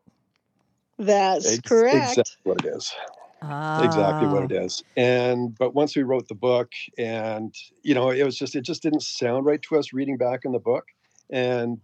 That's 0.98 1.60
Ex- 1.60 1.68
correct. 1.68 2.18
Exactly 2.18 2.36
what 2.44 2.66
it 2.66 2.76
is. 2.76 2.94
Exactly 3.42 4.28
what 4.28 4.44
it 4.44 4.52
is. 4.52 4.84
And 4.98 5.58
but 5.58 5.74
once 5.74 5.96
we 5.96 6.04
wrote 6.04 6.28
the 6.28 6.36
book, 6.36 6.72
and 6.98 7.54
you 7.84 7.94
know, 7.94 8.10
it 8.10 8.24
was 8.24 8.38
just 8.38 8.56
it 8.56 8.62
just 8.62 8.84
didn't 8.84 9.04
sound 9.04 9.46
right 9.46 9.62
to 9.64 9.78
us 9.78 9.94
reading 9.94 10.18
back 10.18 10.42
in 10.46 10.52
the 10.52 10.60
book. 10.60 10.86
And 11.32 11.80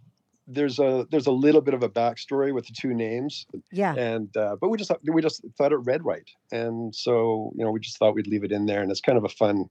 there's 0.47 0.79
a 0.79 1.07
there's 1.11 1.27
a 1.27 1.31
little 1.31 1.61
bit 1.61 1.73
of 1.73 1.81
a 1.81 1.89
backstory 1.89 2.53
with 2.53 2.67
the 2.67 2.73
two 2.73 2.93
names, 2.93 3.45
Yeah. 3.71 3.95
and 3.95 4.35
uh, 4.37 4.57
but 4.59 4.69
we 4.69 4.77
just 4.77 4.91
we 5.11 5.21
just 5.21 5.43
thought 5.57 5.71
it 5.71 5.77
read 5.77 6.03
right, 6.05 6.29
and 6.51 6.93
so 6.95 7.51
you 7.55 7.63
know 7.63 7.71
we 7.71 7.79
just 7.79 7.97
thought 7.97 8.13
we'd 8.15 8.27
leave 8.27 8.43
it 8.43 8.51
in 8.51 8.65
there, 8.65 8.81
and 8.81 8.91
it's 8.91 9.01
kind 9.01 9.17
of 9.17 9.23
a 9.23 9.29
fun 9.29 9.69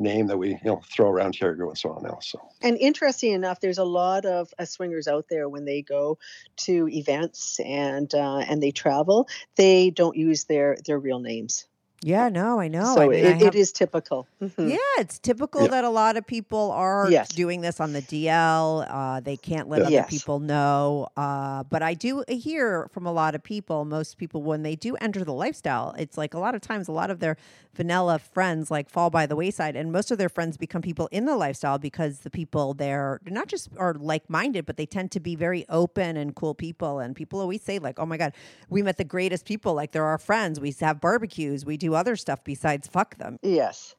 name 0.00 0.26
that 0.26 0.38
we 0.38 0.50
you 0.50 0.58
know 0.64 0.80
throw 0.84 1.08
around 1.08 1.36
here 1.36 1.50
every 1.50 1.64
once 1.64 1.84
in 1.84 1.90
a 1.90 1.92
while 1.92 2.02
now. 2.02 2.18
So 2.20 2.40
And 2.62 2.76
interesting 2.78 3.32
enough, 3.32 3.60
there's 3.60 3.78
a 3.78 3.84
lot 3.84 4.24
of 4.24 4.52
uh, 4.58 4.64
swingers 4.64 5.06
out 5.06 5.26
there 5.28 5.48
when 5.48 5.64
they 5.64 5.82
go 5.82 6.18
to 6.58 6.88
events 6.88 7.60
and 7.60 8.12
uh, 8.14 8.38
and 8.38 8.62
they 8.62 8.70
travel, 8.70 9.28
they 9.56 9.90
don't 9.90 10.16
use 10.16 10.44
their 10.44 10.76
their 10.84 10.98
real 10.98 11.20
names. 11.20 11.66
Yeah, 12.02 12.30
no, 12.30 12.58
I 12.58 12.68
know. 12.68 12.94
so 12.94 13.02
I 13.02 13.08
mean, 13.08 13.18
it, 13.20 13.26
I 13.26 13.30
have- 13.32 13.42
it 13.48 13.54
is 13.54 13.72
typical. 13.72 14.26
Mhm. 14.42 14.70
Yeah, 14.70 14.76
it's 14.98 15.18
typical 15.18 15.62
Yeah. 15.62 15.68
that 15.68 15.84
a 15.84 15.90
lot 15.90 16.16
of 16.16 16.26
people 16.26 16.70
are 16.72 17.10
Yes. 17.10 17.28
doing 17.28 17.60
this 17.60 17.78
on 17.78 17.92
the 17.92 18.00
DL. 18.00 18.86
Uh, 18.88 19.20
they 19.20 19.36
can't 19.36 19.68
let 19.68 19.80
Yeah. 19.80 19.84
other 19.86 19.92
Yes. 19.92 20.10
people 20.10 20.38
know. 20.38 21.08
Uh, 21.16 21.62
but 21.64 21.82
I 21.82 21.92
do 21.92 22.24
hear 22.26 22.88
from 22.90 23.04
a 23.06 23.12
lot 23.12 23.34
of 23.34 23.42
people, 23.42 23.84
most 23.84 24.16
people, 24.16 24.42
when 24.42 24.62
they 24.62 24.76
do 24.76 24.96
enter 24.96 25.24
the 25.24 25.34
lifestyle, 25.34 25.94
it's 25.98 26.16
like 26.16 26.32
a 26.32 26.38
lot 26.38 26.54
of 26.54 26.62
times, 26.62 26.88
a 26.88 26.92
lot 26.92 27.10
of 27.10 27.20
their 27.20 27.36
vanilla 27.74 28.18
friends 28.18 28.70
like 28.70 28.88
fall 28.90 29.10
by 29.10 29.26
the 29.26 29.36
wayside, 29.36 29.76
and 29.76 29.92
most 29.92 30.10
of 30.10 30.16
their 30.18 30.28
friends 30.30 30.56
become 30.56 30.80
people 30.82 31.06
in 31.12 31.24
the 31.26 31.36
lifestyle 31.36 31.78
because 31.78 32.20
the 32.20 32.30
people 32.30 32.72
there 32.74 33.20
not 33.26 33.46
just 33.46 33.68
are 33.76 33.94
like 33.94 34.28
minded, 34.28 34.64
but 34.66 34.76
they 34.78 34.86
tend 34.86 35.10
to 35.12 35.20
be 35.20 35.36
very 35.36 35.66
open 35.68 36.16
and 36.16 36.34
cool 36.34 36.54
people. 36.54 36.98
And 36.98 37.14
people 37.14 37.40
always 37.40 37.62
say 37.62 37.78
like, 37.78 37.98
"Oh 38.00 38.06
my 38.06 38.16
god, 38.16 38.32
we 38.70 38.82
met 38.82 38.96
the 38.96 39.04
greatest 39.04 39.44
people. 39.44 39.74
Like 39.74 39.92
they're 39.92 40.04
our 40.06 40.18
friends. 40.18 40.58
We 40.58 40.74
have 40.80 41.00
barbecues. 41.00 41.64
We 41.66 41.76
do 41.76 41.89
other 41.94 42.16
stuff 42.16 42.42
besides 42.44 42.88
fuck 42.88 43.16
them." 43.16 43.38
Yes. 43.42 43.94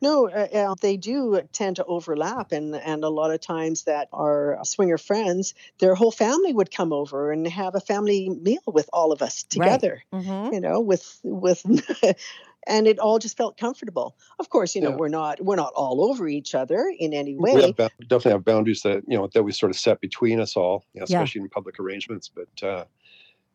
No, 0.00 0.28
uh, 0.28 0.46
uh, 0.54 0.74
they 0.80 0.96
do 0.96 1.40
tend 1.52 1.76
to 1.76 1.84
overlap, 1.86 2.52
and 2.52 2.76
and 2.76 3.02
a 3.02 3.08
lot 3.08 3.32
of 3.32 3.40
times 3.40 3.82
that 3.84 4.08
our 4.12 4.58
swinger 4.62 4.98
friends, 4.98 5.54
their 5.80 5.94
whole 5.96 6.12
family 6.12 6.52
would 6.52 6.70
come 6.70 6.92
over 6.92 7.32
and 7.32 7.46
have 7.48 7.74
a 7.74 7.80
family 7.80 8.28
meal 8.28 8.60
with 8.66 8.88
all 8.92 9.10
of 9.10 9.22
us 9.22 9.42
together. 9.42 10.04
Mm-hmm. 10.12 10.54
You 10.54 10.60
know, 10.60 10.78
with 10.80 11.18
with, 11.24 11.64
and 12.68 12.86
it 12.86 12.98
all 13.00 13.18
just 13.18 13.36
felt 13.36 13.56
comfortable. 13.56 14.14
Of 14.38 14.50
course, 14.50 14.76
you 14.76 14.82
know 14.82 14.90
Yeah. 14.90 14.96
we're 14.96 15.08
not 15.08 15.40
we're 15.44 15.56
not 15.56 15.72
all 15.74 16.04
over 16.08 16.28
each 16.28 16.54
other 16.54 16.92
in 16.98 17.12
any 17.12 17.34
we 17.34 17.52
way. 17.52 17.62
have, 17.62 17.76
ba- 17.76 17.90
definitely 18.02 18.32
have 18.32 18.44
boundaries 18.44 18.82
that 18.82 19.02
you 19.08 19.16
know 19.16 19.28
that 19.34 19.42
we 19.42 19.50
sort 19.52 19.70
of 19.70 19.76
set 19.78 20.00
between 20.00 20.38
us 20.38 20.56
all, 20.56 20.84
you 20.94 21.00
know, 21.00 21.06
Yeah. 21.08 21.16
especially 21.16 21.40
in 21.42 21.48
public 21.48 21.80
arrangements. 21.80 22.28
But 22.32 22.66
uh, 22.66 22.84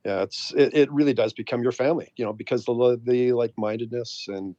yeah, 0.08 0.24
it's 0.24 0.54
it, 0.56 0.74
it 0.76 0.92
really 0.92 1.14
does 1.14 1.34
become 1.34 1.64
your 1.64 1.74
family, 1.74 2.14
you 2.18 2.26
know, 2.26 2.34
because 2.34 2.66
the 2.66 3.02
the 3.04 3.34
like 3.34 3.54
mindedness 3.58 4.28
and 4.30 4.56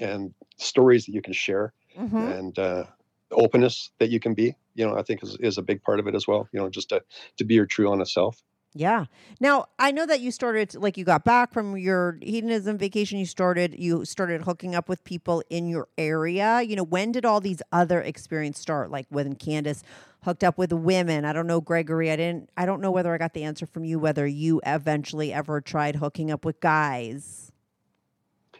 and 0.00 0.34
stories 0.58 1.06
that 1.06 1.12
you 1.14 1.22
can 1.22 1.34
share 1.34 1.74
Mm-hmm. 1.98 2.16
and 2.16 2.58
uh, 2.58 2.84
openness 3.32 3.92
that 4.00 4.10
you 4.10 4.20
can 4.20 4.34
be, 4.34 4.54
you 4.74 4.86
know, 4.86 4.96
I 4.96 5.02
think 5.02 5.22
is, 5.22 5.36
is 5.40 5.58
a 5.58 5.62
big 5.62 5.82
part 5.82 6.00
of 6.00 6.08
it 6.08 6.14
as 6.16 6.28
well. 6.28 6.48
You 6.52 6.60
know, 6.60 6.70
just 6.70 6.90
to 6.90 7.02
to 7.38 7.44
be 7.44 7.54
your 7.54 7.66
true 7.66 7.90
honest 7.90 8.14
self. 8.14 8.42
Yeah. 8.74 9.06
Now 9.40 9.66
I 9.78 9.92
know 9.92 10.06
that 10.06 10.20
you 10.20 10.30
started 10.30 10.74
like 10.74 10.98
you 10.98 11.04
got 11.04 11.24
back 11.24 11.52
from 11.52 11.76
your 11.78 12.18
hedonism 12.22 12.78
vacation. 12.78 13.18
You 13.18 13.26
started 13.26 13.74
you 13.78 14.04
started 14.04 14.42
hooking 14.42 14.74
up 14.74 14.88
with 14.88 15.04
people 15.04 15.42
in 15.50 15.68
your 15.68 15.88
area. 15.98 16.62
You 16.62 16.76
know, 16.76 16.84
when 16.84 17.12
did 17.12 17.24
all 17.24 17.40
these 17.40 17.62
other 17.72 18.00
experiences 18.02 18.62
start? 18.62 18.90
Like 18.90 19.06
when 19.10 19.36
Kandace 19.36 19.82
hooked 20.22 20.44
up 20.44 20.58
with 20.58 20.72
women. 20.72 21.24
I 21.24 21.32
don't 21.32 21.46
know, 21.46 21.60
Gregory. 21.60 22.10
I 22.10 22.16
didn't. 22.16 22.50
I 22.56 22.66
don't 22.66 22.80
know 22.80 22.90
whether 22.90 23.14
I 23.14 23.18
got 23.18 23.34
the 23.34 23.44
answer 23.44 23.66
from 23.66 23.84
you. 23.84 23.98
Whether 23.98 24.26
you 24.26 24.60
eventually 24.66 25.32
ever 25.32 25.60
tried 25.60 25.96
hooking 25.96 26.30
up 26.30 26.44
with 26.44 26.60
guys. 26.60 27.52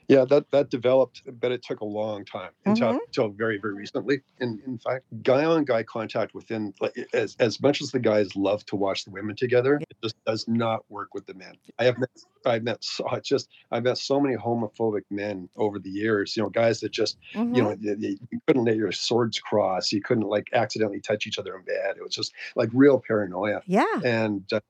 Yeah, 0.09 0.24
that 0.24 0.50
that 0.52 0.70
developed, 0.70 1.22
but 1.40 1.52
it 1.52 1.62
took 1.62 1.80
a 1.80 1.84
long 1.84 2.24
time 2.24 2.50
until, 2.64 2.94
Mhm. 2.94 2.98
until 3.06 3.28
very 3.28 3.59
very 3.59 3.74
recently. 3.74 4.22
In 4.40 4.61
in 4.66 4.78
fact, 4.78 5.04
guy 5.22 5.44
on 5.44 5.64
guy 5.64 5.82
contact 5.82 6.34
within 6.34 6.72
as 7.12 7.36
as 7.38 7.61
much 7.61 7.82
as 7.82 7.90
the 7.90 7.98
guys 7.98 8.34
love 8.34 8.64
to 8.66 8.76
watch 8.76 9.04
the 9.04 9.11
women 9.11 9.36
together, 9.36 9.76
it 9.76 9.96
just 10.02 10.16
does 10.24 10.48
not 10.48 10.82
work 10.90 11.12
with 11.12 11.26
the 11.26 11.34
men. 11.34 11.54
I 11.78 11.84
have 11.84 11.98
met 11.98 12.09
I've 12.46 12.62
met 12.62 12.82
so 12.82 13.06
just 13.22 13.50
I've 13.70 13.82
met 13.82 13.98
so 13.98 14.18
many 14.18 14.34
homophobic 14.34 15.02
men 15.11 15.50
over 15.56 15.78
the 15.78 15.90
years. 15.90 16.36
You 16.36 16.44
know, 16.44 16.48
guys 16.48 16.80
that 16.80 16.90
just 16.92 17.18
you 17.34 17.44
know 17.44 17.76
you, 17.78 17.96
you 17.98 18.18
you 18.30 18.40
couldn't 18.46 18.64
let 18.64 18.76
your 18.76 18.92
swords 18.92 19.38
cross. 19.38 19.92
You 19.92 20.00
couldn't 20.00 20.24
like 20.26 20.48
accidentally 20.54 21.00
touch 21.00 21.26
each 21.26 21.38
other 21.38 21.54
in 21.54 21.62
bed. 21.64 21.96
It 21.98 22.02
was 22.02 22.14
just 22.14 22.32
like 22.56 22.70
real 22.72 22.98
paranoia 22.98 23.61
yeah. 23.66 23.84
and 24.04 24.50
uh, 24.52 24.61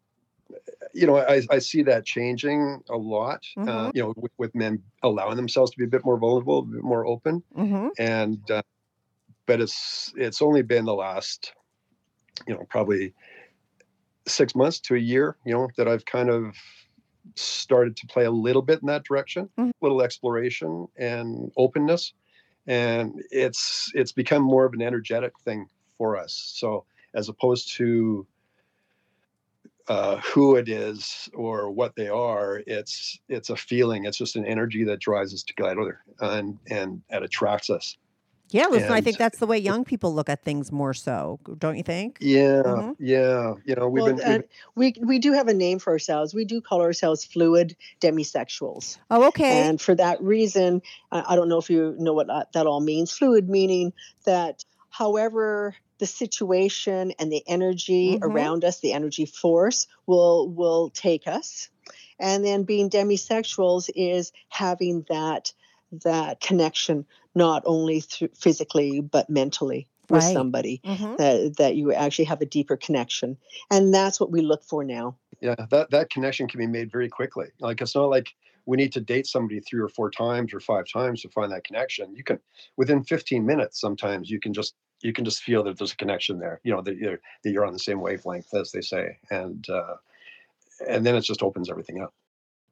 you 0.94 1.06
know 1.06 1.16
I, 1.18 1.42
I 1.50 1.58
see 1.58 1.82
that 1.84 2.04
changing 2.04 2.82
a 2.88 2.96
lot 2.96 3.44
uh, 3.58 3.90
Mhm. 3.90 3.94
you 3.94 4.02
know 4.02 4.14
with, 4.16 4.32
with 4.38 4.54
men 4.54 4.82
allowing 5.02 5.36
themselves 5.36 5.70
to 5.72 5.78
be 5.78 5.84
a 5.84 5.88
bit 5.88 6.04
more 6.04 6.18
vulnerable 6.18 6.60
a 6.60 6.62
bit 6.62 6.82
more 6.82 7.06
open 7.06 7.42
hmm 7.54 7.88
and 7.98 8.50
uh, 8.50 8.62
but 9.46 9.60
it's 9.60 10.12
it's 10.16 10.40
only 10.42 10.62
been 10.62 10.84
the 10.84 10.94
last 10.94 11.52
you 12.46 12.54
know 12.54 12.64
probably 12.68 13.12
six 14.26 14.54
months 14.54 14.80
to 14.80 14.94
a 14.94 14.98
year 14.98 15.36
you 15.44 15.52
know 15.54 15.68
that 15.76 15.88
i've 15.88 16.04
kind 16.04 16.30
of 16.30 16.56
started 17.34 17.96
to 17.96 18.06
play 18.06 18.24
a 18.24 18.30
little 18.30 18.62
bit 18.62 18.80
in 18.80 18.86
that 18.86 19.04
direction 19.04 19.48
Mhm. 19.58 19.72
little 19.80 20.02
exploration 20.02 20.88
and 20.96 21.52
openness 21.56 22.12
and 22.66 23.22
it's 23.30 23.90
it's 23.94 24.12
become 24.12 24.42
more 24.42 24.64
of 24.64 24.72
an 24.72 24.82
energetic 24.82 25.32
thing 25.40 25.68
for 25.96 26.16
us 26.16 26.52
so 26.56 26.84
as 27.14 27.28
opposed 27.28 27.74
to 27.76 28.26
uh, 29.88 30.16
who 30.18 30.56
it 30.56 30.68
is 30.68 31.28
or 31.34 31.70
what 31.70 31.94
they 31.96 32.08
are 32.08 32.62
it's 32.66 33.18
it's 33.28 33.50
a 33.50 33.56
feeling 33.56 34.04
it's 34.04 34.18
just 34.18 34.36
an 34.36 34.44
energy 34.44 34.84
that 34.84 35.00
drives 35.00 35.32
us 35.32 35.42
together 35.42 36.00
and 36.20 36.58
and 36.70 37.02
that 37.10 37.22
attracts 37.22 37.70
us 37.70 37.96
Yeah, 38.50 38.68
listen, 38.68 38.92
I 38.92 39.02
think 39.02 39.18
that's 39.18 39.38
the 39.38 39.46
way 39.46 39.58
young 39.58 39.84
people 39.84 40.14
look 40.14 40.28
at 40.30 40.42
things 40.42 40.72
more 40.72 40.94
so, 40.94 41.38
don't 41.58 41.76
you 41.76 41.82
think? 41.82 42.16
yeah 42.20 42.62
Mhm. 42.64 42.96
yeah 42.98 43.54
you 43.64 43.74
know 43.76 43.88
we've 43.88 44.04
well, 44.04 44.14
been, 44.16 44.24
and 44.32 44.44
we 44.74 44.94
we 45.10 45.18
do 45.18 45.32
have 45.32 45.48
a 45.48 45.54
name 45.54 45.78
for 45.78 45.92
ourselves. 45.92 46.34
We 46.34 46.44
do 46.44 46.60
call 46.60 46.80
ourselves 46.80 47.24
fluid 47.24 47.76
demisexuals. 48.00 48.98
Oh, 49.10 49.28
okay. 49.28 49.68
And 49.68 49.80
for 49.80 49.94
that 49.96 50.16
reason, 50.22 50.80
I 51.12 51.32
I 51.32 51.36
don't 51.36 51.48
know 51.48 51.58
if 51.58 51.68
you 51.70 51.94
know 51.98 52.14
what 52.14 52.26
that, 52.28 52.52
that 52.52 52.66
all 52.66 52.80
means. 52.80 53.12
Fluid 53.12 53.48
meaning 53.48 53.92
that 54.24 54.64
however 54.90 55.74
the 55.98 56.06
situation 56.06 57.12
and 57.18 57.30
the 57.32 57.42
energy 57.46 58.16
Mhm. 58.16 58.22
around 58.22 58.64
us, 58.64 58.80
the 58.80 58.92
energy 58.92 59.26
force 59.26 59.86
will 60.06 60.48
will 60.48 60.90
take 60.90 61.26
us. 61.26 61.68
And 62.20 62.44
then 62.44 62.64
being 62.64 62.90
demisexuals 62.90 63.90
is 63.94 64.32
having 64.48 65.04
that 65.08 65.52
that 66.04 66.40
connection 66.40 67.06
not 67.34 67.62
only 67.64 68.00
through 68.00 68.28
physically 68.34 69.00
but 69.00 69.30
mentally 69.30 69.86
with 70.10 70.22
Right. 70.22 70.32
somebody 70.34 70.80
Mhm. 70.84 71.16
that 71.16 71.56
that 71.56 71.76
you 71.76 71.92
actually 71.92 72.26
have 72.26 72.40
a 72.42 72.46
deeper 72.46 72.76
connection. 72.76 73.36
And 73.70 73.92
that's 73.94 74.20
what 74.20 74.30
we 74.30 74.40
look 74.40 74.64
for 74.64 74.84
now. 74.84 75.16
yeah 75.40 75.54
that 75.70 75.90
that 75.90 76.10
connection 76.10 76.48
can 76.48 76.58
be 76.58 76.66
made 76.66 76.90
very 76.90 77.08
quickly 77.08 77.46
like 77.60 77.80
it's 77.80 77.94
not 77.94 78.10
like 78.10 78.28
we 78.66 78.76
need 78.76 78.92
to 78.92 79.00
date 79.00 79.26
somebody 79.26 79.60
three 79.60 79.80
or 79.80 79.88
four 79.88 80.10
times 80.10 80.52
or 80.52 80.58
five 80.60 80.84
times 80.92 81.22
to 81.22 81.28
find 81.28 81.52
that 81.52 81.62
connection 81.64 82.12
you 82.16 82.24
can 82.24 82.38
within 82.76 83.04
15 83.04 83.46
minutes 83.46 83.80
sometimes 83.80 84.28
you 84.30 84.40
can 84.40 84.52
just 84.52 84.74
you 85.02 85.12
can 85.12 85.24
just 85.24 85.42
feel 85.42 85.62
that 85.62 85.78
there's 85.78 85.92
a 85.92 85.96
connection 85.96 86.38
there 86.38 86.60
you 86.64 86.72
know 86.72 86.82
that 86.82 86.96
you're 86.96 87.18
that 87.44 87.50
you're 87.50 87.66
on 87.66 87.72
the 87.72 87.78
same 87.78 88.00
wavelength 88.00 88.52
as 88.54 88.70
they 88.72 88.80
say 88.80 89.18
and 89.30 89.68
uh 89.70 89.94
and 90.88 91.04
then 91.04 91.14
it 91.14 91.22
just 91.22 91.42
opens 91.42 91.70
everything 91.70 92.00
up 92.00 92.14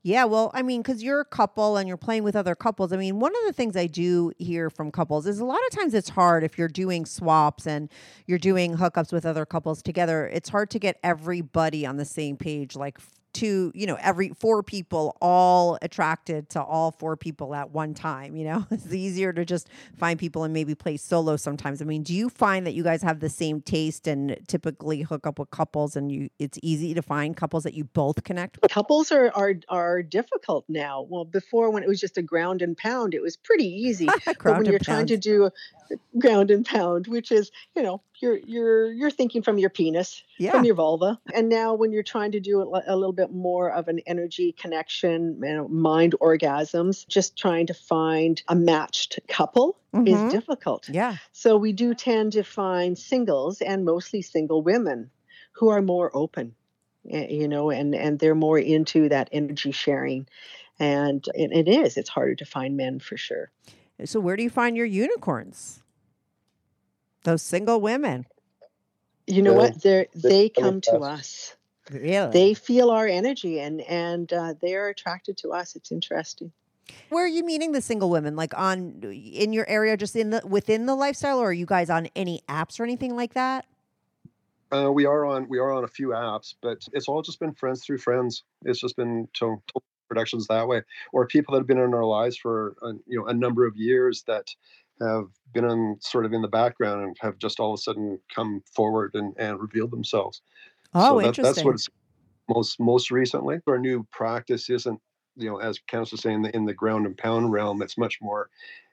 Yeah, 0.02 0.24
well, 0.24 0.52
I 0.54 0.62
mean, 0.62 0.82
because 0.82 1.02
you're 1.02 1.18
a 1.18 1.24
couple 1.24 1.76
and 1.76 1.88
you're 1.88 1.96
playing 1.96 2.22
with 2.22 2.36
other 2.36 2.54
couples. 2.54 2.92
I 2.92 2.96
mean, 2.96 3.18
one 3.18 3.32
of 3.34 3.42
the 3.44 3.52
things 3.52 3.76
I 3.76 3.88
do 3.88 4.30
hear 4.38 4.70
from 4.70 4.92
couples 4.92 5.26
is 5.26 5.40
a 5.40 5.44
lot 5.44 5.58
of 5.68 5.76
times 5.76 5.94
it's 5.94 6.10
hard 6.10 6.44
if 6.44 6.56
you're 6.56 6.68
doing 6.68 7.04
swaps 7.04 7.66
and 7.66 7.90
you're 8.26 8.38
doing 8.38 8.76
hookups 8.76 9.12
with 9.12 9.26
other 9.26 9.44
couples 9.44 9.82
together. 9.82 10.28
It's 10.28 10.48
hard 10.48 10.70
to 10.70 10.78
get 10.78 11.00
everybody 11.02 11.84
on 11.84 11.96
the 11.96 12.04
same 12.04 12.36
page, 12.36 12.76
like 12.76 12.98
two, 13.36 13.70
you 13.74 13.86
know, 13.86 13.98
every 14.00 14.30
four 14.30 14.62
people 14.62 15.14
all 15.20 15.78
attracted 15.82 16.48
to 16.48 16.62
all 16.62 16.90
four 16.90 17.18
people 17.18 17.54
at 17.54 17.70
one 17.70 17.92
time. 17.92 18.34
You 18.34 18.46
know, 18.46 18.66
it's 18.70 18.92
easier 18.92 19.32
to 19.32 19.44
just 19.44 19.68
find 19.98 20.18
people 20.18 20.44
and 20.44 20.54
maybe 20.54 20.74
play 20.74 20.96
solo 20.96 21.36
sometimes. 21.36 21.82
I 21.82 21.84
mean, 21.84 22.02
do 22.02 22.14
you 22.14 22.30
find 22.30 22.66
that 22.66 22.72
you 22.72 22.82
guys 22.82 23.02
have 23.02 23.20
the 23.20 23.28
same 23.28 23.60
taste 23.60 24.06
and 24.06 24.38
typically 24.48 25.02
hook 25.02 25.26
up 25.26 25.38
with 25.38 25.50
couples 25.50 25.96
and 25.96 26.10
you 26.10 26.30
it's 26.38 26.58
easy 26.62 26.94
to 26.94 27.02
find 27.02 27.36
couples 27.36 27.64
that 27.64 27.74
you 27.74 27.84
both 27.84 28.24
connect 28.24 28.58
with? 28.60 28.70
couples 28.70 29.12
are 29.12 29.30
are 29.34 29.54
are 29.68 30.02
difficult 30.02 30.64
now. 30.68 31.06
Well, 31.08 31.26
before 31.26 31.70
when 31.70 31.82
it 31.82 31.88
was 31.88 32.00
just 32.00 32.16
a 32.16 32.22
ground 32.22 32.62
and 32.62 32.76
pound, 32.76 33.12
it 33.12 33.20
was 33.20 33.36
pretty 33.36 33.68
easy. 33.68 34.08
but 34.24 34.44
when 34.44 34.64
you're 34.64 34.78
trying 34.78 35.06
to 35.08 35.18
do 35.18 35.50
ground 36.18 36.50
and 36.50 36.64
pound, 36.64 37.06
which 37.06 37.30
is 37.30 37.50
you 37.74 37.82
know 37.82 38.00
you're 38.20 38.38
you're 38.38 38.92
you're 38.92 39.10
thinking 39.10 39.42
from 39.42 39.58
your 39.58 39.70
penis, 39.70 40.22
Yeah. 40.38 40.50
from 40.52 40.64
your 40.64 40.74
vulva, 40.74 41.20
and 41.34 41.48
now 41.48 41.74
when 41.74 41.92
you're 41.92 42.02
trying 42.02 42.32
to 42.32 42.40
do 42.40 42.60
a, 42.62 42.82
a 42.86 42.96
little 42.96 43.12
bit 43.12 43.30
more 43.32 43.70
of 43.70 43.88
an 43.88 44.00
energy 44.06 44.52
connection, 44.52 45.38
you 45.42 45.54
know, 45.54 45.68
mind 45.68 46.14
orgasms, 46.20 47.06
just 47.08 47.36
trying 47.36 47.66
to 47.66 47.74
find 47.74 48.42
a 48.48 48.54
matched 48.54 49.18
couple 49.28 49.78
Mhm. 49.94 50.08
is 50.08 50.30
difficult. 50.30 50.88
Yeah. 50.88 51.16
So 51.32 51.56
we 51.56 51.72
do 51.72 51.94
tend 51.94 52.32
to 52.32 52.42
find 52.42 52.98
singles 52.98 53.60
and 53.62 53.84
mostly 53.84 54.22
single 54.22 54.62
women 54.62 55.10
who 55.52 55.68
are 55.68 55.80
more 55.82 56.10
open, 56.14 56.54
you 57.04 57.48
know, 57.48 57.70
and 57.70 57.94
and 57.94 58.18
they're 58.18 58.34
more 58.34 58.58
into 58.58 59.08
that 59.08 59.28
energy 59.32 59.72
sharing, 59.72 60.26
and 60.78 61.24
it, 61.34 61.50
it 61.52 61.68
is. 61.68 61.96
It's 61.96 62.10
harder 62.10 62.34
to 62.36 62.44
find 62.44 62.76
men 62.76 62.98
for 63.00 63.16
sure. 63.16 63.50
So 64.04 64.20
where 64.20 64.36
do 64.36 64.42
you 64.42 64.50
find 64.50 64.76
your 64.76 64.86
unicorns? 64.86 65.82
Those 67.26 67.42
single 67.42 67.80
women. 67.80 68.24
You 69.26 69.42
know 69.42 69.52
Well, 69.52 69.72
what? 69.72 69.82
They 69.82 70.06
they 70.14 70.28
they 70.28 70.48
come 70.48 70.64
come 70.64 70.80
to 70.82 70.98
us. 71.00 71.56
Really? 71.90 72.30
They 72.30 72.54
feel 72.54 72.90
our 72.90 73.08
energy, 73.08 73.58
and 73.58 73.80
and 73.82 74.32
uh, 74.32 74.54
they 74.62 74.76
are 74.76 74.88
attracted 74.88 75.36
to 75.38 75.50
us. 75.52 75.74
It's 75.74 75.90
interesting. 75.90 76.52
where 77.08 77.24
are 77.24 77.28
you 77.28 77.44
meeting 77.44 77.72
the 77.72 77.80
single 77.82 78.10
women? 78.10 78.36
Like 78.36 78.56
on 78.56 79.02
in 79.02 79.52
your 79.52 79.68
area, 79.68 79.96
just 79.96 80.14
in 80.14 80.30
the 80.30 80.40
within 80.46 80.86
the 80.86 80.94
lifestyle, 80.94 81.40
or 81.40 81.48
are 81.48 81.52
you 81.52 81.66
guys 81.66 81.90
on 81.90 82.06
any 82.14 82.42
apps 82.48 82.78
or 82.78 82.84
anything 82.84 83.16
like 83.16 83.34
that? 83.34 83.66
Uh, 84.72 84.92
we 84.92 85.04
are 85.04 85.26
on 85.26 85.48
we 85.48 85.58
are 85.58 85.72
on 85.72 85.82
a 85.82 85.88
few 85.88 86.08
apps, 86.10 86.54
but 86.62 86.78
it's 86.92 87.08
all 87.08 87.22
just 87.22 87.40
been 87.40 87.52
friends 87.54 87.84
through 87.84 87.98
friends. 87.98 88.44
It's 88.64 88.80
just 88.80 88.96
been 88.96 89.28
to, 89.34 89.60
to 89.74 89.80
productions 90.08 90.46
that 90.46 90.68
way, 90.68 90.82
or 91.12 91.26
people 91.26 91.54
that 91.54 91.60
have 91.60 91.66
been 91.66 91.78
in 91.78 91.92
our 91.94 92.04
lives 92.04 92.36
for 92.36 92.76
a, 92.82 92.92
you 93.06 93.18
know 93.18 93.26
a 93.26 93.34
number 93.34 93.66
of 93.66 93.76
years 93.76 94.22
that 94.28 94.46
have 95.00 95.26
been 95.52 95.64
in 95.64 95.96
sort 96.00 96.24
of 96.24 96.32
in 96.32 96.42
the 96.42 96.48
background 96.48 97.04
and 97.04 97.16
have 97.20 97.38
just 97.38 97.60
all 97.60 97.72
of 97.72 97.78
a 97.78 97.82
sudden 97.82 98.18
come 98.34 98.62
forward 98.74 99.12
and, 99.14 99.34
and 99.38 99.60
revealed 99.60 99.90
themselves. 99.90 100.42
Oh, 100.94 101.20
that, 101.20 101.26
that's 101.26 101.38
interesting. 101.38 101.64
what 101.66 101.74
it's 101.74 101.88
most 102.48 102.80
most 102.80 103.10
recently. 103.10 103.58
Our 103.66 103.78
new 103.78 104.06
practice 104.12 104.70
isn't 104.70 105.00
you 105.36 105.50
know 105.50 105.58
as 105.58 105.78
was 105.92 106.20
saying 106.20 106.46
in 106.54 106.64
the 106.64 106.74
ground 106.74 107.06
and 107.06 107.16
pound 107.16 107.52
realm. 107.52 107.82
It's 107.82 107.98
much 107.98 108.18
more 108.20 108.48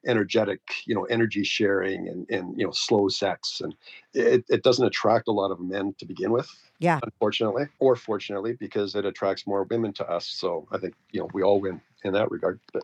energetic, 0.06 0.60
you 0.86 0.94
know, 0.94 1.06
energy 1.06 1.44
sharing 1.44 2.08
and 2.10 2.30
and 2.30 2.60
you 2.60 2.66
know 2.66 2.72
slow 2.72 3.08
sex, 3.08 3.62
and 3.62 3.76
it, 4.14 4.44
it 4.50 4.64
doesn't 4.64 4.86
attract 4.86 5.28
a 5.28 5.32
lot 5.32 5.52
of 5.52 5.60
men 5.60 5.96
to 6.00 6.06
begin 6.06 6.32
with 6.32 6.50
Yeah. 6.80 7.00
unfortunately 7.04 7.66
or 7.80 7.96
fortunately 7.96 8.54
because 8.54 8.96
it 8.96 9.06
attracts 9.06 9.48
more 9.48 9.64
women 9.64 9.94
to 9.94 10.10
us 10.10 10.28
so 10.28 10.68
i 10.72 10.78
think 10.78 10.94
you 11.12 11.20
know 11.20 11.30
we 11.34 11.42
all 11.42 11.62
win 11.62 11.82
in 12.04 12.14
that 12.14 12.30
regard 12.32 12.60
but 12.74 12.84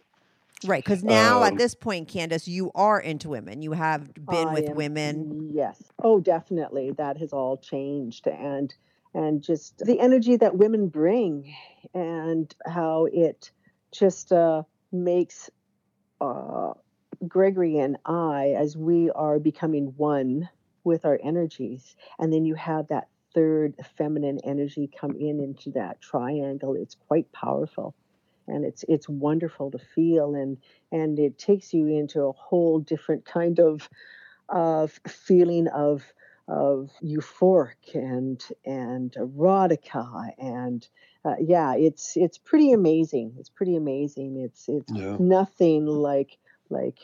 Right. 0.66 0.84
Because 0.84 1.04
now 1.04 1.44
at 1.44 1.54
Um, 1.54 1.58
this 1.58 1.74
point, 1.76 2.10
Kandace, 2.10 2.48
you 2.48 2.72
are 2.76 3.00
into 3.00 3.30
women. 3.30 3.62
You 3.62 3.72
have 3.72 4.14
been 4.14 4.50
I 4.50 4.54
with 4.54 4.70
am- 4.70 4.76
women. 4.76 5.52
Yes. 5.54 5.82
Oh, 6.04 6.20
definitely. 6.20 6.92
That 6.92 7.18
has 7.18 7.32
all 7.34 7.58
changed, 7.58 8.28
and 8.28 8.74
and 9.14 9.42
just 9.42 9.80
the 9.80 10.00
energy 10.00 10.36
that 10.36 10.56
women 10.58 10.88
bring, 10.88 11.52
and 11.94 12.54
how 12.66 13.06
it 13.12 13.52
just 13.92 14.32
uh, 14.32 14.64
makes 14.92 15.50
uh, 16.22 16.74
Gregory 17.28 17.78
and 17.80 17.98
I, 18.06 18.54
as 18.58 18.78
we 18.78 19.10
are 19.12 19.40
becoming 19.40 19.94
one 19.98 20.50
with 20.84 21.06
our 21.06 21.20
energies, 21.24 21.96
and 22.20 22.32
then 22.32 22.46
you 22.46 22.56
have 22.56 22.88
that 22.90 23.08
third 23.34 23.76
feminine 23.98 24.40
energy 24.44 24.90
come 25.00 25.16
in 25.16 25.40
into 25.40 25.72
that 25.72 26.02
triangle. 26.02 26.76
It's 26.76 26.96
quite 26.96 27.32
powerful. 27.32 27.96
And 28.50 28.66
it's 28.66 28.84
it's 28.88 29.08
wonderful 29.10 29.72
to 29.72 29.80
feel, 29.80 30.36
and 30.36 30.58
and 30.92 31.20
it 31.20 31.38
takes 31.38 31.74
you 31.74 31.88
into 31.88 32.24
a 32.24 32.32
whole 32.32 32.80
different 32.80 33.26
kind 33.26 33.60
of 33.60 33.90
of 34.50 35.00
feeling 35.08 35.68
of 35.70 36.14
of 36.48 36.90
euphoric 37.04 37.94
and 37.94 38.44
and 38.66 39.12
erotica 39.14 40.32
and 40.40 40.88
uh, 41.24 41.36
yeah 41.40 41.76
it's 41.76 42.18
it's 42.18 42.38
pretty 42.40 42.72
amazing. 42.72 43.36
It's 43.38 43.50
pretty 43.50 43.76
amazing. 43.76 44.38
It's 44.38 44.68
it's 44.68 44.94
yeah. 44.94 45.18
nothing 45.20 45.86
like 45.86 46.38
like 46.70 47.00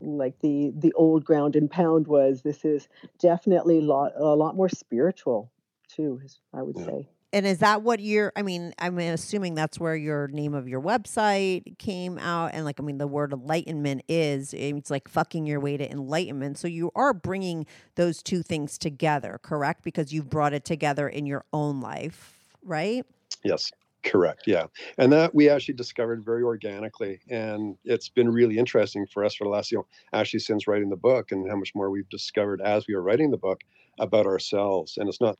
like 0.00 0.38
the 0.40 0.72
the 0.76 0.92
old 0.94 1.24
ground 1.24 1.56
and 1.56 1.70
pound 1.70 2.06
was. 2.06 2.42
This 2.42 2.64
is 2.64 2.88
definitely 3.18 3.80
lot, 3.80 4.12
a 4.16 4.34
lot 4.34 4.56
more 4.56 4.68
spiritual 4.68 5.50
too 5.88 6.20
i 6.54 6.62
would 6.62 6.76
Yeah. 6.76 6.84
say 6.86 7.08
And 7.34 7.46
is 7.46 7.58
that 7.58 7.82
what 7.82 7.98
you're? 7.98 8.32
I 8.36 8.42
mean, 8.42 8.72
I'm 8.78 8.96
assuming 8.98 9.56
that's 9.56 9.80
where 9.80 9.96
your 9.96 10.28
name 10.28 10.54
of 10.54 10.68
your 10.68 10.80
website 10.80 11.76
came 11.78 12.16
out, 12.16 12.52
and 12.54 12.64
like, 12.64 12.78
I 12.78 12.84
mean, 12.84 12.98
the 12.98 13.08
word 13.08 13.32
enlightenment 13.32 14.02
is 14.08 14.54
it's 14.54 14.88
like 14.88 15.08
fucking 15.08 15.44
your 15.44 15.58
way 15.58 15.76
to 15.76 15.90
enlightenment. 15.90 16.58
So 16.58 16.68
you 16.68 16.92
are 16.94 17.12
bringing 17.12 17.66
those 17.96 18.22
two 18.22 18.44
things 18.44 18.78
together, 18.78 19.40
correct? 19.42 19.82
Because 19.82 20.12
you've 20.12 20.30
brought 20.30 20.52
it 20.52 20.64
together 20.64 21.08
in 21.08 21.26
your 21.26 21.44
own 21.52 21.80
life, 21.80 22.38
right? 22.62 23.04
Yes. 23.42 23.72
Correct. 24.04 24.42
Yeah. 24.46 24.66
And 24.98 25.12
that 25.12 25.34
we 25.34 25.48
actually 25.48 25.74
discovered 25.74 26.24
very 26.24 26.42
organically. 26.42 27.20
And 27.30 27.76
it's 27.84 28.10
been 28.10 28.30
really 28.30 28.58
interesting 28.58 29.06
for 29.06 29.24
us 29.24 29.34
for 29.34 29.44
the 29.44 29.50
last, 29.50 29.72
you 29.72 29.78
know, 29.78 29.86
actually 30.12 30.40
since 30.40 30.68
writing 30.68 30.90
the 30.90 30.96
book 30.96 31.32
and 31.32 31.50
how 31.50 31.56
much 31.56 31.74
more 31.74 31.90
we've 31.90 32.08
discovered 32.10 32.60
as 32.60 32.86
we 32.86 32.94
were 32.94 33.02
writing 33.02 33.30
the 33.30 33.38
book 33.38 33.62
about 33.98 34.26
ourselves. 34.26 34.98
And 34.98 35.08
it's 35.08 35.22
not 35.22 35.38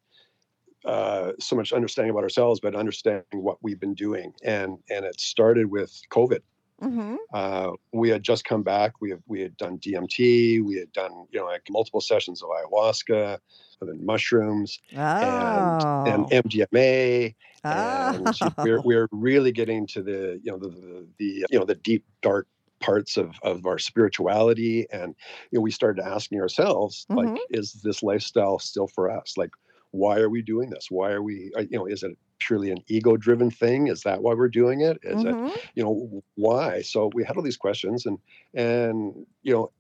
uh, 0.85 1.33
so 1.41 1.57
much 1.57 1.73
understanding 1.73 2.11
about 2.11 2.23
ourselves, 2.23 2.61
but 2.61 2.75
understanding 2.75 3.25
what 3.33 3.59
we've 3.63 3.81
been 3.81 3.95
doing. 3.95 4.33
And 4.43 4.79
and 4.91 5.05
it 5.05 5.21
started 5.21 5.71
with 5.71 5.93
COVID. 6.11 6.41
Mm-hmm. 6.83 7.15
Uh, 7.33 7.71
we 7.93 8.09
had 8.11 8.23
just 8.23 8.45
come 8.45 8.63
back. 8.63 9.01
We 9.01 9.11
have, 9.11 9.21
we 9.29 9.41
had 9.41 9.57
done 9.57 9.79
DMT. 9.79 10.63
We 10.65 10.77
had 10.77 10.93
done 10.93 11.13
you 11.31 11.41
know 11.41 11.47
like 11.47 11.63
multiple 11.71 12.01
sessions 12.01 12.43
of 12.43 12.49
ayahuasca, 12.51 13.39
and 13.81 13.89
then 13.91 14.05
mushrooms, 14.05 14.81
Oh. 14.97 16.05
and, 16.07 16.31
and 16.33 16.45
MDMA. 16.51 17.35
And 17.63 18.29
Oh. 18.43 18.51
we're 18.59 18.81
we're 18.83 19.09
really 19.13 19.53
getting 19.53 19.87
to 19.89 20.03
the 20.03 20.41
you 20.43 20.53
know 20.53 20.59
the, 20.59 20.69
the 20.69 21.07
the 21.19 21.47
you 21.51 21.59
know 21.59 21.65
the 21.65 21.77
deep 21.77 22.05
dark 22.23 22.47
parts 22.81 23.17
of 23.17 23.31
of 23.43 23.65
our 23.65 23.79
spirituality 23.79 24.87
and 24.93 25.15
you 25.51 25.59
know 25.59 25.63
we 25.63 25.71
started 25.71 26.05
asking 26.05 26.39
ourselves 26.41 27.07
Mhm. 27.09 27.17
like 27.33 27.41
is 27.49 27.73
this 27.83 28.03
lifestyle 28.03 28.59
still 28.59 28.89
for 28.89 29.09
us 29.11 29.39
like 29.39 29.51
why 29.95 30.19
are 30.19 30.31
we 30.31 30.43
doing 30.43 30.71
this? 30.71 30.87
Why 30.91 31.13
are 31.13 31.23
we 31.23 31.53
uh, 31.57 31.61
you 31.71 31.79
know 31.79 31.87
is 31.87 32.03
it 32.03 32.13
purely 32.41 32.71
an 32.71 32.79
ego 32.89 33.17
driven 33.17 33.51
thing? 33.51 33.87
Is 33.89 34.03
that 34.03 34.23
why 34.23 34.35
we're 34.35 34.49
doing 34.49 34.81
it? 34.81 34.99
Is 35.03 35.25
it 35.25 35.39
Mhm. 35.39 35.59
you 35.75 35.83
know 35.85 36.23
why? 36.35 36.83
So 36.83 37.11
we 37.15 37.25
had 37.25 37.37
all 37.37 37.43
these 37.43 37.57
questions 37.57 38.07
and 38.07 38.19
and 38.55 39.27
you 39.43 39.53
know 39.55 39.73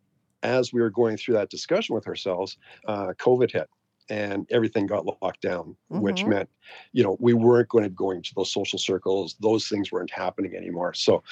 as 0.43 0.73
we 0.73 0.81
were 0.81 0.91
going 0.91 1.17
through 1.17 1.35
that 1.35 1.51
discussion 1.51 1.95
with 1.95 2.07
ourselves 2.07 2.57
uh, 2.87 3.13
covid 3.19 3.51
hit 3.51 3.69
and 4.11 4.47
everything 4.51 4.87
got 4.87 5.07
locked 5.23 5.41
down 5.41 5.77
which 5.97 6.27
Mhm. 6.27 6.27
meant 6.27 6.51
you 6.93 7.03
know 7.03 7.17
we 7.21 7.33
weren't 7.33 7.69
going 7.69 7.85
to 7.85 7.91
go 7.91 8.11
into 8.11 8.33
those 8.37 8.53
social 8.53 8.79
circles. 8.79 9.37
Those 9.41 9.69
things 9.69 9.93
weren't 9.93 10.11
happening 10.11 10.55
anymore. 10.57 10.95
So 10.95 11.23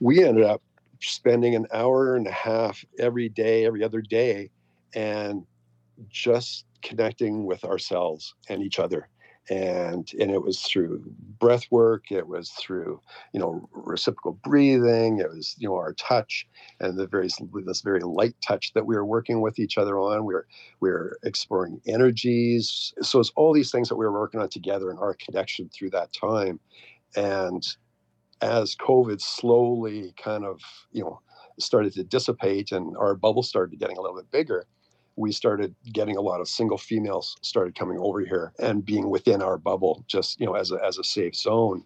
we 0.00 0.24
ended 0.24 0.44
up 0.44 0.62
spending 1.00 1.54
an 1.54 1.66
hour 1.72 2.16
and 2.16 2.26
a 2.26 2.32
half 2.32 2.84
every 2.98 3.28
day 3.28 3.66
every 3.66 3.84
other 3.84 4.02
day 4.02 4.50
and 4.94 5.46
just 6.08 6.66
connecting 6.82 7.44
with 7.46 7.64
ourselves 7.64 8.34
and 8.48 8.62
each 8.62 8.78
other. 8.78 9.08
And 9.50 10.10
and 10.20 10.30
it 10.30 10.42
was 10.42 10.60
through 10.60 11.02
breath 11.38 11.64
work 11.70 12.10
it 12.10 12.28
was 12.28 12.50
through 12.50 13.00
you 13.32 13.40
know 13.40 13.66
reciprocal 13.72 14.38
breathing 14.44 15.20
it 15.20 15.30
was 15.30 15.56
you 15.58 15.68
know 15.68 15.74
our 15.74 15.94
touch 15.94 16.46
and 16.80 16.98
the 16.98 17.06
very 17.06 17.30
this 17.64 17.80
very 17.80 18.00
light 18.00 18.34
touch 18.46 18.74
that 18.74 18.84
we 18.84 18.94
were 18.94 19.06
working 19.06 19.40
with 19.40 19.58
each 19.58 19.78
other 19.78 19.98
on. 19.98 20.26
We 20.26 20.34
were 20.34 20.46
we 20.80 20.90
were 20.90 21.18
exploring 21.22 21.80
energies. 21.86 22.92
So 23.00 23.20
it's 23.20 23.32
all 23.36 23.54
these 23.54 23.70
things 23.70 23.88
that 23.88 23.96
we 23.96 24.04
were 24.04 24.12
working 24.12 24.40
on 24.40 24.50
together 24.50 24.90
and 24.90 24.98
our 24.98 25.14
connection 25.14 25.70
through 25.70 25.90
that 25.90 26.12
time. 26.12 26.60
And 27.16 27.66
as 28.40 28.76
covid 28.76 29.20
slowly 29.20 30.14
kind 30.16 30.44
of 30.44 30.60
you 30.92 31.02
know 31.02 31.20
started 31.58 31.92
to 31.92 32.04
dissipate 32.04 32.70
and 32.72 32.96
our 32.96 33.14
bubble 33.14 33.42
started 33.42 33.78
getting 33.80 33.96
a 33.96 34.00
little 34.00 34.16
bit 34.16 34.30
bigger 34.30 34.64
we 35.18 35.32
started 35.32 35.74
getting 35.92 36.16
a 36.16 36.20
lot 36.20 36.40
of 36.40 36.48
single 36.48 36.78
females 36.78 37.36
started 37.42 37.74
coming 37.74 37.98
over 37.98 38.20
here 38.20 38.52
and 38.60 38.84
being 38.84 39.10
within 39.10 39.42
our 39.42 39.58
bubble 39.58 40.04
just 40.06 40.38
you 40.38 40.46
know 40.46 40.54
as 40.54 40.70
a, 40.70 40.78
as 40.84 40.98
a 40.98 41.04
safe 41.04 41.34
zone. 41.34 41.84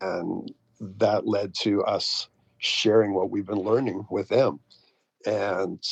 And 0.00 0.54
that 0.80 1.26
led 1.26 1.54
to 1.62 1.82
us 1.84 2.28
sharing 2.58 3.12
what 3.12 3.30
we've 3.30 3.46
been 3.46 3.58
learning 3.58 4.06
with 4.10 4.28
them. 4.28 4.60
And 5.26 5.82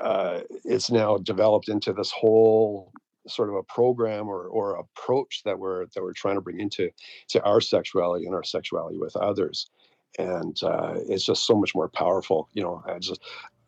uh, 0.00 0.40
it's 0.64 0.90
now 0.90 1.18
developed 1.18 1.68
into 1.68 1.92
this 1.92 2.10
whole 2.10 2.92
sort 3.28 3.50
of 3.50 3.54
a 3.54 3.62
program 3.62 4.28
or, 4.28 4.46
or 4.46 4.76
approach 4.76 5.42
that 5.44 5.58
we're 5.58 5.86
that 5.94 6.02
we're 6.02 6.12
trying 6.12 6.36
to 6.36 6.40
bring 6.40 6.58
into 6.58 6.90
to 7.28 7.42
our 7.44 7.60
sexuality 7.60 8.26
and 8.26 8.34
our 8.34 8.42
sexuality 8.44 8.98
with 8.98 9.14
others. 9.16 9.70
And 10.18 10.60
uh, 10.64 10.94
it's 11.08 11.24
just 11.24 11.46
so 11.46 11.54
much 11.54 11.72
more 11.72 11.88
powerful 11.88 12.48
you 12.52 12.64
know 12.64 12.82
i 12.84 12.98
just 12.98 13.20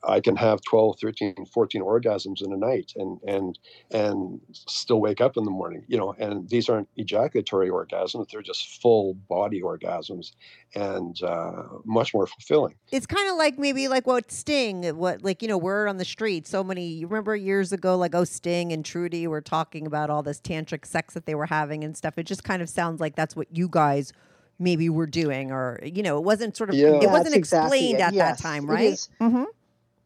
i 0.04 0.20
can 0.20 0.36
have 0.36 0.60
12 0.62 0.98
13 1.00 1.46
14 1.52 1.82
orgasms 1.82 2.44
in 2.44 2.52
a 2.52 2.56
night 2.56 2.92
and 2.96 3.18
and 3.26 3.58
and 3.90 4.40
still 4.52 5.00
wake 5.00 5.20
up 5.20 5.36
in 5.36 5.44
the 5.44 5.50
morning 5.50 5.84
you 5.88 5.96
know 5.96 6.14
and 6.18 6.48
these 6.48 6.68
aren't 6.68 6.88
ejaculatory 6.96 7.70
orgasms 7.70 8.28
they're 8.30 8.42
just 8.42 8.80
full 8.80 9.14
body 9.14 9.60
orgasms 9.62 10.32
and 10.74 11.22
uh, 11.22 11.62
much 11.84 12.12
more 12.14 12.26
fulfilling 12.26 12.74
it's 12.90 13.06
kind 13.06 13.28
of 13.30 13.36
like 13.36 13.58
maybe 13.58 13.88
like 13.88 14.06
what 14.06 14.30
Sting, 14.30 14.84
what 14.96 15.22
like 15.22 15.40
you 15.42 15.48
know, 15.48 15.56
we're 15.58 15.86
on 15.86 15.96
the 15.98 16.04
street. 16.04 16.46
So 16.46 16.62
many. 16.64 16.86
You 16.86 17.06
remember 17.06 17.34
years 17.36 17.72
ago, 17.72 17.96
like 17.96 18.14
oh, 18.14 18.24
Sting 18.24 18.72
and 18.72 18.84
Trudie 18.84 19.26
were 19.26 19.40
talking 19.40 19.86
about 19.86 20.10
all 20.10 20.22
this 20.22 20.40
tantric 20.40 20.84
sex 20.84 21.14
that 21.14 21.26
they 21.26 21.34
were 21.34 21.46
having 21.46 21.84
and 21.84 21.96
stuff. 21.96 22.18
It 22.18 22.24
just 22.24 22.44
kind 22.44 22.60
of 22.60 22.68
sounds 22.68 23.00
like 23.00 23.14
that's 23.16 23.34
what 23.36 23.46
you 23.50 23.68
guys 23.70 24.12
maybe 24.58 24.88
were 24.90 25.06
doing, 25.06 25.50
or 25.52 25.80
you 25.82 26.02
know, 26.02 26.18
it 26.18 26.24
wasn't 26.24 26.56
sort 26.56 26.70
of 26.70 26.76
Yeah. 26.76 27.00
it 27.02 27.10
wasn't 27.10 27.34
exactly 27.36 27.78
explained 27.78 27.98
it. 28.00 28.02
at 28.02 28.12
Yes, 28.14 28.36
that 28.38 28.42
time, 28.42 28.64
it 28.64 28.72
right? 28.72 28.92
is. 28.92 29.08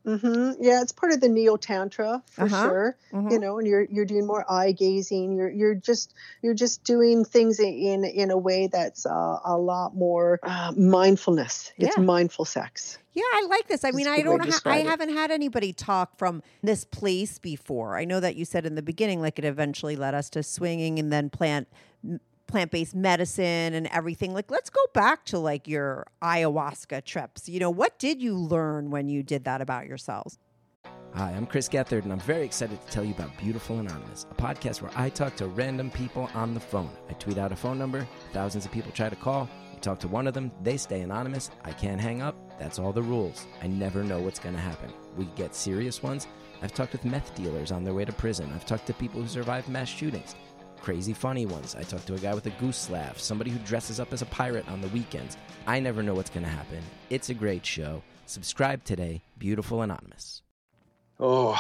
Mm-hmm. 0.07 0.27
hmm 0.53 0.53
Yeah, 0.61 0.83
it's 0.83 0.93
part 0.93 1.13
of 1.13 1.21
the 1.21 1.29
neo 1.29 1.57
tantra 1.57 2.23
for 2.31 2.45
Uh-huh. 2.45 2.63
sure. 2.69 2.97
You 3.13 3.39
know, 3.39 3.59
and 3.59 3.67
you're 3.67 3.83
you're 3.91 4.05
doing 4.05 4.27
more 4.27 4.45
eye 4.51 4.73
gazing. 4.73 5.37
You're 5.37 5.51
you're 5.51 5.75
just 5.75 6.15
you're 6.43 6.55
just 6.55 6.85
doing 6.85 7.25
things 7.25 7.59
in 7.59 8.05
in 8.05 8.31
a 8.31 8.37
way 8.39 8.69
that's 8.69 9.05
uh, 9.07 9.39
a 9.45 9.57
lot 9.59 9.97
more 9.97 10.39
uh, 10.43 10.73
mindfulness. 10.77 11.73
It's 11.79 11.97
Yeah. 11.97 12.03
mindful 12.03 12.45
sex. 12.45 12.99
Yeah, 13.15 13.23
I 13.33 13.47
like 13.49 13.67
this. 13.67 13.83
I 13.83 13.93
mean, 13.93 14.07
I 14.07 14.21
don't. 14.23 14.41
Ha- 14.47 14.61
I 14.67 14.79
haven't 14.81 15.09
had 15.09 15.31
anybody 15.31 15.73
talk 15.73 16.19
from 16.19 16.43
this 16.63 16.85
place 16.85 17.39
before. 17.39 17.97
I 17.97 18.05
know 18.05 18.21
that 18.21 18.37
you 18.37 18.45
said 18.45 18.67
in 18.67 18.75
the 18.75 18.83
beginning, 18.83 19.23
like 19.23 19.39
it 19.39 19.45
eventually 19.47 19.97
led 19.97 20.15
us 20.15 20.29
to 20.31 20.43
swinging 20.43 20.99
and 20.99 21.11
then 21.11 21.31
plant 21.31 21.67
plant 22.47 22.71
based 22.71 22.95
medicine 22.95 23.75
and 23.75 23.87
everything. 23.89 24.33
Like, 24.33 24.51
let's 24.51 24.71
go 24.71 24.81
back 24.95 25.25
to 25.27 25.39
like 25.39 25.69
your 25.69 26.07
ayahuasca 26.23 27.05
trips. 27.05 27.49
You 27.49 27.61
know, 27.61 27.71
what 27.71 27.99
did 27.99 28.21
you 28.21 28.37
learn 28.37 28.91
when 28.91 29.09
you 29.09 29.23
did 29.23 29.45
that 29.45 29.61
about 29.61 29.87
yourselves? 29.87 30.39
Hi, 31.15 31.31
I'm 31.31 31.47
Chris 31.47 31.67
Gethard, 31.69 32.03
and 32.03 32.13
I'm 32.13 32.21
very 32.21 32.45
excited 32.45 32.79
to 32.79 32.93
tell 32.93 33.03
you 33.03 33.15
about 33.15 33.35
Beautiful 33.39 33.79
Anonymous, 33.79 34.27
a 34.31 34.35
podcast 34.35 34.83
where 34.83 34.93
I 34.95 35.09
talk 35.09 35.35
to 35.37 35.47
random 35.47 35.91
people 35.91 36.29
on 36.35 36.53
the 36.53 36.61
phone. 36.61 36.91
I 37.09 37.15
tweet 37.15 37.39
out 37.39 37.53
a 37.53 37.57
phone 37.57 37.79
number, 37.79 38.07
thousands 38.35 38.67
of 38.67 38.73
people 38.73 38.93
try 38.93 39.09
to 39.09 39.17
call. 39.17 39.49
You 39.73 39.81
talk 39.81 39.99
to 40.01 40.09
one 40.09 40.27
of 40.27 40.35
them, 40.35 40.53
they 40.63 40.77
stay 40.77 41.01
anonymous. 41.01 41.51
I 41.65 41.73
can't 41.73 42.01
hang 42.01 42.21
up. 42.21 42.37
That's 42.59 42.79
all 42.79 42.93
the 42.93 43.03
rules. 43.03 43.47
I 43.63 43.67
never 43.67 44.05
know 44.05 44.21
what's 44.21 44.39
going 44.39 44.55
to 44.57 44.61
happen. 44.61 44.93
We 45.17 45.25
get 45.37 45.55
serious 45.55 46.03
ones. 46.03 46.27
I've 46.61 46.75
talked 46.75 46.93
with 46.93 47.05
meth 47.07 47.35
dealers 47.35 47.73
on 47.73 47.83
their 47.83 47.95
way 47.95 48.05
to 48.05 48.13
prison. 48.13 48.53
I've 48.55 48.67
talked 48.67 48.87
to 48.89 48.95
people 48.95 49.23
who 49.23 49.29
survived 49.29 49.69
mass 49.69 49.89
shootings. 49.89 50.35
Crazy 50.81 51.13
funny 51.13 51.47
ones. 51.47 51.75
I 51.75 51.83
talked 51.83 52.07
to 52.07 52.15
a 52.15 52.19
guy 52.19 52.35
with 52.35 52.47
a 52.47 52.51
goose 52.51 52.89
laugh, 52.91 53.19
somebody 53.19 53.51
who 53.51 53.59
dresses 53.61 53.99
up 53.99 54.13
as 54.13 54.23
a 54.23 54.27
pirate 54.27 54.69
on 54.69 54.81
the 54.81 54.89
weekends. 54.89 55.37
I 55.67 55.81
never 55.81 56.03
know 56.03 56.15
what's 56.15 56.31
going 56.31 56.45
to 56.45 56.51
happen. 56.51 56.83
It's 57.11 57.29
a 57.29 57.35
great 57.35 57.67
show. 57.67 58.03
Subscribe 58.27 58.85
today, 58.85 59.23
Beautiful 59.39 59.83
Anonymous. 59.83 60.43
oh 61.19 61.59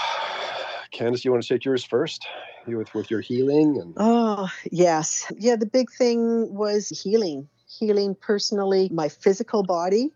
kandace 0.92 1.24
you 1.24 1.32
want 1.32 1.42
to 1.42 1.48
take 1.48 1.64
yours 1.64 1.84
first 1.84 2.26
you 2.66 2.76
with 2.78 2.92
with 2.94 3.10
your 3.10 3.20
healing 3.20 3.78
and 3.80 3.94
Oh, 3.96 4.48
yes. 4.70 5.30
Yeah, 5.38 5.56
the 5.56 5.66
big 5.66 5.90
thing 5.90 6.54
was 6.54 6.88
healing, 6.88 7.48
healing 7.68 8.14
personally, 8.14 8.88
my 8.92 9.08
physical 9.08 9.62
body, 9.62 10.12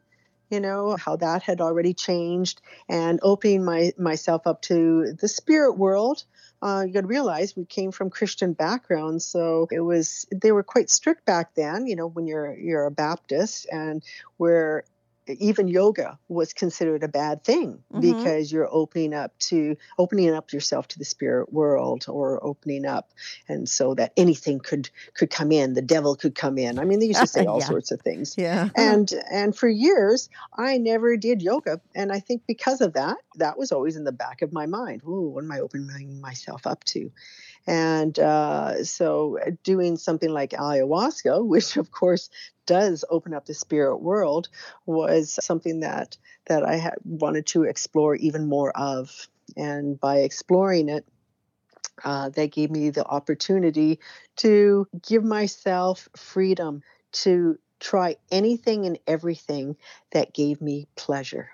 you 0.51 0.61
know, 0.61 0.97
how 0.97 1.17
that 1.17 1.43
had 1.43 1.61
already 1.61 1.95
changed, 1.95 2.61
and 2.89 3.21
opening 3.23 3.65
my, 3.65 3.93
myself 3.99 4.47
up 4.47 4.63
to 4.63 5.13
the 5.21 5.29
spirit 5.29 5.79
world. 5.79 6.25
Uh, 6.63 6.85
you 6.87 6.93
got 6.93 7.03
to 7.03 7.07
realize 7.07 7.57
we 7.57 7.65
came 7.65 7.91
from 7.91 8.11
Christian 8.11 8.53
backgrounds, 8.53 9.25
so 9.25 9.67
it 9.71 9.81
was 9.81 10.27
they 10.31 10.53
were 10.53 10.63
quite 10.63 10.91
strict 10.91 11.25
back 11.25 11.55
then. 11.55 11.87
You 11.87 11.97
know, 11.97 12.07
when 12.07 12.27
you're 12.27 12.55
you're 12.59 12.87
a 12.87 12.91
Baptist, 12.91 13.67
and 13.71 14.03
where 14.37 14.85
even 15.39 15.69
yoga 15.69 16.19
was 16.29 16.53
considered 16.53 17.03
a 17.03 17.09
bad 17.09 17.45
thing 17.45 17.83
Mhm. 17.93 18.01
because 18.01 18.51
you're 18.51 18.69
opening 18.71 19.15
up 19.15 19.39
to 19.39 19.77
opening 19.99 20.31
up 20.35 20.53
yourself 20.53 20.89
to 20.89 20.99
the 20.99 21.05
spirit 21.05 21.53
world 21.53 22.07
or 22.09 22.43
opening 22.45 22.85
up 22.87 23.13
and 23.49 23.69
so 23.69 23.95
that 23.95 24.13
anything 24.17 24.59
could 24.59 24.91
could 25.15 25.31
come 25.31 25.53
in 25.53 25.75
the 25.75 25.83
devil 25.83 26.17
could 26.17 26.35
come 26.35 26.59
in 26.59 26.79
i 26.79 26.85
mean 26.85 26.99
they 26.99 27.07
used 27.07 27.21
to 27.21 27.27
say 27.39 27.47
all 27.47 27.59
Yeah. 27.61 27.67
sorts 27.67 27.91
of 27.91 28.01
things 28.03 28.35
Yeah. 28.39 28.69
and 28.77 29.13
and 29.31 29.57
for 29.57 29.69
years 29.69 30.29
i 30.57 30.79
never 30.79 31.17
did 31.17 31.43
yoga 31.43 31.81
and 31.95 32.13
i 32.13 32.21
think 32.21 32.43
because 32.47 32.81
of 32.81 32.93
that 32.95 33.17
that 33.37 33.59
was 33.59 33.73
always 33.73 33.97
in 33.97 34.05
the 34.05 34.13
back 34.13 34.43
of 34.43 34.53
my 34.53 34.67
mind 34.67 35.03
Ooh, 35.05 35.29
what 35.31 35.45
am 35.45 35.53
i 35.53 35.61
opening 35.61 36.21
myself 36.21 36.67
up 36.67 36.85
to 36.85 37.11
and 37.71 38.19
uh, 38.19 38.83
so 38.83 39.39
uh, 39.39 39.53
doing 39.63 39.97
something 39.97 40.31
like 40.31 40.51
ayahuasca 40.51 41.47
which 41.47 41.77
of 41.77 41.91
course 41.93 42.29
does 42.67 43.05
open 43.09 43.33
up 43.33 43.47
the 43.47 43.55
spirit 43.55 43.99
world 43.99 44.49
was 44.87 45.39
something 45.43 45.81
that 45.81 46.19
that 46.47 46.65
i 46.65 46.75
had 46.75 46.97
wanted 47.05 47.47
to 47.47 47.63
explore 47.63 48.17
even 48.17 48.49
more 48.49 48.77
of 48.77 49.29
and 49.57 50.01
by 50.01 50.19
exploring 50.19 50.89
it 50.89 51.07
uh, 52.05 52.31
that 52.31 52.53
gave 52.53 52.71
me 52.71 52.91
the 52.91 53.05
opportunity 53.05 54.01
to 54.37 54.87
give 55.07 55.23
myself 55.23 56.09
freedom 56.17 56.83
to 57.13 57.59
try 57.79 58.17
anything 58.31 58.87
and 58.87 58.99
everything 59.07 59.77
that 60.13 60.33
gave 60.35 60.61
me 60.61 60.87
pleasure. 60.97 61.51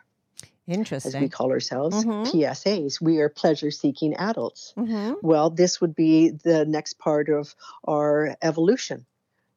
As 0.69 1.15
we 1.23 1.29
call 1.29 1.51
ourselves 1.53 2.05
Mhm. 2.05 2.27
PSAs, 2.27 3.01
we 3.01 3.19
are 3.21 3.29
pleasure 3.29 3.71
seeking 3.71 4.15
adults. 4.17 4.73
hmm 4.77 5.13
Well, 5.23 5.51
this 5.51 5.81
would 5.81 5.95
be 5.95 6.31
the 6.31 6.65
next 6.65 6.99
part 6.99 7.29
of 7.29 7.55
our 7.85 8.37
evolution 8.43 9.07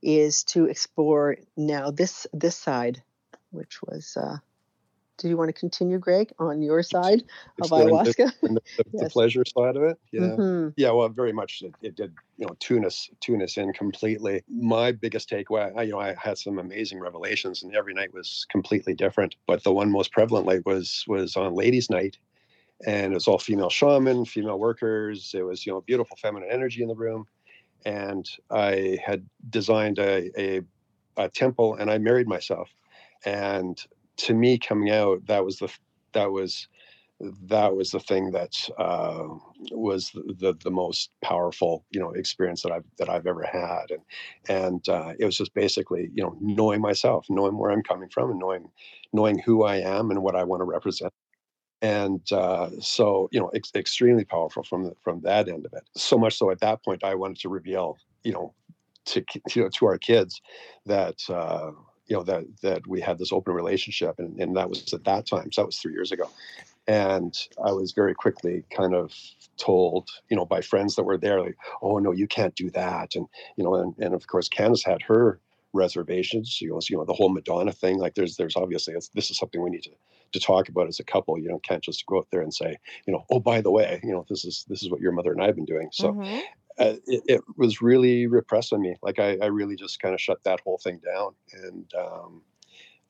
is 0.01 0.43
to 0.45 0.66
explore 0.66 1.38
now 1.57 1.91
this 1.91 2.28
this 2.34 2.55
side, 2.55 3.01
which 3.51 3.82
was 3.82 4.16
uh 4.18 4.38
do 5.20 5.28
you 5.30 5.38
want 5.38 5.49
to 5.49 5.53
continue, 5.53 5.99
Greg, 5.99 6.32
on 6.39 6.61
your 6.61 6.82
side 6.82 7.24
of 7.61 7.70
the- 7.70 7.76
ayahuasca? 7.76 8.32
the, 8.41 8.49
the, 8.49 8.61
the 8.78 8.84
Yes. 8.93 9.13
pleasure 9.13 9.43
side 9.45 9.76
of 9.76 9.84
it. 9.84 9.99
Yeah. 10.11 10.22
Mhm. 10.22 10.74
Yeah, 10.78 10.91
well, 10.91 11.09
very 11.09 11.34
much. 11.34 11.61
It, 11.61 11.76
it 11.82 11.95
did, 11.95 12.13
you 12.38 12.47
know, 12.47 12.55
tune 12.59 12.86
us, 12.86 13.09
tune 13.20 13.41
us 13.43 13.57
in 13.57 13.74
completely. 13.74 14.41
My 14.49 14.91
biggest 14.93 15.30
takeaway, 15.30 15.72
I, 15.78 15.84
you 15.84 15.91
know, 15.91 15.99
I 15.99 16.15
had 16.15 16.38
some 16.38 16.57
amazing 16.57 16.99
revelations, 16.99 17.63
and 17.63 17.76
every 17.76 17.93
night 17.93 18.13
was 18.13 18.45
completely 18.49 18.95
different. 18.95 19.36
But 19.45 19.63
the 19.63 19.74
one 19.74 19.91
most 19.91 20.13
prevalently 20.13 20.65
was 20.65 21.03
was 21.07 21.36
on 21.36 21.53
Ladies' 21.53 21.89
Night, 21.89 22.17
and 22.86 23.11
it 23.11 23.15
was 23.15 23.28
all 23.28 23.39
female 23.39 23.70
shaman, 23.70 24.26
female 24.26 24.57
workers. 24.57 25.32
It 25.36 25.43
was, 25.43 25.65
you 25.65 25.74
know, 25.74 25.82
beautiful 25.82 26.17
feminine 26.22 26.49
energy 26.49 26.82
in 26.82 26.88
the 26.88 26.95
room, 26.95 27.26
and 27.86 28.28
I 28.49 28.97
had 29.05 29.28
designed 29.49 29.99
a 29.99 30.32
a, 30.39 30.61
a 31.17 31.30
temple, 31.30 31.76
and 31.76 31.91
I 31.91 31.97
married 31.97 32.28
myself. 32.28 32.70
And 33.26 33.78
to 34.20 34.34
me, 34.34 34.57
coming 34.57 34.91
out, 34.91 35.26
that 35.28 35.43
was 35.43 35.57
the 35.57 35.72
that 36.13 36.32
was 36.32 36.67
that 37.47 37.76
was 37.76 37.91
the 37.91 37.99
thing 37.99 38.32
that 38.32 38.55
uh, 38.78 39.28
was 39.72 40.11
the, 40.13 40.55
the 40.63 40.72
most 40.72 41.11
powerful 41.22 41.86
you 41.91 41.99
know 41.99 42.11
experience 42.11 42.61
that 42.63 42.72
I've 42.72 42.86
that 42.97 43.09
I've 43.09 43.28
ever 43.28 43.43
had. 43.43 43.91
And 43.91 44.01
and 44.47 44.89
uh, 44.89 45.13
it 45.20 45.26
was 45.26 45.38
just 45.38 45.53
basically 45.53 46.09
you 46.13 46.24
know 46.24 46.38
knowing 46.39 46.82
myself 46.82 47.26
knowing 47.30 47.57
where 47.57 47.72
I'm 47.72 47.84
coming 47.84 48.09
from 48.09 48.32
and 48.32 48.39
knowing 48.39 48.70
knowing 49.13 49.39
who 49.39 49.63
I 49.63 49.78
am 49.78 50.11
and 50.11 50.22
what 50.22 50.36
I 50.36 50.43
want 50.43 50.61
to 50.61 50.65
represent. 50.65 51.13
And 51.82 52.22
uh, 52.32 52.70
so 52.80 53.30
you 53.32 53.39
know 53.39 53.49
ex- 53.49 53.72
extremely 53.76 54.26
powerful 54.26 54.63
from 54.63 54.86
the, 54.86 54.93
from 55.01 55.22
that 55.22 55.49
end 55.49 55.65
of 55.65 55.74
it. 55.74 55.84
So 55.95 56.17
much 56.17 56.38
so 56.38 56.51
at 56.51 56.59
that 56.59 56.84
point 56.84 57.03
I 57.03 57.15
wanted 57.15 57.39
to 57.39 57.49
reveal 57.49 57.97
you 58.24 58.34
know 58.34 58.53
to 59.05 59.24
you 59.55 59.63
know 59.63 59.70
to 59.70 59.86
our 59.86 59.97
kids 59.97 60.41
that 60.86 61.17
uh, 61.30 61.72
you 62.10 62.18
know 62.18 62.24
that 62.24 62.43
that 62.62 62.86
we 62.88 62.99
had 62.99 63.18
this 63.18 63.32
open 63.32 63.53
relationship 63.53 64.16
and, 64.20 64.39
and 64.39 64.57
that 64.57 64.70
was 64.70 64.93
at 64.93 65.03
that 65.05 65.26
time 65.26 65.51
so 65.51 65.62
that 65.62 65.68
was 65.68 65.78
three 65.80 65.93
years 65.93 66.12
ago 66.12 66.30
and 66.88 67.38
I 67.64 67.72
was 67.72 67.91
very 67.91 68.16
quickly 68.16 68.64
kind 68.76 68.95
of 68.95 69.14
told, 69.57 70.10
you 70.30 70.36
know, 70.36 70.45
by 70.45 70.62
friends 70.62 70.95
that 70.95 71.03
were 71.03 71.20
there, 71.20 71.39
like, 71.39 71.55
"Oh 71.84 71.99
no, 71.99 72.12
you 72.12 72.28
can't 72.28 72.55
do 72.55 72.72
that," 72.72 73.16
and 73.16 73.28
you 73.57 73.64
know, 73.64 73.76
and, 73.76 73.95
and 73.99 74.16
of 74.16 74.26
course, 74.26 74.49
Kandace 74.49 74.84
had 74.84 75.03
her 75.03 75.39
reservations. 75.74 76.49
She 76.49 76.68
goes, 76.68 76.89
you 76.89 76.97
know, 76.97 77.05
the 77.05 77.14
whole 77.14 77.30
Madonna 77.30 77.72
thing. 77.72 77.99
Like, 77.99 78.16
there's 78.16 78.38
there's 78.38 78.55
obviously 78.55 78.95
this 79.14 79.30
is 79.30 79.38
something 79.38 79.62
we 79.62 79.70
need 79.70 79.84
to 79.84 79.91
to 80.32 80.39
talk 80.39 80.68
about 80.70 80.88
as 80.88 80.99
a 80.99 81.03
couple. 81.03 81.38
You 81.38 81.49
know, 81.49 81.60
can't 81.60 81.84
just 81.84 82.05
go 82.07 82.18
out 82.18 82.28
there 82.32 82.41
and 82.41 82.53
say, 82.53 82.78
you 83.05 83.14
know, 83.14 83.24
oh 83.30 83.39
by 83.39 83.62
the 83.62 83.72
way, 83.72 83.99
you 84.03 84.12
know, 84.12 84.26
this 84.28 84.43
is 84.43 84.66
this 84.68 84.82
is 84.82 84.89
what 84.89 85.01
your 85.01 85.12
mother 85.12 85.32
and 85.32 85.41
I 85.43 85.45
have 85.45 85.55
been 85.55 85.66
doing. 85.66 85.89
So 85.91 86.14
Mhm. 86.14 86.41
Uh, 86.80 86.96
it, 87.08 87.24
it 87.28 87.42
was 87.58 87.82
really 87.82 88.28
repressing 88.28 88.82
me. 88.82 88.96
Like 89.02 89.20
I, 89.20 89.38
I 89.42 89.48
really 89.48 89.76
just 89.76 90.00
kind 90.00 90.14
of 90.14 90.22
shut 90.22 90.44
that 90.44 90.62
whole 90.62 90.78
thing 90.78 91.00
down. 91.06 91.36
And 91.54 91.94
um, 91.96 92.42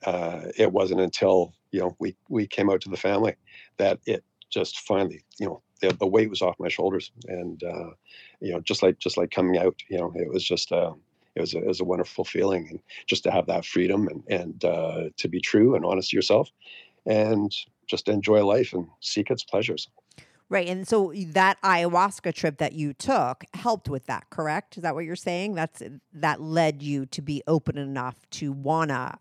uh, 0.06 0.42
it 0.58 0.72
wasn't 0.72 1.02
until 1.02 1.54
you 1.72 1.80
know 1.80 1.96
we 2.00 2.16
we 2.30 2.48
came 2.48 2.70
out 2.70 2.82
to 2.82 2.90
the 2.90 2.98
family 2.98 3.36
that 3.78 4.00
it 4.06 4.24
just 4.50 4.80
finally 4.80 5.24
you 5.40 5.46
know 5.46 5.62
the, 5.82 5.94
the 5.94 6.08
weight 6.08 6.30
was 6.30 6.42
off 6.42 6.56
my 6.60 6.70
shoulders. 6.70 7.12
And 7.28 7.64
uh, 7.64 7.92
you 8.42 8.52
know 8.54 8.60
just 8.62 8.82
like 8.82 8.98
just 9.00 9.18
like 9.18 9.32
coming 9.32 9.58
out, 9.58 9.76
you 9.90 9.98
know 9.98 10.12
it 10.16 10.32
was 10.32 10.44
just. 10.44 10.72
Uh, 10.72 10.94
it 11.36 11.42
was, 11.42 11.54
a, 11.54 11.60
it 11.60 11.68
was 11.68 11.80
a 11.80 11.86
wonderful 11.86 12.26
feeling, 12.26 12.68
and 12.70 12.80
just 13.06 13.24
to 13.24 13.32
have 13.32 13.46
that 13.46 13.64
freedom 13.64 14.10
and 14.10 14.24
and 14.30 14.66
uh, 14.66 15.04
to 15.16 15.28
be 15.30 15.40
true 15.40 15.76
and 15.76 15.86
honest 15.86 16.10
to 16.10 16.18
yourself, 16.18 16.50
and 17.06 17.56
just 17.88 18.10
enjoy 18.10 18.44
life 18.44 18.74
and 18.74 18.88
seek 19.00 19.30
its 19.30 19.44
pleasures. 19.44 19.90
Right. 20.50 20.68
And 20.68 20.88
so 20.88 21.14
that 21.28 21.62
ayahuasca 21.62 22.34
trip 22.34 22.58
that 22.58 22.74
you 22.74 22.94
took 22.94 23.44
helped 23.54 23.88
with 23.88 24.08
that, 24.08 24.30
correct? 24.32 24.78
Is 24.78 24.84
that 24.84 24.96
what 24.96 25.06
you're 25.06 25.16
saying? 25.16 25.54
That's 25.54 25.84
that 26.14 26.42
led 26.42 26.82
you 26.82 27.06
to 27.08 27.22
be 27.22 27.44
open 27.46 27.78
enough 27.78 28.16
to 28.32 28.52
wanna 28.52 29.20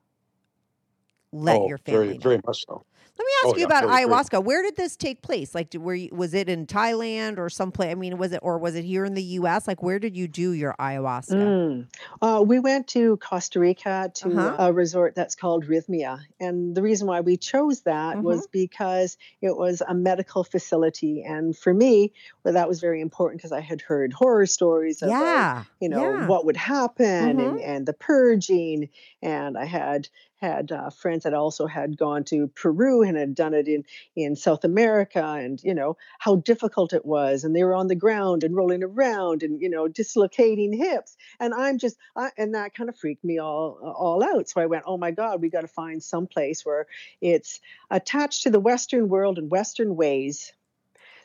let 1.30 1.60
oh, 1.60 1.68
your 1.68 1.78
family 1.78 2.06
very 2.06 2.18
know. 2.18 2.22
very 2.22 2.40
much 2.46 2.64
so. 2.66 2.84
Let 3.18 3.24
me 3.24 3.32
ask 3.42 3.46
Oh, 3.46 3.54
you 3.56 3.60
yeah, 3.60 3.66
about 3.66 3.84
very, 3.84 4.04
very- 4.04 4.06
ayahuasca. 4.14 4.44
Where 4.44 4.62
did 4.62 4.76
this 4.76 4.94
take 4.96 5.22
place? 5.22 5.52
Like, 5.54 5.70
did, 5.70 5.78
were 5.82 5.94
you, 5.94 6.08
was 6.12 6.34
it 6.34 6.48
in 6.48 6.66
Thailand 6.66 7.38
or 7.38 7.50
someplace? 7.50 7.90
I 7.90 7.94
mean, 7.96 8.16
was 8.16 8.32
it 8.32 8.38
or 8.42 8.58
was 8.58 8.76
it 8.76 8.84
here 8.84 9.04
in 9.04 9.14
the 9.14 9.22
U.S.? 9.22 9.66
Like, 9.66 9.82
where 9.82 9.98
did 9.98 10.16
you 10.16 10.28
do 10.28 10.52
your 10.52 10.76
ayahuasca? 10.78 11.32
Mm. 11.32 11.86
Uh, 12.22 12.42
we 12.46 12.60
went 12.60 12.86
to 12.88 13.16
Costa 13.16 13.58
Rica 13.58 14.10
to 14.14 14.28
Uh-huh. 14.30 14.56
a 14.68 14.72
resort 14.72 15.16
that's 15.16 15.34
called 15.34 15.64
Rythmia. 15.66 16.20
And 16.38 16.76
the 16.76 16.82
reason 16.82 17.08
why 17.08 17.20
we 17.20 17.36
chose 17.36 17.80
that 17.82 18.22
was 18.22 18.42
Mm-hmm. 18.42 18.50
because 18.52 19.16
it 19.42 19.56
was 19.56 19.82
a 19.88 19.94
medical 19.94 20.44
facility. 20.44 21.24
And 21.24 21.56
for 21.56 21.74
me, 21.74 22.12
well, 22.44 22.54
that 22.54 22.68
was 22.68 22.78
very 22.80 23.00
important 23.00 23.40
because 23.40 23.52
I 23.52 23.60
had 23.60 23.80
heard 23.80 24.12
horror 24.12 24.46
stories 24.46 25.02
about, 25.02 25.10
Yeah, 25.20 25.64
you 25.80 25.88
know, 25.88 26.18
yeah. 26.18 26.26
what 26.28 26.44
would 26.44 26.56
happen 26.56 27.38
Mhm. 27.38 27.48
and, 27.48 27.60
and 27.60 27.86
the 27.86 27.94
purging. 27.94 28.88
And 29.22 29.58
I 29.58 29.64
had 29.64 30.08
had 30.38 30.72
uh, 30.72 30.90
friends 30.90 31.24
that 31.24 31.34
also 31.34 31.66
had 31.66 31.96
gone 31.96 32.24
to 32.24 32.48
Peru 32.48 33.02
and 33.02 33.16
had 33.16 33.34
done 33.34 33.54
it 33.54 33.68
in 33.68 33.84
in 34.16 34.36
South 34.36 34.64
America 34.64 35.22
and 35.22 35.62
you 35.62 35.74
know 35.74 35.96
how 36.18 36.36
difficult 36.36 36.92
it 36.92 37.04
was 37.04 37.44
and 37.44 37.54
they 37.54 37.64
were 37.64 37.74
on 37.74 37.88
the 37.88 37.94
ground 37.94 38.44
and 38.44 38.56
rolling 38.56 38.82
around 38.82 39.42
and 39.42 39.60
you 39.60 39.68
know 39.68 39.88
dislocating 39.88 40.72
hips 40.72 41.16
and 41.40 41.52
I'm 41.54 41.78
just 41.78 41.96
I, 42.16 42.30
and 42.36 42.54
that 42.54 42.74
kind 42.74 42.88
of 42.88 42.98
freaked 42.98 43.24
me 43.24 43.38
all 43.38 43.78
all 43.98 44.22
out. 44.22 44.48
So 44.48 44.60
I 44.60 44.66
went 44.66 44.84
oh 44.86 44.96
my 44.96 45.10
god 45.10 45.42
we 45.42 45.48
got 45.50 45.62
to 45.62 45.68
find 45.68 46.02
some 46.02 46.26
place 46.26 46.64
where 46.64 46.86
it's 47.20 47.60
attached 47.90 48.44
to 48.44 48.50
the 48.50 48.60
western 48.60 49.08
world 49.08 49.38
and 49.38 49.50
western 49.50 49.96
ways 49.96 50.52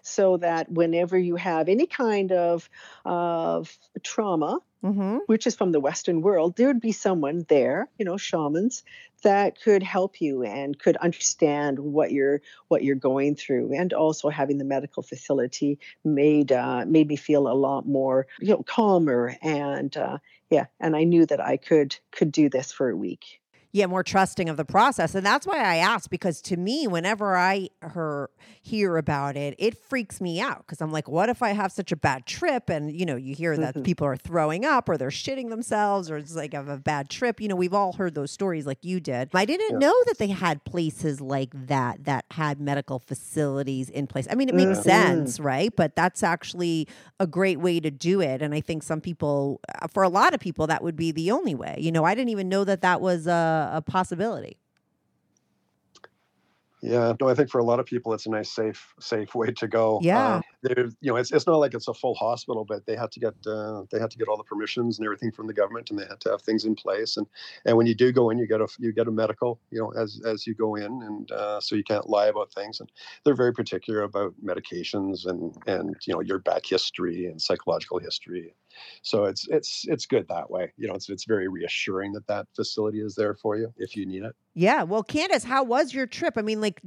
so 0.03 0.37
that 0.37 0.71
whenever 0.71 1.17
you 1.17 1.35
have 1.35 1.67
any 1.67 1.87
kind 1.87 2.31
of 2.31 2.69
of 3.05 3.75
trauma 4.03 4.59
Mm-hmm. 4.83 5.19
which 5.27 5.47
is 5.47 5.55
from 5.55 5.71
the 5.71 5.79
Western 5.79 6.21
world, 6.21 6.57
there 6.57 6.67
would 6.67 6.81
be 6.81 6.91
someone 6.91 7.45
there, 7.47 7.87
you 7.97 8.03
know, 8.03 8.17
shamans 8.17 8.83
that 9.23 9.61
could 9.61 9.81
help 9.81 10.19
you 10.19 10.43
and 10.43 10.77
could 10.77 10.97
understand 10.97 11.79
what 11.79 12.11
you're 12.11 12.41
what 12.67 12.83
you're 12.83 12.97
going 12.97 13.35
through, 13.37 13.73
and 13.73 13.93
also 13.93 14.27
having 14.27 14.57
the 14.57 14.65
medical 14.65 15.01
facility 15.01 15.79
made 16.03 16.51
uh, 16.51 16.83
made 16.85 17.07
me 17.07 17.15
feel 17.15 17.47
a 17.47 17.55
lot 17.55 17.87
more, 17.87 18.27
you 18.41 18.49
know, 18.49 18.63
calmer 18.63 19.37
and 19.41 19.95
uh, 19.95 20.17
yeah, 20.49 20.65
and 20.81 20.97
I 20.97 21.05
knew 21.05 21.25
that 21.27 21.39
I 21.39 21.55
could 21.55 21.95
could 22.11 22.33
do 22.33 22.49
this 22.49 22.73
for 22.73 22.89
a 22.89 22.97
week. 22.97 23.39
Yeah, 23.75 23.87
more 23.87 24.03
trusting 24.03 24.49
of 24.49 24.55
the 24.55 24.63
process. 24.65 25.15
And 25.15 25.25
that's 25.25 25.47
why 25.47 25.57
I 25.57 25.77
asked 25.77 26.11
because 26.11 26.41
to 26.43 26.57
me, 26.57 26.85
whenever 26.87 27.35
I 27.35 27.69
her 27.81 28.29
hear 28.61 28.97
about 28.97 29.35
it, 29.35 29.55
it 29.57 29.75
freaks 29.83 30.21
me 30.21 30.39
out 30.39 30.59
because 30.59 30.79
I'm 30.79 30.91
like, 30.91 31.07
what 31.07 31.27
if 31.27 31.41
I 31.41 31.49
have 31.49 31.71
such 31.71 31.91
a 31.91 31.95
bad 31.95 32.27
trip? 32.27 32.69
And 32.69 32.91
you 32.97 33.03
know, 33.05 33.15
you 33.15 33.33
hear 33.33 33.57
that 33.57 33.73
Mhm. 33.75 33.83
people 33.83 34.05
are 34.05 34.15
throwing 34.15 34.63
up 34.63 34.87
or 34.87 34.97
they're 34.97 35.09
shitting 35.09 35.49
themselves 35.49 36.11
or 36.11 36.17
it's 36.17 36.35
like 36.35 36.53
I 36.53 36.57
have 36.57 36.69
a 36.69 36.77
bad 36.77 37.09
trip. 37.09 37.41
You 37.41 37.47
know, 37.47 37.55
we've 37.55 37.73
all 37.73 37.93
heard 37.93 38.13
those 38.13 38.29
stories 38.31 38.67
like 38.67 38.77
you 38.83 38.99
did. 38.99 39.29
I 39.33 39.43
didn't 39.45 39.71
Yeah. 39.71 39.87
know 39.87 39.95
that 40.05 40.19
they 40.19 40.27
had 40.27 40.63
places 40.65 41.19
like 41.19 41.49
that 41.67 42.03
that 42.05 42.25
had 42.31 42.61
medical 42.61 42.99
facilities 42.99 43.89
in 43.89 44.05
place. 44.05 44.27
I 44.29 44.35
mean, 44.35 44.49
it 44.49 44.55
makes 44.55 44.77
Mhm. 44.79 44.83
sense, 44.83 45.39
right? 45.39 45.75
But 45.75 45.95
that's 45.95 46.21
actually 46.21 46.87
a 47.19 47.25
great 47.25 47.59
way 47.59 47.79
to 47.79 47.89
do 47.89 48.21
it. 48.21 48.43
And 48.43 48.53
I 48.53 48.61
think 48.61 48.83
some 48.83 49.01
people, 49.01 49.61
uh, 49.81 49.87
for 49.87 50.03
a 50.03 50.09
lot 50.09 50.35
of 50.35 50.39
people, 50.39 50.67
that 50.67 50.83
would 50.83 50.95
be 50.95 51.11
the 51.11 51.31
only 51.31 51.55
way. 51.55 51.75
You 51.79 51.91
know, 51.91 52.03
I 52.03 52.13
didn't 52.13 52.29
even 52.29 52.49
know 52.49 52.63
that 52.65 52.81
that 52.81 53.01
was 53.01 53.25
a, 53.25 53.61
a 53.73 53.81
possibility. 53.81 54.57
Yeah, 56.83 57.13
no, 57.21 57.29
I 57.29 57.33
think 57.33 57.49
for 57.49 57.59
a 57.59 57.63
lot 57.63 57.79
of 57.79 57.85
people, 57.85 58.13
it's 58.13 58.25
a 58.25 58.29
nice, 58.29 58.51
safe, 58.51 58.93
safe 58.99 59.33
way 59.33 59.51
to 59.51 59.67
go. 59.69 60.01
Yeah. 60.03 60.41
uh, 60.69 60.83
you 60.99 61.11
know, 61.11 61.15
it's 61.15 61.31
it's 61.31 61.47
not 61.47 61.55
like 61.55 61.73
it's 61.73 61.87
a 61.87 61.93
full 61.93 62.13
hospital, 62.13 62.65
but 62.65 62.85
they 62.85 62.97
had 62.97 63.09
to 63.13 63.21
get 63.21 63.33
uh, 63.47 63.83
they 63.89 63.99
had 63.99 64.11
to 64.11 64.17
get 64.17 64.27
all 64.27 64.35
the 64.35 64.43
permissions 64.43 64.99
and 64.99 65.05
everything 65.05 65.31
from 65.31 65.47
the 65.47 65.53
government, 65.53 65.91
and 65.91 65.97
they 65.97 66.05
had 66.05 66.19
to 66.19 66.31
have 66.31 66.41
things 66.41 66.65
in 66.65 66.75
place. 66.75 67.15
And 67.15 67.25
and 67.63 67.77
when 67.77 67.87
you 67.87 67.95
do 67.95 68.11
go 68.11 68.31
in, 68.31 68.37
you 68.37 68.47
get 68.47 68.59
a 68.59 68.67
you 68.79 68.91
get 68.91 69.07
a 69.07 69.11
medical, 69.11 69.61
you 69.71 69.79
know, 69.79 69.93
as 69.93 70.19
as 70.25 70.45
you 70.45 70.55
go 70.55 70.75
in, 70.75 71.03
and 71.03 71.31
uh, 71.31 71.61
so 71.61 71.75
you 71.75 71.85
can't 71.85 72.09
lie 72.09 72.27
about 72.27 72.51
things. 72.51 72.81
And 72.81 72.91
they're 73.23 73.33
very 73.33 73.53
particular 73.53 74.01
about 74.01 74.33
medications 74.43 75.25
and 75.25 75.55
and 75.67 75.95
you 76.05 76.13
know 76.13 76.19
your 76.19 76.39
back 76.39 76.65
history 76.65 77.27
and 77.27 77.41
psychological 77.41 77.99
history. 77.99 78.53
So 79.01 79.25
it's 79.25 79.47
it's 79.49 79.85
it's 79.87 80.05
good 80.05 80.27
that 80.29 80.49
way. 80.49 80.71
You 80.77 80.87
know, 80.87 80.93
it's 80.93 81.09
it's 81.09 81.25
very 81.25 81.47
reassuring 81.47 82.13
that 82.13 82.27
that 82.27 82.47
facility 82.55 83.01
is 83.01 83.15
there 83.15 83.35
for 83.35 83.57
you 83.57 83.73
if 83.77 83.95
you 83.95 84.05
need 84.05 84.23
it. 84.23 84.35
Yeah. 84.53 84.83
Well, 84.83 85.03
Kandace, 85.03 85.43
how 85.43 85.63
was 85.63 85.93
your 85.93 86.05
trip? 86.05 86.35
I 86.37 86.41
mean, 86.41 86.61
like, 86.61 86.81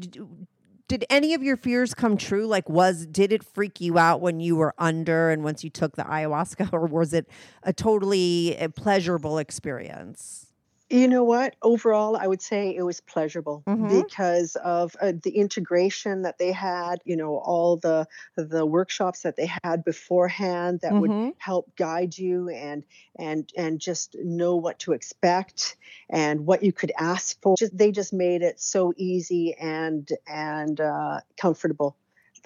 did, 0.89 1.05
any 1.11 1.35
of 1.35 1.43
your 1.43 1.57
fears 1.57 1.95
come 1.95 2.17
true? 2.17 2.47
Like, 2.47 2.69
was 2.69 3.07
did 3.07 3.33
it 3.33 3.43
freak 3.43 3.81
you 3.81 3.99
out 3.99 4.21
when 4.21 4.41
you 4.41 4.57
were 4.57 4.75
under 4.79 5.31
and 5.31 5.43
once 5.43 5.65
you 5.65 5.71
took 5.71 5.97
the 5.97 6.05
ayahuasca, 6.05 6.69
or 6.73 6.87
was 6.87 7.13
it 7.13 7.29
a 7.63 7.73
totally 7.73 8.59
uh, 8.59 8.69
pleasurable 8.69 9.39
experience? 9.39 10.47
You 10.89 11.09
know 11.09 11.25
what? 11.25 11.57
Overall, 11.63 12.17
I 12.17 12.27
would 12.29 12.41
say 12.43 12.75
it 12.75 12.83
was 12.83 13.01
pleasurable 13.01 13.65
Mhm. 13.67 14.09
because 14.15 14.55
of 14.57 14.95
uh, 15.01 15.13
the 15.21 15.37
integration 15.37 16.23
that 16.23 16.39
they 16.39 16.53
had. 16.53 17.01
You 17.05 17.17
know, 17.17 17.39
all 17.39 17.77
the 17.77 18.07
the 18.37 18.65
workshops 18.65 19.23
that 19.23 19.37
they 19.37 19.51
had 19.65 19.85
beforehand 19.85 20.81
that 20.83 20.99
would 20.99 21.13
Mhm. 21.15 21.33
help 21.39 21.75
guide 21.77 22.17
you 22.17 22.49
and 22.51 22.85
and 23.19 23.51
and 23.57 23.81
just 23.81 24.17
know 24.21 24.55
what 24.57 24.79
to 24.81 24.93
expect 24.93 25.77
and 26.09 26.47
what 26.47 26.63
you 26.63 26.73
could 26.73 26.93
ask 26.99 27.41
for. 27.43 27.57
Just 27.59 27.77
they 27.77 27.91
just 27.91 28.13
made 28.13 28.43
it 28.43 28.61
so 28.61 28.93
easy 28.97 29.55
and 29.55 30.09
and 30.29 30.81
uh, 30.81 31.21
comfortable 31.37 31.97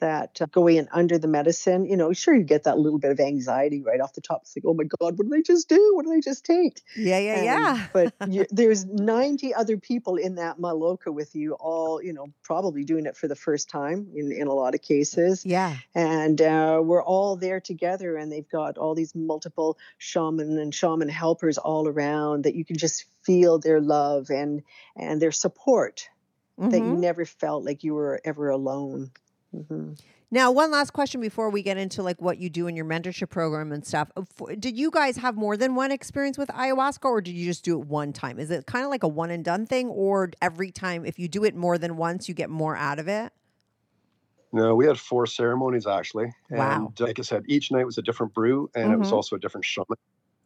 that 0.00 0.40
uh, 0.42 0.46
going 0.46 0.76
in 0.76 0.88
under 0.92 1.18
the 1.18 1.28
medicine, 1.28 1.84
you 1.86 1.96
know, 1.96 2.12
sure 2.12 2.34
you 2.34 2.42
get 2.44 2.64
that 2.64 2.78
little 2.78 2.98
bit 2.98 3.10
of 3.10 3.20
anxiety 3.20 3.82
right 3.82 4.00
off 4.00 4.12
the 4.14 4.20
top. 4.20 4.42
It's 4.42 4.56
like, 4.56 4.64
oh 4.66 4.74
my 4.74 4.84
God, 4.84 5.16
what 5.18 5.28
did 5.28 5.32
I 5.38 5.42
just 5.42 5.68
do? 5.68 5.92
What 5.94 6.04
did 6.06 6.12
I 6.14 6.20
just 6.20 6.44
take? 6.44 6.80
Yeah, 6.96 7.18
yeah, 7.18 7.34
And- 7.36 7.44
yeah. 7.44 7.86
but 7.92 8.14
you, 8.28 8.46
there's 8.50 8.84
90 8.84 9.54
other 9.54 9.76
people 9.76 10.16
in 10.16 10.34
that 10.36 10.58
maloka 10.58 11.12
with 11.12 11.34
you, 11.34 11.54
all 11.54 12.02
you 12.02 12.12
know, 12.12 12.26
probably 12.42 12.84
doing 12.84 13.06
it 13.06 13.16
for 13.16 13.28
the 13.28 13.36
first 13.36 13.68
time 13.70 14.08
in 14.14 14.32
in 14.32 14.46
a 14.46 14.52
lot 14.54 14.74
of 14.74 14.82
cases. 14.82 15.44
yeah. 15.46 15.76
And 15.94 16.40
uh, 16.40 16.80
we're 16.82 17.02
all 17.02 17.36
there 17.36 17.60
together, 17.60 18.16
and 18.16 18.30
they've 18.32 18.48
got 18.48 18.78
all 18.78 18.94
these 18.94 19.14
multiple 19.14 19.76
shaman 19.98 20.58
and 20.58 20.74
shaman 20.74 21.08
helpers 21.08 21.58
all 21.58 21.86
around 21.88 22.44
that 22.44 22.54
you 22.54 22.64
can 22.64 22.76
just 22.76 23.04
feel 23.24 23.58
their 23.58 23.80
love 23.80 24.30
and 24.30 24.62
and 24.96 25.20
their 25.20 25.32
support. 25.32 26.08
That 26.58 26.80
you 26.80 26.92
Mhm. 26.92 26.98
never 27.00 27.24
felt 27.24 27.64
like 27.64 27.84
you 27.84 27.94
were 27.94 28.20
ever 28.22 28.50
alone. 28.50 29.12
Hmm 29.52 29.92
Now, 30.30 30.52
one 30.52 30.70
last 30.70 30.92
question 30.92 31.20
before 31.20 31.50
we 31.50 31.62
get 31.62 31.76
into 31.76 32.02
like 32.02 32.20
what 32.20 32.38
you 32.38 32.48
do 32.48 32.66
in 32.68 32.76
your 32.76 32.84
mentorship 32.84 33.30
program 33.30 33.72
and 33.72 33.84
stuff. 33.84 34.10
Uh, 34.16 34.22
Did 34.58 34.76
you 34.76 34.90
guys 34.90 35.16
have 35.16 35.36
more 35.36 35.56
than 35.56 35.74
one 35.74 35.90
experience 35.90 36.38
with 36.38 36.48
ayahuasca 36.50 37.04
or 37.04 37.20
did 37.20 37.34
you 37.34 37.44
just 37.44 37.64
do 37.64 37.80
it 37.80 37.86
one 37.86 38.12
time? 38.12 38.38
Is 38.38 38.50
it 38.50 38.66
kind 38.66 38.84
of 38.84 38.90
like 38.90 39.02
a 39.02 39.08
one 39.08 39.30
and 39.30 39.44
done 39.44 39.66
thing 39.66 39.88
or 39.88 40.30
every 40.40 40.70
time 40.70 41.04
if 41.04 41.18
you 41.18 41.26
do 41.28 41.44
it 41.44 41.56
more 41.56 41.78
than 41.78 41.96
once 41.96 42.28
you 42.28 42.34
get 42.34 42.48
more 42.48 42.76
out 42.76 42.98
of 43.00 43.08
it? 43.08 43.32
No, 44.52 44.74
we 44.74 44.86
had 44.86 44.98
four 44.98 45.26
ceremonies 45.26 45.86
actually. 45.86 46.32
Wow. 46.50 46.86
And 46.86 47.00
uh, 47.00 47.06
like 47.06 47.18
I 47.18 47.22
said, 47.22 47.44
each 47.46 47.70
night 47.70 47.84
was 47.86 47.98
a 47.98 48.02
different 48.02 48.34
brew 48.34 48.70
and 48.74 48.92
it 48.92 48.98
was 48.98 49.10
Mhm. 49.10 49.14
also 49.14 49.36
a 49.36 49.38
different 49.40 49.64
shaman. 49.64 49.96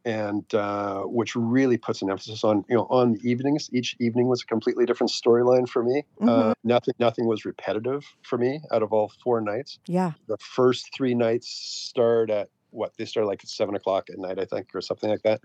And 0.04 0.52
uh, 0.54 1.02
which 1.04 1.34
really 1.34 1.78
puts 1.78 2.02
an 2.02 2.10
emphasis 2.10 2.44
on, 2.44 2.64
you 2.68 2.76
know, 2.76 2.86
on 2.90 3.14
the 3.14 3.30
evenings. 3.30 3.70
Each 3.72 3.96
evening 4.00 4.28
was 4.28 4.42
a 4.42 4.46
completely 4.46 4.84
different 4.84 5.10
storyline 5.10 5.66
for 5.66 5.82
me. 5.82 6.04
Mm-hmm. 6.20 6.28
Uh, 6.28 6.54
nothing, 6.62 6.94
nothing 6.98 7.26
was 7.26 7.46
repetitive 7.46 8.04
for 8.22 8.36
me 8.36 8.60
out 8.70 8.82
of 8.82 8.92
all 8.92 9.10
four 9.22 9.40
nights. 9.40 9.78
Yeah. 9.86 10.12
The 10.26 10.36
first 10.38 10.94
three 10.94 11.14
nights 11.14 11.48
start 11.48 12.28
at 12.28 12.50
what 12.70 12.92
they 12.98 13.06
start 13.06 13.26
like 13.26 13.42
at 13.42 13.48
seven 13.48 13.74
o'clock 13.76 14.10
at 14.10 14.18
night, 14.18 14.38
I 14.38 14.44
think, 14.44 14.74
or 14.74 14.82
something 14.82 15.08
like 15.08 15.22
that, 15.22 15.40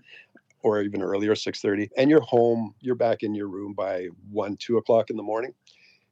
or 0.62 0.82
even 0.82 1.00
earlier, 1.00 1.34
six 1.34 1.62
thirty. 1.62 1.88
And 1.96 2.10
you're 2.10 2.20
home. 2.20 2.74
You're 2.80 2.96
back 2.96 3.22
in 3.22 3.34
your 3.34 3.48
room 3.48 3.72
by 3.72 4.08
one, 4.30 4.56
two 4.58 4.76
o'clock 4.76 5.08
in 5.08 5.16
the 5.16 5.22
morning 5.22 5.54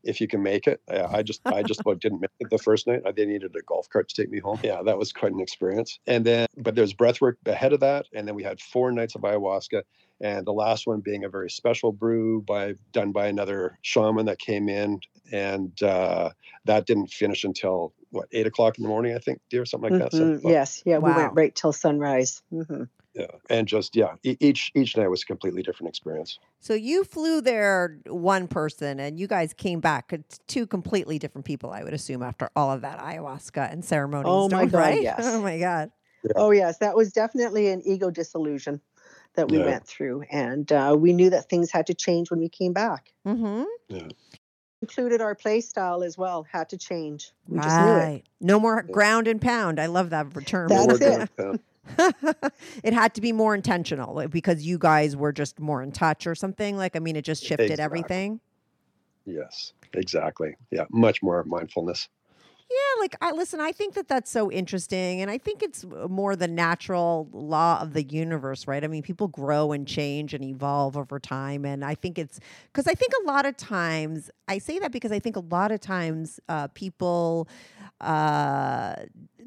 if 0.08 0.22
you 0.22 0.26
can 0.26 0.42
make 0.42 0.66
it. 0.66 0.80
Uh, 0.90 1.06
I 1.12 1.22
just 1.22 1.42
I 1.46 1.62
just 1.62 1.80
about 1.86 2.00
didn't 2.00 2.20
make 2.20 2.30
it 2.40 2.50
the 2.50 2.58
first 2.58 2.86
night. 2.86 3.02
I 3.06 3.12
they 3.12 3.26
needed 3.26 3.54
a 3.54 3.62
golf 3.62 3.88
cart 3.90 4.08
to 4.08 4.14
take 4.14 4.30
me 4.30 4.40
home. 4.40 4.58
Yeah, 4.64 4.82
that 4.82 4.98
was 4.98 5.12
quite 5.12 5.32
an 5.32 5.40
experience. 5.40 6.00
And 6.06 6.24
then 6.24 6.46
but 6.56 6.74
there's 6.74 6.94
breath 6.94 7.20
work 7.20 7.38
ahead 7.46 7.72
of 7.72 7.80
that, 7.80 8.06
and 8.14 8.26
then 8.26 8.34
we 8.34 8.42
had 8.42 8.60
four 8.60 8.90
nights 8.90 9.14
of 9.14 9.22
ayahuasca, 9.22 9.82
and 10.20 10.46
the 10.46 10.52
last 10.52 10.86
one 10.86 11.00
being 11.00 11.24
a 11.24 11.28
very 11.28 11.50
special 11.50 11.92
brew 11.92 12.42
by 12.42 12.74
done 12.92 13.12
by 13.12 13.26
another 13.26 13.78
shaman 13.82 14.26
that 14.26 14.38
came 14.38 14.68
in, 14.68 15.00
and 15.30 15.80
uh, 15.82 16.30
that 16.64 16.86
didn't 16.86 17.10
finish 17.10 17.44
until 17.44 17.92
what 18.10 18.28
eight 18.32 18.46
o'clock 18.46 18.78
in 18.78 18.82
the 18.82 18.88
morning, 18.88 19.14
I 19.14 19.18
think, 19.18 19.40
dear, 19.50 19.66
something 19.66 19.90
like 19.90 20.02
that. 20.02 20.12
seven 20.12 20.34
Mhm. 20.34 20.38
o'clock. 20.38 20.50
Yes, 20.52 20.82
yeah, 20.86 20.98
we 20.98 21.12
went 21.12 21.34
right 21.34 21.54
till 21.54 21.72
sunrise. 21.72 22.42
hmm 22.50 22.84
Yeah, 23.18 23.26
and 23.50 23.66
just 23.66 23.96
yeah, 23.96 24.14
e- 24.22 24.36
each 24.38 24.70
each 24.76 24.96
night 24.96 25.08
was 25.08 25.22
a 25.24 25.26
completely 25.26 25.62
different 25.62 25.88
experience. 25.88 26.38
So 26.60 26.74
you 26.74 27.02
flew 27.02 27.40
there 27.40 27.98
one 28.06 28.46
person 28.46 29.00
and 29.00 29.18
you 29.18 29.26
guys 29.26 29.52
came 29.52 29.80
back 29.80 30.12
two 30.46 30.66
completely 30.68 31.18
different 31.18 31.44
people, 31.44 31.70
I 31.70 31.82
would 31.82 31.94
assume, 31.94 32.22
after 32.22 32.48
all 32.54 32.70
of 32.70 32.82
that 32.82 33.00
ayahuasca 33.00 33.72
and 33.72 33.84
ceremony. 33.84 34.28
and 34.28 34.38
Oh 34.38 34.48
my 34.48 34.66
God, 34.66 34.78
right? 34.78 35.02
yes. 35.02 35.20
Oh 35.20 35.42
my 35.42 35.58
God. 35.58 35.90
Oh 36.36 36.52
yes, 36.52 36.78
that 36.78 36.94
was 36.96 37.12
definitely 37.12 37.68
an 37.68 37.82
ego 37.84 38.10
disillusion 38.10 38.80
that 39.34 39.48
we 39.48 39.58
Yeah. 39.58 39.64
went 39.64 39.86
through, 39.86 40.22
and 40.30 40.70
uh, 40.70 40.94
we 40.96 41.12
knew 41.12 41.30
that 41.30 41.48
things 41.48 41.72
had 41.72 41.86
to 41.88 41.94
change 41.94 42.30
when 42.30 42.38
we 42.38 42.48
came 42.48 42.72
back. 42.72 43.12
Mm-hmm. 43.26 43.64
Included 44.80 45.20
our 45.20 45.34
play 45.34 45.60
style 45.60 46.04
as 46.04 46.16
well 46.16 46.44
had 46.44 46.68
to 46.68 46.78
change. 46.78 47.32
We 47.48 47.58
just 47.58 47.78
knew 47.80 47.86
it. 47.86 48.04
Right. 48.04 48.22
No 48.40 48.60
more 48.60 48.82
ground 48.82 49.26
and 49.26 49.40
pound. 49.40 49.80
I 49.80 49.86
love 49.86 50.10
that 50.10 50.28
term. 50.46 50.68
That's 50.68 51.00
More 51.00 51.22
it. 51.22 51.60
It 52.84 52.92
had 52.92 53.14
to 53.14 53.20
be 53.20 53.32
more 53.32 53.54
intentional 53.54 54.14
like, 54.14 54.30
because 54.30 54.64
you 54.64 54.78
guys 54.78 55.16
were 55.16 55.32
just 55.32 55.58
more 55.60 55.82
in 55.82 55.92
touch 55.92 56.26
or 56.26 56.34
something. 56.34 56.76
Like, 56.76 56.96
I 56.96 56.98
mean, 56.98 57.16
it 57.16 57.22
just 57.22 57.42
shifted 57.42 57.70
Exactly. 57.70 57.84
everything. 57.84 58.40
Yes, 59.24 59.72
exactly. 59.94 60.56
Yeah, 60.70 60.84
much 60.90 61.22
more 61.22 61.44
mindfulness. 61.44 62.08
Yeah, 62.70 63.00
like 63.00 63.16
I 63.22 63.32
listen, 63.32 63.60
I 63.60 63.72
think 63.72 63.94
that 63.94 64.08
that's 64.08 64.30
so 64.30 64.52
interesting 64.52 65.22
and 65.22 65.30
I 65.30 65.38
think 65.38 65.62
it's 65.62 65.84
uh, 65.84 66.06
more 66.06 66.36
the 66.36 66.48
natural 66.48 67.26
law 67.32 67.80
of 67.80 67.94
the 67.94 68.02
universe, 68.02 68.66
right? 68.66 68.84
I 68.84 68.88
mean, 68.88 69.02
people 69.02 69.28
grow 69.28 69.72
and 69.72 69.88
change 69.88 70.34
and 70.34 70.44
evolve 70.44 70.94
over 70.94 71.18
time 71.18 71.64
and 71.64 71.82
I 71.82 71.94
think 71.94 72.18
it's 72.18 72.40
cuz 72.74 72.86
I 72.86 72.92
think 72.92 73.12
a 73.22 73.26
lot 73.26 73.46
of 73.46 73.56
times 73.56 74.30
I 74.48 74.58
say 74.58 74.78
that 74.80 74.92
because 74.92 75.12
I 75.12 75.18
think 75.18 75.36
a 75.36 75.40
lot 75.40 75.72
of 75.72 75.80
times 75.80 76.40
uh, 76.50 76.68
people 76.68 77.48
uh, 78.02 78.96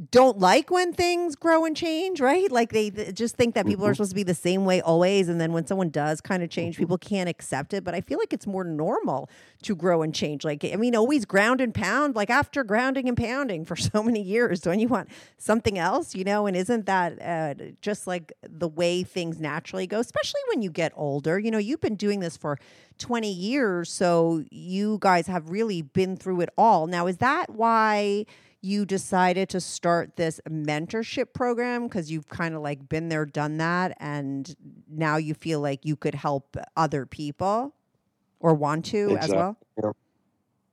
don't 0.10 0.39
like 0.39 0.72
when 0.72 0.94
things 0.94 1.36
grow 1.36 1.66
and 1.66 1.76
change, 1.76 2.22
right? 2.22 2.50
Like 2.52 2.72
they 2.72 2.89
th- 2.89 3.14
just 3.14 3.36
think 3.36 3.56
that 3.56 3.66
people 3.66 3.86
are 3.86 3.92
Mhm. 3.92 3.98
supposed 3.98 4.12
to 4.12 4.16
be 4.16 4.24
the 4.24 4.34
same 4.34 4.64
way 4.64 4.80
always 4.82 5.28
and 5.28 5.39
then 5.39 5.52
when 5.52 5.68
someone 5.68 5.89
does 5.89 6.22
kind 6.22 6.42
of 6.42 6.50
change, 6.50 6.78
people 6.78 6.98
can't 6.98 7.28
accept 7.28 7.74
it, 7.74 7.84
but 7.84 7.94
I 7.94 8.00
feel 8.02 8.18
like 8.18 8.32
it's 8.32 8.48
more 8.48 8.64
normal 8.64 9.30
to 9.64 9.76
grow 9.76 10.02
and 10.02 10.16
change. 10.16 10.46
Like 10.46 10.64
I 10.64 10.76
mean, 10.78 10.96
always 10.96 11.26
ground 11.26 11.60
and 11.60 11.74
pound, 11.74 12.16
like 12.16 12.30
after 12.30 12.64
grounding 12.64 13.10
and 13.10 13.18
pounding 13.18 13.66
for 13.66 13.76
so 13.92 14.02
many 14.02 14.22
years, 14.22 14.62
don't 14.62 14.80
you 14.80 14.88
want 14.88 15.10
something 15.38 15.78
else, 15.78 16.16
you 16.16 16.24
know? 16.24 16.48
And 16.48 16.56
isn't 16.56 16.86
that 16.86 17.22
uh, 17.22 17.54
just 17.82 18.08
like 18.08 18.32
the 18.42 18.70
way 18.70 19.04
things 19.04 19.39
naturally 19.39 19.88
go, 19.88 20.00
especially 20.00 20.42
when 20.50 20.62
you 20.62 20.72
get 20.72 20.94
older? 20.96 21.38
You 21.38 21.52
know, 21.52 21.58
you've 21.58 21.82
been 21.82 21.96
doing 21.96 22.22
this 22.22 22.38
for 22.38 22.58
20 22.98 23.32
years, 23.32 23.92
so 23.92 24.44
you 24.52 24.98
guys 25.02 25.28
have 25.28 25.50
really 25.50 25.82
been 25.82 26.16
through 26.16 26.42
it 26.42 26.50
all. 26.58 26.88
Now, 26.88 27.08
is 27.08 27.18
that 27.18 27.50
why 27.50 28.26
you 28.62 28.86
decided 28.86 29.49
to 29.49 29.62
start 29.62 30.16
this 30.18 30.39
mentorship 30.49 31.34
program 31.34 31.88
because 31.88 32.12
you've 32.12 32.28
kind 32.30 32.55
of 32.55 32.62
like 32.62 32.88
been 32.89 33.09
there, 33.09 33.26
done 33.26 33.57
that, 33.57 33.97
and 33.99 34.55
now 34.88 35.18
you 35.18 35.34
feel 35.34 35.62
like 35.62 35.86
you 35.86 35.95
could 35.95 36.16
help 36.16 36.55
other 36.78 37.05
people 37.05 37.76
or 38.39 38.55
want 38.55 38.86
to 38.86 39.18
as 39.18 39.36
well? 39.36 39.57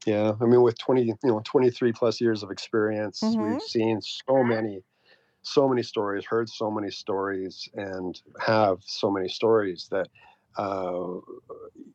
Yeah, 0.06 0.34
I 0.40 0.44
mean, 0.46 0.62
with 0.62 0.78
twenty, 0.78 1.04
you 1.04 1.16
know, 1.24 1.40
twenty-three 1.44 1.92
plus 1.92 2.20
years 2.20 2.42
of 2.42 2.50
experience, 2.50 3.34
Mhm. 3.34 3.38
we've 3.38 3.60
seen 3.60 4.00
so 4.00 4.42
many, 4.44 4.84
so 5.42 5.68
many 5.68 5.82
stories, 5.82 6.24
heard 6.26 6.48
so 6.50 6.70
many 6.70 6.90
stories, 6.90 7.68
and 7.74 8.20
have 8.40 8.78
so 8.82 9.10
many 9.10 9.28
stories 9.28 9.88
that, 9.92 10.08
uh, 10.58 11.20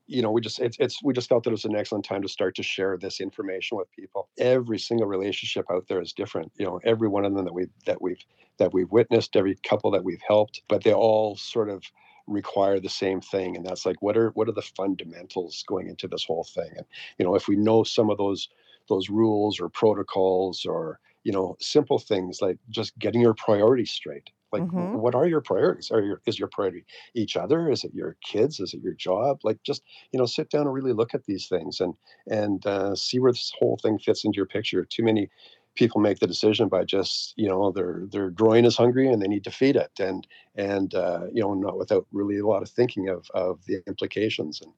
you 0.07 0.21
know, 0.21 0.31
we 0.31 0.41
just 0.41 0.59
it's 0.59 0.77
it's 0.79 1.03
we 1.03 1.13
just 1.13 1.29
felt 1.29 1.43
that 1.43 1.49
it 1.49 1.53
was 1.53 1.65
an 1.65 1.75
excellent 1.75 2.05
time 2.05 2.21
to 2.21 2.29
start 2.29 2.55
to 2.55 2.63
share 2.63 2.97
this 2.97 3.19
information 3.19 3.77
with 3.77 3.91
people. 3.91 4.29
Every 4.39 4.79
single 4.79 5.07
relationship 5.07 5.65
out 5.71 5.87
there 5.87 6.01
is 6.01 6.13
different. 6.13 6.51
You 6.57 6.65
know, 6.65 6.79
every 6.83 7.07
one 7.07 7.25
of 7.25 7.33
them 7.35 7.45
that 7.45 7.53
we 7.53 7.67
that 7.85 8.01
we've 8.01 8.23
that 8.57 8.73
we've 8.73 8.91
witnessed, 8.91 9.35
every 9.35 9.55
couple 9.67 9.91
that 9.91 10.03
we've 10.03 10.21
helped, 10.25 10.61
but 10.69 10.83
they 10.83 10.93
all 10.93 11.35
sort 11.35 11.69
of 11.69 11.83
require 12.25 12.79
the 12.79 12.89
same 12.89 13.19
thing 13.19 13.57
and 13.57 13.65
that's 13.65 13.85
like 13.85 14.01
what 14.01 14.15
are 14.15 14.29
what 14.29 14.47
are 14.47 14.53
the 14.53 14.61
fundamentals 14.61 15.61
going 15.67 15.89
into 15.89 16.07
this 16.07 16.23
whole 16.23 16.45
thing 16.45 16.69
and 16.77 16.85
you 17.17 17.25
know 17.25 17.35
if 17.35 17.49
we 17.49 17.57
know 17.57 17.83
some 17.83 18.09
of 18.09 18.17
those 18.17 18.47
those 18.87 19.09
rules 19.09 19.59
or 19.59 19.67
protocols 19.67 20.65
or 20.65 20.99
you 21.23 21.31
know 21.31 21.55
simple 21.59 21.99
things 21.99 22.41
like 22.41 22.57
just 22.69 22.97
getting 22.99 23.21
your 23.21 23.33
priorities 23.33 23.91
straight. 23.91 24.29
Like 24.51 24.65
Mhm. 24.65 24.91
what 24.91 25.15
are 25.15 25.27
your 25.27 25.41
priorities? 25.41 25.91
Are 25.91 26.01
your 26.01 26.21
is 26.27 26.39
your 26.39 26.47
priority 26.49 26.85
each 27.15 27.35
other? 27.35 27.69
Is 27.71 27.83
it 27.83 27.93
your 27.93 28.17
kids? 28.23 28.59
Is 28.59 28.73
it 28.73 28.81
your 28.81 28.93
job? 28.93 29.39
Like 29.43 29.61
just 29.63 29.83
you 30.11 30.19
know 30.19 30.25
sit 30.25 30.49
down 30.49 30.61
and 30.67 30.73
really 30.73 30.93
look 30.93 31.13
at 31.13 31.25
these 31.25 31.47
things 31.47 31.79
and 31.79 31.95
and 32.27 32.65
uh, 32.65 32.95
see 32.95 33.19
where 33.19 33.31
this 33.31 33.51
whole 33.59 33.77
thing 33.81 33.97
fits 33.99 34.23
into 34.23 34.37
your 34.37 34.45
picture. 34.45 34.85
Too 34.85 35.03
many 35.03 35.29
people 35.75 35.99
make 35.99 36.19
the 36.19 36.27
decision 36.27 36.67
by 36.69 36.83
just 36.83 37.33
you 37.37 37.47
know 37.47 37.71
their 37.71 38.03
their 38.11 38.29
groin 38.29 38.65
is 38.65 38.77
hungry 38.77 39.07
and 39.07 39.21
they 39.21 39.27
need 39.27 39.43
to 39.43 39.51
feed 39.51 39.75
it 39.75 39.91
and 39.99 40.27
and 40.55 40.93
uh, 40.93 41.25
you 41.33 41.41
know 41.41 41.53
not 41.53 41.77
without 41.77 42.05
really 42.11 42.37
a 42.37 42.45
lot 42.45 42.61
of 42.61 42.69
thinking 42.69 43.09
of 43.09 43.27
of 43.33 43.65
the 43.65 43.81
implications. 43.87 44.61
And 44.61 44.73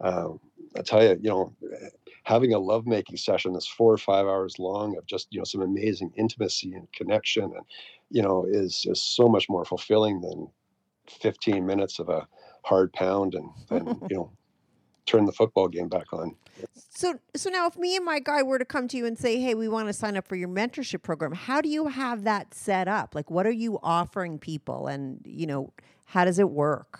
um, 0.00 0.40
I 0.76 0.82
tell 0.82 1.02
you 1.02 1.18
you 1.20 1.30
know 1.30 1.54
having 2.26 2.52
a 2.52 2.58
lovemaking 2.58 3.16
session 3.16 3.52
that's 3.52 3.68
four 3.68 3.92
or 3.92 3.98
five 3.98 4.26
hours 4.26 4.58
long 4.58 4.96
of 4.96 5.06
just 5.06 5.28
you 5.30 5.38
know 5.38 5.44
some 5.44 5.62
amazing 5.62 6.12
intimacy 6.16 6.74
and 6.74 6.92
connection 6.92 7.44
and 7.44 7.64
you 8.10 8.20
know 8.20 8.44
is 8.50 8.84
is 8.88 9.00
so 9.00 9.28
much 9.28 9.48
more 9.48 9.64
fulfilling 9.64 10.20
than 10.20 10.50
15 11.08 11.64
minutes 11.64 12.00
of 12.00 12.08
a 12.08 12.26
hard 12.64 12.92
pound 12.92 13.34
and 13.34 13.48
and 13.70 14.02
you 14.10 14.16
know 14.16 14.32
turn 15.06 15.24
the 15.24 15.32
football 15.32 15.68
game 15.68 15.88
back 15.88 16.12
on 16.12 16.34
So, 16.74 17.20
so 17.36 17.48
now 17.48 17.68
if 17.68 17.76
me 17.78 17.94
and 17.94 18.04
my 18.04 18.18
guy 18.18 18.42
were 18.42 18.58
to 18.58 18.64
come 18.64 18.88
to 18.88 18.96
you 18.96 19.06
and 19.06 19.16
say, 19.16 19.38
"Hey, 19.40 19.54
we 19.54 19.68
want 19.68 19.86
to 19.86 19.92
sign 19.92 20.16
up 20.16 20.26
for 20.26 20.34
your 20.34 20.48
mentorship 20.48 21.02
program," 21.02 21.32
how 21.32 21.60
do 21.60 21.68
you 21.68 21.86
have 21.86 22.24
that 22.24 22.54
set 22.54 22.88
up? 22.88 23.14
Like, 23.14 23.30
what 23.30 23.46
are 23.46 23.58
you 23.64 23.78
offering 23.82 24.38
people, 24.40 24.88
and 24.88 25.20
you 25.24 25.46
know, 25.46 25.72
how 26.06 26.24
does 26.24 26.40
it 26.40 26.50
work? 26.50 26.98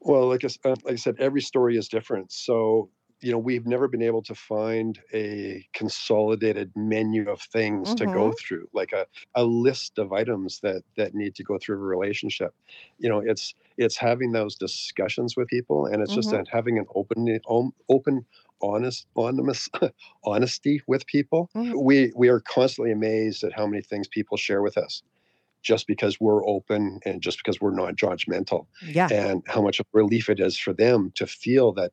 Well, 0.00 0.28
like 0.28 0.44
I, 0.44 0.48
uh, 0.68 0.76
like 0.84 0.94
I 0.94 0.96
said, 0.96 1.14
every 1.20 1.40
story 1.40 1.76
is 1.78 1.88
different. 1.88 2.32
So, 2.32 2.90
you 3.20 3.32
know, 3.32 3.38
we've 3.38 3.66
never 3.66 3.88
been 3.88 4.02
able 4.02 4.22
to 4.22 4.34
find 4.34 5.00
a 5.14 5.66
consolidated 5.72 6.72
menu 6.76 7.28
of 7.30 7.40
things 7.40 7.94
to 7.94 8.06
go 8.06 8.32
through, 8.32 8.68
like 8.74 8.92
a, 8.92 9.06
a 9.34 9.44
list 9.44 9.98
of 9.98 10.12
items 10.12 10.60
that 10.60 10.82
that 10.96 11.14
need 11.14 11.34
to 11.36 11.44
go 11.44 11.58
through 11.58 11.76
a 11.76 11.78
relationship. 11.78 12.54
You 12.98 13.08
know, 13.08 13.20
it's 13.20 13.54
it's 13.78 13.96
having 13.96 14.32
those 14.32 14.54
discussions 14.56 15.36
with 15.36 15.48
people, 15.48 15.86
and 15.86 16.02
it's 16.02 16.14
just 16.14 16.30
Mhm. 16.30 16.32
that 16.32 16.46
having 16.48 16.78
an 16.78 16.86
open, 16.94 17.40
open, 17.88 18.26
honest, 18.62 19.06
honest, 19.16 19.70
honesty 20.24 20.80
with 20.86 21.06
people. 21.06 21.50
Mhm. 21.54 21.76
We 21.78 22.12
we 22.16 22.28
are 22.28 22.40
constantly 22.40 22.92
amazed 22.92 23.44
at 23.44 23.52
how 23.52 23.66
many 23.66 23.82
things 23.82 24.08
people 24.08 24.36
share 24.36 24.62
with 24.62 24.76
us, 24.76 25.02
just 25.62 25.86
because 25.86 26.20
we're 26.20 26.46
open 26.46 27.00
and 27.04 27.22
just 27.22 27.38
because 27.38 27.60
we're 27.60 27.74
not 27.74 27.96
judgmental 27.96 28.66
Yeah. 28.80 29.10
and 29.10 29.42
how 29.46 29.62
much 29.62 29.80
of 29.80 29.86
relief 29.92 30.28
it 30.28 30.40
is 30.40 30.58
for 30.58 30.72
them 30.72 31.12
to 31.16 31.26
feel 31.26 31.72
that 31.72 31.92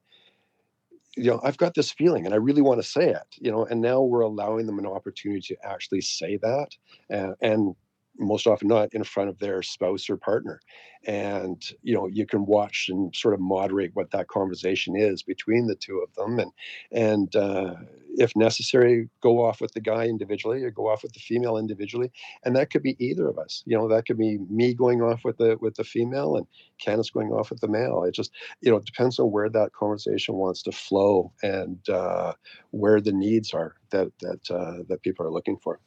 you 1.16 1.30
know 1.30 1.39
i've 1.43 1.57
got 1.57 1.74
this 1.76 1.91
feeling 1.91 2.26
and 2.26 2.34
i 2.34 2.38
really 2.38 2.61
want 2.61 2.82
to 2.82 2.88
say 2.88 3.09
it 3.09 3.36
you 3.39 3.51
know 3.51 3.66
and 3.66 3.82
now 3.82 4.01
we're 4.01 4.22
allowing 4.22 4.66
them 4.66 4.80
an 4.80 4.86
opportunity 4.86 5.41
to 5.41 5.57
actually 5.66 6.01
say 6.01 6.38
that 6.38 6.70
uh, 7.14 7.34
and 7.41 7.76
most 8.18 8.47
often 8.47 8.68
not 8.68 8.93
in 8.93 9.03
front 9.03 9.30
of 9.30 9.39
their 9.39 9.61
spouse 9.61 10.09
or 10.09 10.18
partner 10.18 10.59
and 11.05 11.72
you 11.82 11.93
know 11.93 12.07
you 12.07 12.26
can 12.26 12.45
watch 12.45 12.88
and 12.89 13.14
sort 13.16 13.34
of 13.34 13.39
moderate 13.39 13.91
what 13.93 14.11
that 14.11 14.28
conversation 14.28 14.95
is 14.95 15.24
between 15.24 15.68
the 15.68 15.76
two 15.76 15.99
of 15.99 16.14
them 16.16 16.39
and 16.39 16.51
and 16.91 17.36
uh, 17.36 17.74
if 18.18 18.36
necessary 18.36 19.09
go 19.22 19.43
off 19.43 19.59
with 19.59 19.72
the 19.74 19.82
guy 19.82 20.05
individually 20.05 20.64
or 20.64 20.72
go 20.72 20.88
off 20.88 21.03
with 21.03 21.14
the 21.14 21.20
female 21.20 21.57
individually 21.57 22.11
and 22.45 22.55
that 22.55 22.70
could 22.70 22.84
be 22.84 22.95
either 23.03 23.28
of 23.28 23.38
us 23.38 23.64
you 23.66 23.76
know 23.76 23.88
that 23.88 24.05
could 24.05 24.18
be 24.18 24.38
me 24.49 24.74
going 24.74 25.01
off 25.01 25.22
with 25.24 25.38
the 25.38 25.57
with 25.59 25.76
the 25.76 25.84
female 25.84 26.36
and 26.36 26.47
Kandace 26.84 27.11
going 27.11 27.32
off 27.32 27.49
with 27.49 27.61
the 27.61 27.68
male. 27.68 28.03
It 28.03 28.14
just, 28.14 28.32
you 28.61 28.72
know, 28.72 28.78
it 28.78 28.86
depends 28.86 29.20
on 29.20 29.32
where 29.32 29.49
that 29.49 29.74
conversation 29.74 30.36
wants 30.36 30.61
to 30.64 30.72
flow 30.72 31.32
and 31.41 31.78
uh, 31.89 32.34
where 32.72 32.99
the 33.01 33.11
needs 33.11 33.53
are 33.53 33.76
that 33.91 34.11
that 34.20 34.51
uh, 34.51 34.84
that 34.89 35.01
people 35.03 35.26
are 35.26 35.32
looking 35.32 35.57
for. 35.57 35.80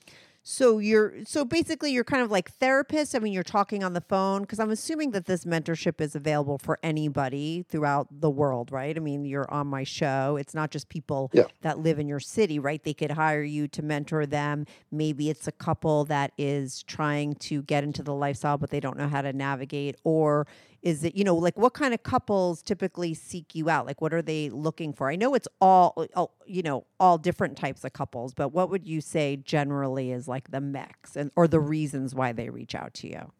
So 0.48 0.78
you're 0.78 1.24
so 1.24 1.44
basically 1.44 1.90
you're 1.90 2.04
kind 2.04 2.22
of 2.22 2.30
like 2.30 2.52
therapist. 2.52 3.16
I 3.16 3.18
mean, 3.18 3.32
you're 3.32 3.42
talking 3.42 3.82
on 3.82 3.94
the 3.94 4.00
phone 4.00 4.42
because 4.42 4.60
I'm 4.60 4.70
assuming 4.70 5.10
that 5.10 5.26
this 5.26 5.44
mentorship 5.44 6.00
is 6.00 6.14
available 6.14 6.56
for 6.56 6.78
anybody 6.84 7.64
throughout 7.68 8.06
the 8.20 8.30
world, 8.30 8.70
right? 8.70 8.96
I 8.96 9.00
mean, 9.00 9.24
you're 9.24 9.52
on 9.52 9.66
my 9.66 9.82
show. 9.82 10.36
It's 10.36 10.54
not 10.54 10.70
just 10.70 10.88
people 10.88 11.30
Yeah. 11.32 11.46
that 11.62 11.80
live 11.80 11.98
in 11.98 12.06
your 12.06 12.20
city, 12.20 12.60
right? 12.60 12.80
They 12.80 12.94
could 12.94 13.10
hire 13.10 13.42
you 13.42 13.66
to 13.66 13.82
mentor 13.82 14.24
them. 14.24 14.66
Maybe 14.92 15.30
it's 15.30 15.48
a 15.48 15.52
couple 15.52 16.04
that 16.04 16.30
is 16.38 16.84
trying 16.84 17.34
to 17.34 17.62
get 17.62 17.82
into 17.82 18.04
the 18.04 18.14
lifestyle 18.14 18.56
but 18.56 18.70
they 18.70 18.78
don't 18.78 18.96
know 18.96 19.08
how 19.08 19.22
to 19.22 19.32
navigate 19.32 19.96
or 20.04 20.46
is 20.86 21.02
it 21.04 21.16
you 21.16 21.24
know 21.24 21.34
like 21.34 21.58
what 21.58 21.74
kind 21.74 21.92
of 21.92 22.02
couples 22.04 22.62
typically 22.62 23.12
seek 23.12 23.54
you 23.56 23.68
out? 23.68 23.86
Like 23.86 24.00
what 24.00 24.14
are 24.14 24.22
they 24.22 24.50
looking 24.50 24.92
for? 24.92 25.10
I 25.10 25.16
know 25.16 25.34
it's 25.34 25.48
all 25.60 25.94
uh, 25.96 26.06
all- 26.14 26.34
you 26.46 26.62
know 26.62 26.86
all 27.00 27.18
different 27.18 27.56
types 27.58 27.84
of 27.84 27.92
couples 27.92 28.32
but 28.32 28.50
what 28.50 28.70
would 28.70 28.86
you 28.86 29.00
say 29.00 29.36
generally 29.36 30.12
is 30.12 30.28
like 30.28 30.50
the 30.52 30.60
mix 30.60 31.16
and 31.16 31.30
or 31.36 31.48
the 31.48 31.58
reasons 31.60 32.14
why 32.14 32.32
they 32.32 32.48
reach 32.50 32.74
out 32.74 32.94
to 32.94 33.08
you 33.08 33.32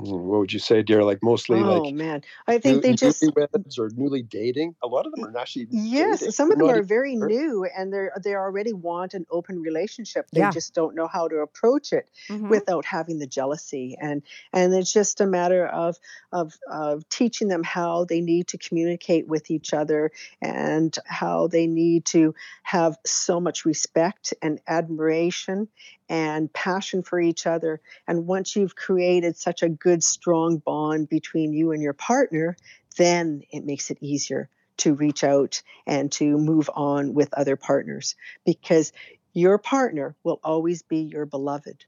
What 0.00 0.40
would 0.40 0.52
you 0.52 0.58
say, 0.58 0.82
dear? 0.82 1.04
Like 1.04 1.22
mostly 1.22 1.60
oh 1.60 1.80
like 1.84 1.94
man, 1.94 2.22
I 2.46 2.58
think 2.58 2.82
they 2.82 2.94
just 2.94 3.22
newlyweds 3.22 3.78
or 3.78 3.90
newly 3.94 4.22
dating. 4.22 4.76
A 4.82 4.86
lot 4.86 5.06
of 5.06 5.12
them 5.12 5.24
are 5.24 5.36
actually 5.38 5.66
Yes, 5.70 6.20
dating. 6.20 6.32
some 6.32 6.50
of 6.50 6.58
them 6.58 6.68
are 6.68 6.82
very 6.82 7.16
sure. 7.16 7.28
new 7.28 7.64
and 7.64 7.92
they're 7.92 8.12
they 8.22 8.34
already 8.34 8.72
want 8.72 9.14
an 9.14 9.26
open 9.30 9.60
relationship. 9.62 10.26
They 10.32 10.40
Yeah. 10.40 10.50
just 10.50 10.74
don't 10.74 10.94
know 10.94 11.06
how 11.06 11.28
to 11.28 11.36
approach 11.38 11.92
it 11.92 12.08
Mhm. 12.28 12.48
without 12.48 12.84
having 12.84 13.18
the 13.18 13.26
jealousy. 13.26 13.96
And 14.00 14.22
and 14.52 14.74
it's 14.74 14.92
just 14.92 15.20
a 15.20 15.26
matter 15.26 15.66
of 15.66 15.96
of 16.32 16.54
of 16.70 17.08
teaching 17.08 17.48
them 17.48 17.62
how 17.62 18.04
they 18.04 18.20
need 18.20 18.48
to 18.48 18.58
communicate 18.58 19.28
with 19.28 19.50
each 19.50 19.74
other 19.74 20.12
and 20.40 20.96
how 21.06 21.46
they 21.48 21.66
need 21.66 22.06
to 22.06 22.34
have 22.62 22.96
so 23.04 23.40
much 23.40 23.64
respect 23.64 24.34
and 24.42 24.60
admiration 24.66 25.68
and 26.10 26.52
passion 26.52 27.02
for 27.02 27.20
each 27.20 27.46
other. 27.46 27.80
And 28.06 28.26
once 28.26 28.56
you've 28.56 28.74
created 28.74 29.36
such 29.36 29.62
a 29.62 29.68
good, 29.68 30.02
strong 30.02 30.58
bond 30.58 31.08
between 31.08 31.52
you 31.54 31.70
and 31.70 31.80
your 31.80 31.92
partner, 31.94 32.56
then 32.96 33.42
it 33.50 33.64
makes 33.64 33.90
it 33.90 33.98
easier 34.00 34.50
to 34.78 34.94
reach 34.94 35.22
out 35.22 35.62
and 35.86 36.10
to 36.10 36.36
move 36.36 36.68
on 36.74 37.14
with 37.14 37.32
other 37.34 37.54
partners 37.54 38.16
because 38.44 38.92
your 39.32 39.56
partner 39.56 40.16
will 40.24 40.40
always 40.42 40.82
be 40.82 40.98
your 40.98 41.26
beloved. 41.26 41.84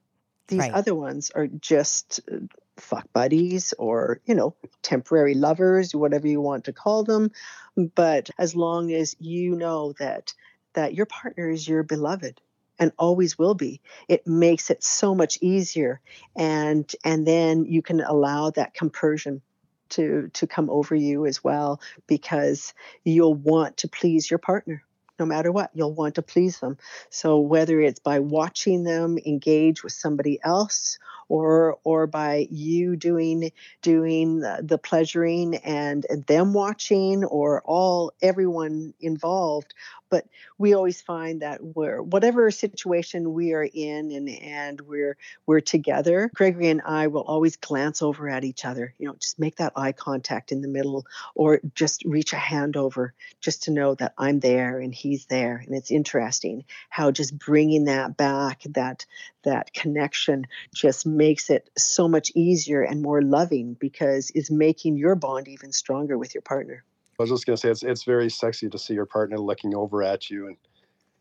These 0.46 0.60
Right. 0.60 0.72
other 0.72 0.94
ones 0.94 1.32
are 1.34 1.48
just 1.48 2.20
uh, 2.30 2.36
fuck 2.76 3.12
buddies 3.12 3.74
or, 3.76 4.20
you 4.24 4.36
know, 4.36 4.54
temporary 4.82 5.34
lovers, 5.34 5.94
whatever 5.94 6.28
you 6.28 6.40
want 6.40 6.66
to 6.66 6.72
call 6.72 7.02
them. 7.02 7.32
But 7.76 8.30
as 8.38 8.54
long 8.54 8.92
as 8.92 9.16
you 9.18 9.56
know 9.56 9.94
that 9.98 10.32
that 10.74 10.94
your 10.94 11.06
partner 11.06 11.50
is 11.50 11.66
your 11.66 11.82
beloved 11.82 12.40
and 12.78 12.92
always 12.98 13.38
will 13.38 13.54
be, 13.54 13.80
it 14.08 14.26
makes 14.26 14.70
it 14.70 14.82
so 14.82 15.14
much 15.14 15.38
easier 15.40 16.00
and 16.36 16.90
and 17.04 17.26
then 17.26 17.64
you 17.64 17.82
can 17.82 18.00
allow 18.00 18.50
that 18.50 18.74
compersion 18.74 19.42
to 19.90 20.30
to 20.32 20.46
come 20.46 20.70
over 20.70 20.94
you 20.94 21.26
as 21.26 21.44
well 21.44 21.80
because 22.06 22.74
you'll 23.04 23.34
want 23.34 23.76
to 23.78 23.88
please 23.88 24.30
your 24.30 24.38
partner 24.38 24.82
no 25.18 25.26
matter 25.26 25.52
what. 25.52 25.70
You'll 25.72 25.94
want 25.94 26.16
to 26.16 26.22
please 26.22 26.58
them. 26.58 26.78
So 27.10 27.38
whether 27.38 27.80
it's 27.80 28.00
by 28.00 28.18
watching 28.18 28.82
them 28.82 29.18
engage 29.24 29.84
with 29.84 29.92
somebody 29.92 30.40
else 30.42 30.98
or 31.32 31.78
or 31.82 32.06
by 32.06 32.46
you 32.50 32.94
doing 32.94 33.52
doing 33.80 34.40
the, 34.40 34.78
pleasuring 34.82 35.56
and, 35.56 36.04
and 36.10 36.24
them 36.26 36.52
watching 36.52 37.24
or 37.24 37.62
all 37.64 38.12
everyone 38.20 38.92
involved. 39.00 39.72
But 40.10 40.26
we 40.58 40.74
always 40.74 41.00
find 41.00 41.40
that 41.40 41.64
we're 41.64 42.02
whatever 42.02 42.50
situation 42.50 43.32
we 43.32 43.54
are 43.54 43.64
in 43.64 44.12
and 44.12 44.28
and 44.28 44.80
we're 44.82 45.16
we're 45.46 45.60
together 45.60 46.30
gregory 46.34 46.68
and 46.68 46.82
i 46.84 47.06
will 47.06 47.22
always 47.22 47.56
glance 47.56 48.02
over 48.02 48.28
at 48.28 48.44
each 48.44 48.66
other 48.66 48.92
you 48.98 49.06
know 49.06 49.14
just 49.14 49.38
make 49.38 49.56
that 49.56 49.72
eye 49.74 49.92
contact 49.92 50.52
in 50.52 50.60
the 50.60 50.68
middle 50.68 51.06
or 51.34 51.60
just 51.74 52.04
reach 52.04 52.34
a 52.34 52.36
hand 52.36 52.76
over 52.76 53.14
just 53.40 53.62
to 53.62 53.70
know 53.70 53.94
that 53.94 54.12
i'm 54.18 54.38
there 54.40 54.78
and 54.78 54.94
he's 54.94 55.24
there. 55.26 55.62
And 55.64 55.74
it's 55.74 55.90
interesting 55.90 56.64
how 56.88 57.10
just 57.10 57.38
bringing 57.38 57.86
that 57.86 58.16
back 58.16 58.62
that 58.70 59.06
that 59.44 59.72
connection 59.72 60.46
just 60.74 61.06
makes 61.22 61.50
it 61.50 61.70
so 61.78 62.08
much 62.08 62.32
easier 62.34 62.82
and 62.82 63.00
more 63.00 63.22
loving 63.22 63.76
because 63.78 64.32
it's 64.34 64.50
making 64.50 64.96
your 64.96 65.14
bond 65.14 65.46
even 65.46 65.70
stronger 65.72 66.18
with 66.18 66.34
your 66.34 66.42
partner 66.42 66.84
I 67.18 67.22
was 67.22 67.30
just 67.30 67.46
gonna 67.46 67.56
say 67.56 67.70
it's 67.70 67.82
it's 67.82 68.04
very 68.04 68.28
sexy 68.28 68.68
to 68.68 68.78
see 68.78 68.94
your 68.94 69.06
partner 69.06 69.38
looking 69.38 69.74
over 69.74 70.02
at 70.02 70.30
you 70.30 70.48
and 70.48 70.56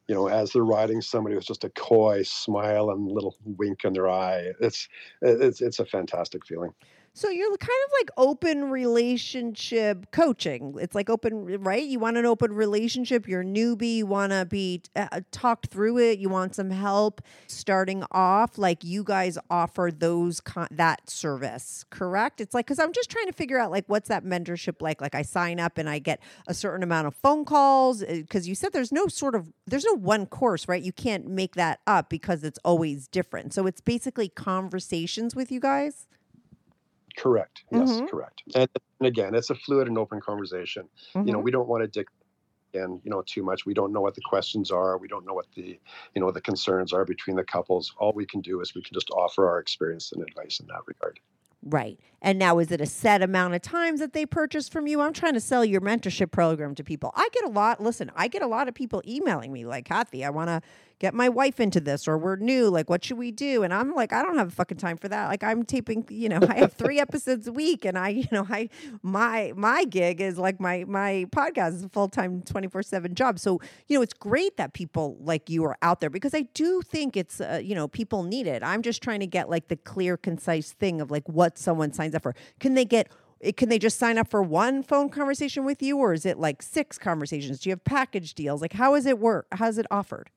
you 0.08 0.16
know 0.16 0.28
as 0.28 0.52
they're 0.52 0.64
riding 0.64 1.02
somebody 1.02 1.36
with 1.36 1.45
just 1.45 1.64
a 1.64 1.70
coy 1.70 2.24
smile 2.24 2.89
and 2.89 3.12
little 3.12 3.36
wink 3.43 3.84
in 3.84 3.93
their 3.93 4.10
eye. 4.10 4.52
It's 4.60 4.89
it's 5.22 5.62
it's 5.62 5.80
a 5.80 5.86
fantastic 5.86 6.45
feeling. 6.45 6.74
So 7.14 7.30
you're 7.30 7.49
kind 7.57 7.62
of 7.62 7.91
like 7.99 8.09
open 8.16 8.70
relationship 8.70 10.12
coaching. 10.12 10.76
It's 10.80 10.95
like 10.95 11.09
open, 11.09 11.62
right? 11.62 11.84
You 11.84 11.99
want 11.99 12.16
an 12.16 12.26
open 12.26 12.53
relationship. 12.53 13.28
You're 13.28 13.43
newbie. 13.43 13.97
You 13.97 14.05
want 14.05 14.32
to 14.32 14.45
be 14.45 14.82
uh, 14.95 15.20
talked 15.32 15.68
through 15.68 15.97
it. 15.97 16.20
You 16.20 16.30
want 16.30 16.55
some 16.55 16.70
help 16.70 17.22
starting 17.47 18.05
off. 18.12 18.57
Like 18.57 18.86
you 18.86 19.03
guys 19.03 19.38
offer 19.49 19.91
those 19.93 20.39
con- 20.39 20.70
that 20.72 21.09
service, 21.09 21.84
correct? 21.89 22.39
It's 22.39 22.53
like 22.53 22.66
because 22.66 22.80
I'm 22.80 22.93
just 22.93 23.09
trying 23.09 23.28
to 23.28 23.34
figure 23.34 23.59
out 23.59 23.72
like 23.72 23.84
what's 23.88 24.07
that 24.07 24.24
mentorship 24.24 24.82
like. 24.82 25.01
Like 25.01 25.14
I 25.14 25.22
sign 25.22 25.59
up 25.59 25.78
and 25.78 25.89
I 25.89 25.99
get 25.99 26.22
a 26.47 26.53
certain 26.53 26.82
amount 26.82 27.07
of 27.07 27.16
phone 27.16 27.43
calls 27.43 28.05
because 28.05 28.47
you 28.47 28.55
said 28.55 28.72
there's 28.72 28.93
no 28.93 29.07
sort 29.07 29.36
of 29.36 29.51
there's 29.68 29.86
no 29.86 29.95
one 29.95 30.28
course, 30.28 30.66
right? 30.70 30.82
You 30.82 30.93
can't 30.93 31.28
make 31.28 31.55
that 31.55 31.82
up 31.86 32.09
because 32.09 32.45
it's 32.45 32.59
always 32.64 33.09
different. 33.09 33.53
So 33.53 33.68
it's 33.68 33.82
basically 33.82 34.30
conversations 34.30 35.36
with 35.36 35.51
you 35.51 35.59
guys. 35.59 36.07
Correct. 37.18 37.64
Yes, 37.72 38.01
Mhm. 38.01 38.09
correct. 38.09 38.43
And, 38.55 38.70
and 38.99 39.07
again, 39.07 39.36
it's 39.36 39.49
a 39.49 39.55
fluid 39.55 39.88
and 39.88 39.97
open 39.97 40.22
conversation. 40.22 40.88
You 41.16 41.24
know, 41.34 41.39
Mhm. 41.39 41.43
we 41.43 41.51
don't 41.51 41.68
want 41.68 41.84
to 41.84 41.88
dic 41.88 42.07
and 42.74 43.01
you 43.03 43.12
know 43.12 43.22
too 43.26 43.43
much. 43.43 43.66
We 43.66 43.74
don't 43.74 43.91
know 43.91 43.99
what 44.01 44.16
the 44.16 44.22
questions 44.22 44.72
are. 44.72 44.97
We 44.97 45.07
don't 45.09 45.26
know 45.26 45.34
what 45.34 45.47
the 45.55 45.78
you 46.16 46.22
know 46.22 46.32
the 46.32 46.39
concerns 46.41 46.93
are 46.93 47.03
between 47.05 47.36
the 47.36 47.43
couples. 47.43 47.93
All 47.97 48.14
we 48.14 48.26
can 48.26 48.39
do 48.41 48.62
is 48.62 48.74
we 48.74 48.82
can 48.82 48.93
just 48.93 49.09
offer 49.12 49.47
our 49.49 49.59
experience 49.59 50.12
and 50.14 50.22
advice 50.24 50.59
in 50.59 50.68
that 50.68 50.82
regard. 50.88 51.20
Right. 51.64 51.99
And 52.24 52.39
now, 52.39 52.57
is 52.57 52.72
it 52.72 52.82
a 52.82 52.88
set 52.88 53.22
amount 53.22 53.53
of 53.53 53.62
times 53.62 53.99
that 53.99 54.14
they 54.14 54.26
purchase 54.26 54.68
from 54.68 54.88
you? 54.88 54.99
I'm 55.01 55.14
trying 55.14 55.34
to 55.34 55.39
sell 55.41 55.64
your 55.64 55.82
mentorship 55.82 56.32
program 56.32 56.74
to 56.76 56.84
people. 56.84 57.12
I 57.16 57.30
get 57.34 57.43
a 57.43 57.49
lot, 57.49 57.80
listen, 57.80 58.12
I 58.16 58.30
get 58.30 58.41
a 58.41 58.47
lot 58.47 58.68
of 58.68 58.74
people 58.74 59.03
emailing 59.05 59.51
me 59.53 59.66
like, 59.66 59.86
Kathy, 59.86 60.26
I 60.26 60.32
want 60.32 60.47
to 60.47 60.62
get 61.02 61.16
my 61.16 61.28
wife 61.28 61.60
into 61.60 61.80
this, 61.80 62.08
or 62.08 62.16
we're 62.16 62.36
new. 62.36 62.70
Like, 62.70 62.88
what 62.88 63.04
should 63.04 63.18
we 63.18 63.32
do? 63.32 63.64
And 63.64 63.74
I'm 63.74 63.95
like, 63.95 64.14
I 64.14 64.22
don't 64.22 64.38
have 64.38 64.54
fucking 64.54 64.78
time 64.78 64.97
for 64.97 65.10
that. 65.10 65.30
Like, 65.30 65.43
I'm 65.43 65.64
taping, 65.64 66.06
you 66.10 66.30
know, 66.30 66.39
I 66.49 66.54
have 66.54 66.74
three 66.74 66.99
episodes 66.99 67.47
a 67.47 67.52
week, 67.52 67.86
and 67.86 67.97
I, 67.97 68.10
you 68.10 68.28
know, 68.32 68.45
I, 68.47 68.70
my, 69.02 69.52
my 69.56 69.84
gig 69.86 70.22
is 70.22 70.38
like 70.38 70.60
my, 70.60 70.86
my 70.88 71.26
podcast 71.32 71.74
is 71.74 71.84
a 71.84 71.89
full 71.89 72.08
time 72.08 72.43
24 72.43 72.84
7 72.84 73.16
job. 73.16 73.39
So, 73.39 73.60
you 73.88 73.97
know, 73.97 74.04
it's 74.04 74.14
great 74.14 74.58
that 74.58 74.74
people 74.74 75.18
like 75.20 75.49
you 75.49 75.66
are 75.66 75.76
out 75.82 76.02
there 76.02 76.12
because 76.12 76.36
I 76.36 76.43
do 76.54 76.84
think 76.84 77.18
it's, 77.18 77.41
uh, 77.41 77.60
you 77.64 77.74
know, 77.74 77.88
people 77.88 78.22
need 78.22 78.45
it. 78.45 78.62
I'm 78.62 78.84
just 78.84 79.02
trying 79.02 79.22
to 79.22 79.28
get 79.28 79.49
like 79.49 79.70
the 79.70 79.78
clear, 79.78 80.18
concise 80.18 80.72
thing 80.72 81.02
of 81.02 81.10
like 81.10 81.28
what 81.28 81.58
someone 81.58 81.91
signs 81.93 82.14
up 82.14 82.22
for. 82.22 82.36
Can 82.60 82.76
they 82.76 82.86
get 82.86 83.10
it, 83.39 83.58
can 83.58 83.70
they 83.70 83.80
just 83.80 83.97
sign 83.97 84.20
up 84.20 84.30
for 84.30 84.43
one 84.43 84.84
phone 84.84 85.10
conversation 85.10 85.66
with 85.66 85.82
you, 85.82 85.97
or 85.97 86.14
is 86.14 86.28
it 86.28 86.38
like 86.38 86.62
six 86.62 86.99
conversations? 86.99 87.60
Do 87.60 87.70
you 87.70 87.72
have 87.72 87.84
package 87.84 88.36
deals? 88.36 88.62
Like, 88.62 88.74
how 88.74 88.93
is 88.93 89.08
it 89.08 89.18
work? 89.18 89.47
How's 89.52 89.80
it 89.80 89.88
offered? 89.89 90.30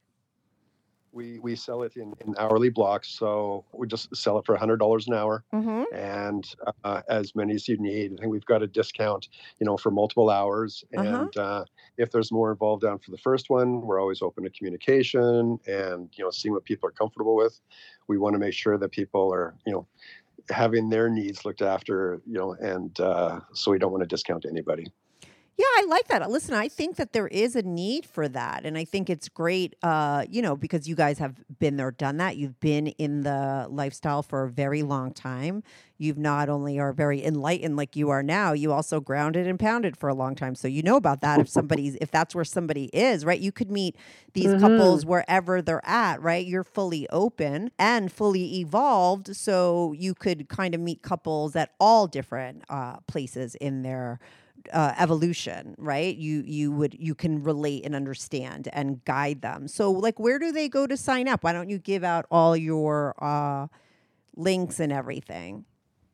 We 1.14 1.38
we 1.38 1.54
sell 1.56 1.82
it 1.82 1.96
in, 1.96 2.12
in 2.26 2.34
hourly 2.38 2.68
blocks 2.68 3.08
so 3.08 3.64
we 3.72 3.86
just 3.86 4.14
sell 4.14 4.38
it 4.38 4.44
for 4.44 4.56
$100 4.56 5.06
an 5.06 5.14
hour. 5.14 5.44
Mm-hmm. 5.54 5.94
and 5.94 6.44
uh, 6.84 7.02
as 7.08 7.34
many 7.34 7.54
as 7.54 7.68
you 7.68 7.76
need. 7.78 8.12
I 8.14 8.16
think 8.16 8.32
we've 8.32 8.44
got 8.44 8.62
a 8.62 8.66
discount 8.66 9.28
you 9.60 9.66
know 9.66 9.76
for 9.76 9.90
multiple 9.90 10.30
hours. 10.30 10.84
Uh-huh. 10.96 11.22
and 11.22 11.36
uh, 11.36 11.64
if 11.96 12.10
there's 12.10 12.32
more 12.32 12.50
involved 12.50 12.82
down 12.82 12.98
for 12.98 13.10
the 13.10 13.18
first 13.18 13.50
one 13.50 13.80
we're 13.80 14.00
always 14.00 14.22
open 14.22 14.44
to 14.44 14.50
communication 14.50 15.58
and 15.66 16.08
you 16.16 16.24
know 16.24 16.30
seeing 16.30 16.52
what 16.52 16.64
people 16.64 16.88
are 16.88 16.92
comfortable 16.92 17.36
with. 17.36 17.60
We 18.08 18.18
want 18.18 18.34
to 18.34 18.38
make 18.38 18.54
sure 18.54 18.76
that 18.78 18.90
people 18.90 19.32
are 19.32 19.54
you 19.66 19.72
know 19.72 19.86
having 20.50 20.90
their 20.90 21.08
needs 21.08 21.44
looked 21.44 21.62
after 21.62 22.20
you 22.26 22.38
know 22.38 22.52
and 22.60 22.98
uh, 23.00 23.40
so 23.52 23.70
we 23.70 23.78
don't 23.78 23.92
want 23.92 24.02
to 24.02 24.06
discount 24.06 24.44
anybody 24.44 24.86
Yeah, 25.56 25.66
I 25.76 25.86
like 25.88 26.08
that. 26.08 26.28
Listen, 26.28 26.54
I 26.54 26.66
think 26.66 26.96
that 26.96 27.12
there 27.12 27.28
is 27.28 27.54
a 27.54 27.62
need 27.62 28.06
for 28.06 28.26
that. 28.26 28.64
And 28.64 28.76
I 28.76 28.84
think 28.84 29.08
it's 29.08 29.28
great, 29.28 29.76
uh, 29.84 30.24
you 30.28 30.42
know, 30.42 30.56
because 30.56 30.88
you 30.88 30.96
guys 30.96 31.18
have 31.18 31.36
been 31.60 31.76
there, 31.76 31.92
done 31.92 32.16
that. 32.16 32.36
You've 32.36 32.58
been 32.58 32.88
in 32.88 33.22
the 33.22 33.68
lifestyle 33.70 34.24
for 34.24 34.42
a 34.42 34.50
very 34.50 34.82
long 34.82 35.12
time. 35.12 35.62
You've 35.96 36.18
not 36.18 36.48
only 36.48 36.80
are 36.80 36.92
very 36.92 37.24
enlightened 37.24 37.76
like 37.76 37.94
you 37.94 38.10
are 38.10 38.22
now, 38.22 38.52
you 38.52 38.72
also 38.72 38.98
grounded 38.98 39.46
and 39.46 39.56
pounded 39.56 39.96
for 39.96 40.08
a 40.08 40.14
long 40.14 40.34
time. 40.34 40.56
So 40.56 40.66
you 40.66 40.82
know 40.82 40.96
about 40.96 41.20
that 41.20 41.38
if 41.38 41.48
somebody's, 41.48 41.96
if 42.00 42.10
that's 42.10 42.34
where 42.34 42.44
somebody 42.44 42.86
is, 42.86 43.24
right? 43.24 43.38
You 43.38 43.52
could 43.52 43.70
meet 43.70 43.94
these 44.32 44.54
couples 44.54 45.06
wherever 45.06 45.62
they're 45.62 45.86
at, 45.86 46.20
right? 46.20 46.44
You're 46.44 46.64
fully 46.64 47.08
open 47.10 47.70
and 47.78 48.10
fully 48.10 48.58
evolved. 48.58 49.36
So 49.36 49.92
you 49.96 50.14
could 50.14 50.48
kind 50.48 50.74
of 50.74 50.80
meet 50.80 51.02
couples 51.02 51.54
at 51.54 51.70
all 51.78 52.08
different 52.08 52.64
uh, 52.68 52.96
places 53.06 53.54
in 53.54 53.82
their 53.82 54.18
uh, 54.72 54.94
evolution, 54.98 55.74
right? 55.78 56.16
You 56.16 56.42
you 56.46 56.72
would 56.72 56.94
you 56.98 57.14
can 57.14 57.42
relate 57.42 57.84
and 57.84 57.94
understand 57.94 58.68
and 58.72 59.04
guide 59.04 59.42
them. 59.42 59.68
So 59.68 59.90
like, 59.90 60.18
where 60.18 60.38
do 60.38 60.52
they 60.52 60.68
go 60.68 60.86
to 60.86 60.96
sign 60.96 61.28
up? 61.28 61.44
Why 61.44 61.52
don't 61.52 61.68
you 61.68 61.78
give 61.78 62.02
out 62.04 62.26
all 62.30 62.56
your 62.56 63.14
uh, 63.22 63.66
links 64.36 64.80
and 64.80 64.92
everything? 64.92 65.64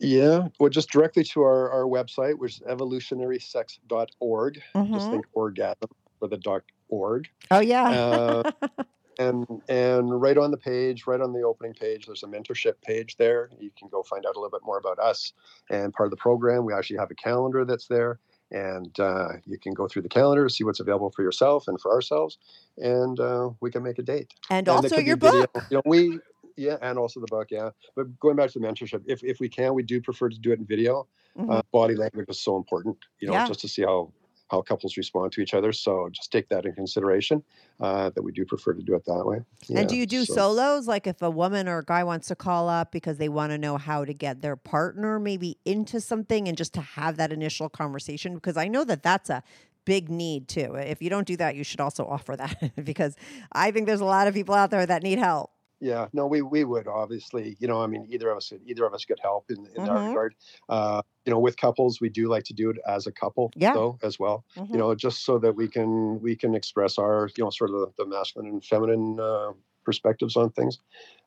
yeah 0.02 0.48
well 0.58 0.70
just 0.70 0.88
directly 0.90 1.22
to 1.22 1.42
our, 1.42 1.70
our 1.70 1.82
website 1.84 2.38
which 2.38 2.52
is 2.54 2.60
evolutionarysex.org 2.66 4.54
just 4.54 5.08
Mhm. 5.08 5.10
think 5.10 5.26
orgasm 5.34 5.90
for 6.18 6.28
the 6.28 6.38
dot 6.38 6.62
org 6.88 7.28
Oh 7.50 7.60
yeah, 7.60 7.84
uh, 7.90 8.42
and 9.18 9.46
and 9.68 10.20
right 10.20 10.38
on 10.38 10.50
the 10.52 10.56
page 10.56 11.06
right 11.06 11.20
on 11.20 11.32
the 11.34 11.42
opening 11.42 11.74
page 11.74 12.06
there's 12.06 12.22
a 12.22 12.26
mentorship 12.26 12.80
page 12.82 13.16
there 13.18 13.50
you 13.60 13.70
can 13.78 13.88
go 13.88 14.02
find 14.02 14.24
out 14.24 14.36
a 14.36 14.40
little 14.40 14.50
bit 14.50 14.64
more 14.64 14.78
about 14.78 14.98
us 14.98 15.34
and 15.68 15.92
part 15.92 16.06
of 16.06 16.10
the 16.10 16.16
program 16.16 16.64
we 16.64 16.72
actually 16.72 16.96
have 16.96 17.10
a 17.10 17.14
calendar 17.14 17.66
that's 17.66 17.86
there 17.86 18.20
and 18.50 18.98
uh, 19.00 19.28
you 19.46 19.58
can 19.58 19.72
go 19.74 19.86
through 19.86 20.02
the 20.02 20.08
calendar 20.08 20.48
see 20.48 20.64
what's 20.64 20.80
available 20.80 21.10
for 21.10 21.22
yourself 21.22 21.68
and 21.68 21.80
for 21.80 21.92
ourselves 21.92 22.38
and 22.78 23.20
uh, 23.20 23.48
we 23.60 23.70
can 23.70 23.82
make 23.82 23.98
a 23.98 24.02
date 24.02 24.32
and 24.50 24.66
it 24.68 24.70
also 24.70 24.98
your 25.00 25.16
book. 25.16 25.50
you 25.70 25.76
know 25.76 25.82
we 25.86 26.20
yeah 26.56 26.76
and 26.82 26.98
also 26.98 27.20
the 27.20 27.26
book 27.26 27.48
yeah 27.50 27.70
but 27.96 28.18
going 28.18 28.36
back 28.36 28.50
to 28.50 28.58
the 28.58 28.66
mentorship 28.66 29.02
if, 29.06 29.22
if 29.22 29.40
we 29.40 29.48
can 29.48 29.74
we 29.74 29.82
do 29.82 30.00
prefer 30.00 30.28
to 30.28 30.38
do 30.38 30.52
it 30.52 30.58
in 30.58 30.66
video 30.66 31.06
Mhm. 31.38 31.48
uh, 31.58 31.62
body 31.72 31.94
language 31.94 32.26
is 32.28 32.40
so 32.40 32.56
important 32.56 32.96
you 33.20 33.28
know 33.28 33.34
Yeah. 33.34 33.46
just 33.46 33.60
to 33.60 33.68
see 33.68 33.82
how 33.82 34.12
how 34.50 34.60
couples 34.60 34.96
respond 34.96 35.32
to 35.32 35.40
each 35.40 35.54
other 35.54 35.72
so 35.72 36.08
just 36.12 36.32
take 36.32 36.48
that 36.48 36.66
in 36.66 36.72
consideration 36.72 37.42
uh, 37.80 38.10
that 38.10 38.22
we 38.22 38.32
do 38.32 38.44
prefer 38.44 38.72
to 38.72 38.82
do 38.82 38.94
it 38.94 39.04
that 39.04 39.24
way 39.24 39.40
and 39.68 39.88
do 39.88 39.96
you 39.96 40.06
do 40.06 40.24
so- 40.24 40.34
solos? 40.34 40.86
Like 40.86 41.06
if 41.06 41.22
a 41.22 41.30
woman 41.30 41.68
or 41.68 41.78
a 41.78 41.84
guy 41.84 42.04
wants 42.04 42.28
to 42.28 42.34
call 42.34 42.68
up 42.68 42.92
because 42.92 43.18
they 43.18 43.28
want 43.28 43.52
to 43.52 43.58
know 43.58 43.76
how 43.76 44.04
to 44.04 44.12
get 44.12 44.42
their 44.42 44.56
partner 44.56 45.18
maybe 45.18 45.58
into 45.64 46.00
something 46.00 46.48
and 46.48 46.56
just 46.56 46.74
to 46.74 46.80
have 46.80 47.16
that 47.16 47.32
initial 47.32 47.68
conversation? 47.68 48.34
Because 48.34 48.56
I 48.56 48.68
know 48.68 48.84
that 48.84 49.02
that's 49.02 49.30
a 49.30 49.42
big 49.84 50.08
need 50.08 50.48
too. 50.48 50.74
If 50.74 51.02
you 51.02 51.10
don't 51.10 51.26
do 51.26 51.36
that, 51.36 51.54
you 51.54 51.64
should 51.64 51.80
also 51.80 52.04
offer 52.04 52.36
that 52.36 52.72
because 52.84 53.16
I 53.52 53.70
think 53.70 53.86
there's 53.86 54.00
a 54.00 54.06
lot 54.06 54.28
of 54.28 54.34
people 54.34 54.54
out 54.54 54.70
there 54.70 54.86
that 54.86 55.02
need 55.02 55.18
help. 55.18 55.50
Yeah 55.80 56.08
no 56.12 56.26
we 56.26 56.42
we 56.42 56.64
would 56.64 56.86
obviously 56.86 57.56
you 57.58 57.66
know 57.66 57.82
i 57.82 57.86
mean 57.86 58.06
either 58.10 58.30
of 58.30 58.36
us 58.36 58.52
either 58.66 58.84
of 58.84 58.92
us 58.94 59.04
could 59.04 59.18
help 59.20 59.50
in, 59.50 59.66
in 59.74 59.84
that 59.84 59.98
Mhm. 59.98 60.02
regard 60.02 60.34
uh, 60.68 61.02
you 61.24 61.30
know 61.32 61.38
with 61.38 61.56
couples 61.56 62.00
we 62.00 62.08
do 62.08 62.28
like 62.28 62.44
to 62.44 62.52
do 62.54 62.70
it 62.70 62.76
as 62.86 63.06
a 63.06 63.12
couple 63.12 63.52
Yeah. 63.54 63.72
though 63.72 63.98
as 64.02 64.18
well 64.18 64.44
Mhm. 64.56 64.72
you 64.72 64.78
know 64.78 64.94
just 64.94 65.24
so 65.24 65.38
that 65.38 65.54
we 65.56 65.68
can 65.68 66.20
we 66.20 66.36
can 66.36 66.54
express 66.54 66.98
our 66.98 67.28
you 67.36 67.44
know 67.44 67.50
sort 67.50 67.70
of 67.70 67.76
the, 67.80 67.92
the 67.98 68.06
masculine 68.06 68.48
and 68.50 68.64
feminine 68.64 69.18
uh, 69.20 69.52
perspectives 69.84 70.36
on 70.36 70.50
things 70.50 70.78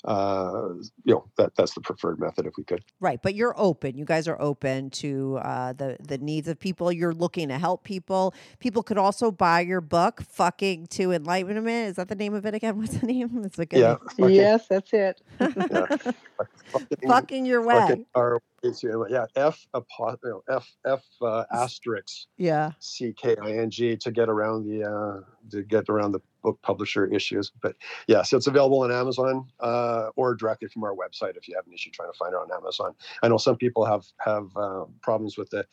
uh 0.05 0.69
you 1.05 1.13
know 1.13 1.25
that 1.37 1.51
that's 1.55 1.73
the 1.73 1.81
preferred 1.81 2.19
method 2.19 2.45
if 2.45 2.53
we 2.57 2.63
could 2.63 2.83
Right, 2.99 3.21
but 3.21 3.35
you're 3.35 3.53
open. 3.57 3.97
You 3.97 4.05
guys 4.05 4.27
are 4.27 4.39
open 4.41 4.89
to 4.91 5.37
uh, 5.41 5.73
the 5.73 5.97
the 5.99 6.17
needs 6.17 6.47
of 6.47 6.59
people. 6.59 6.91
You're 6.91 7.13
looking 7.13 7.49
to 7.49 7.57
help 7.57 7.83
people. 7.83 8.33
People 8.59 8.81
could 8.83 8.97
also 8.97 9.29
buy 9.31 9.61
your 9.61 9.81
book, 9.81 10.21
"Fucking 10.21 10.87
to 10.87 11.11
Enlightenment." 11.11 11.89
Is 11.89 11.95
that 11.97 12.07
the 12.07 12.15
name 12.15 12.33
of 12.33 12.45
it 12.45 12.53
again? 12.53 12.77
What's 12.79 12.97
the 12.97 13.07
name? 13.07 13.41
It's 13.43 13.59
a 13.59 13.65
good 13.65 13.79
yeah 13.79 13.95
fucking- 14.17 14.29
Yes, 14.35 14.67
that's 14.69 14.93
it. 14.93 15.21
yeah. 15.39 15.85
fucking, 16.71 17.09
fucking 17.09 17.45
your 17.45 17.61
way. 17.65 17.75
fucking 17.75 18.05
our 18.15 18.41
yeah 19.09 19.25
f 19.35 19.67
apo- 19.73 20.17
you 20.23 20.29
know, 20.29 20.41
f 20.49 20.65
f 20.85 21.03
uh, 21.21 21.43
asterisk 21.51 22.27
Yeah. 22.37 22.71
C 22.79 23.13
K 23.13 23.35
I 23.41 23.51
N 23.57 23.69
G 23.69 23.97
to 23.97 24.11
get 24.11 24.29
around 24.29 24.65
the 24.65 24.83
uh, 24.89 25.19
to 25.51 25.63
get 25.63 25.89
around 25.89 26.13
the 26.13 26.21
book 26.41 26.57
publisher 26.61 27.05
issues. 27.07 27.51
But 27.61 27.75
yeah, 28.07 28.21
so 28.21 28.37
it's 28.37 28.47
available 28.47 28.81
on 28.83 28.91
Amazon 28.91 29.45
uh, 29.59 29.92
or 30.15 30.35
directly 30.35 30.67
from 30.67 30.83
our 30.83 30.95
website 30.95 31.37
if 31.37 31.47
you 31.47 31.55
have 31.55 31.65
an 31.67 31.73
issue 31.73 31.91
trying 31.91 32.11
to 32.11 32.17
find 32.17 32.33
it 32.33 32.37
on 32.37 32.51
Amazon. 32.51 32.93
I 33.21 33.27
know 33.27 33.37
some 33.37 33.57
people 33.57 33.85
have 33.85 34.05
have 34.19 34.55
uh, 34.55 34.85
problems 35.01 35.37
with 35.37 35.49
the 35.49 35.65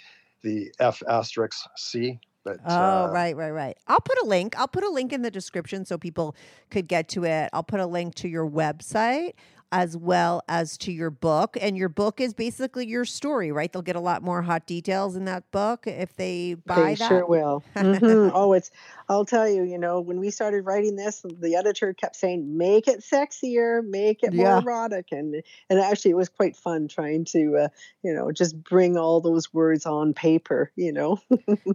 the 0.42 0.72
F 0.78 1.02
asterisk 1.08 1.58
C. 1.76 2.18
But 2.42 2.58
Oh, 2.64 3.04
uh, 3.04 3.10
right, 3.12 3.36
right, 3.36 3.50
right. 3.50 3.76
I'll 3.86 4.00
put 4.00 4.16
a 4.22 4.26
link. 4.26 4.58
I'll 4.58 4.68
put 4.68 4.82
a 4.82 4.88
link 4.88 5.12
in 5.12 5.20
the 5.20 5.30
description 5.30 5.84
so 5.84 5.98
people 5.98 6.34
could 6.70 6.88
get 6.88 7.08
to 7.10 7.24
it. 7.24 7.50
I'll 7.52 7.62
put 7.62 7.80
a 7.80 7.86
link 7.86 8.14
to 8.16 8.28
your 8.28 8.48
website 8.48 9.34
as 9.72 9.96
well 9.96 10.42
as 10.48 10.76
to 10.78 10.92
your 10.92 11.10
book. 11.10 11.56
And 11.60 11.76
your 11.76 11.88
book 11.88 12.20
is 12.20 12.34
basically 12.34 12.86
your 12.86 13.04
story, 13.04 13.52
right? 13.52 13.72
They'll 13.72 13.82
get 13.82 13.96
a 13.96 14.00
lot 14.00 14.22
more 14.22 14.42
hot 14.42 14.66
details 14.66 15.16
in 15.16 15.24
that 15.26 15.50
book 15.52 15.86
if 15.86 16.14
they 16.16 16.54
buy 16.54 16.74
They 16.74 16.94
that. 16.96 17.24
sure 17.24 17.26
will. 17.26 17.64
Mhm. 17.82 18.30
Oh, 18.32 18.52
it's. 18.52 18.70
I'll 19.08 19.24
tell 19.24 19.48
you. 19.48 19.62
You 19.64 19.78
know, 19.78 20.00
when 20.00 20.20
we 20.20 20.30
started 20.30 20.62
writing 20.66 20.96
this, 20.96 21.24
the 21.24 21.56
editor 21.56 21.92
kept 21.94 22.14
saying, 22.16 22.56
"Make 22.56 22.86
it 22.86 23.00
sexier, 23.00 23.82
make 23.84 24.22
it 24.22 24.34
more 24.34 24.54
Yeah. 24.54 24.60
erotic," 24.60 25.06
and 25.10 25.42
and 25.70 25.80
actually, 25.80 26.12
it 26.12 26.16
was 26.16 26.28
quite 26.28 26.56
fun 26.56 26.86
trying 26.86 27.24
to, 27.26 27.56
uh, 27.56 27.68
you 28.02 28.12
know, 28.12 28.30
just 28.30 28.62
bring 28.62 28.96
all 28.98 29.20
those 29.20 29.52
words 29.54 29.86
on 29.86 30.12
paper. 30.14 30.70
You 30.76 30.92
know. 30.92 31.20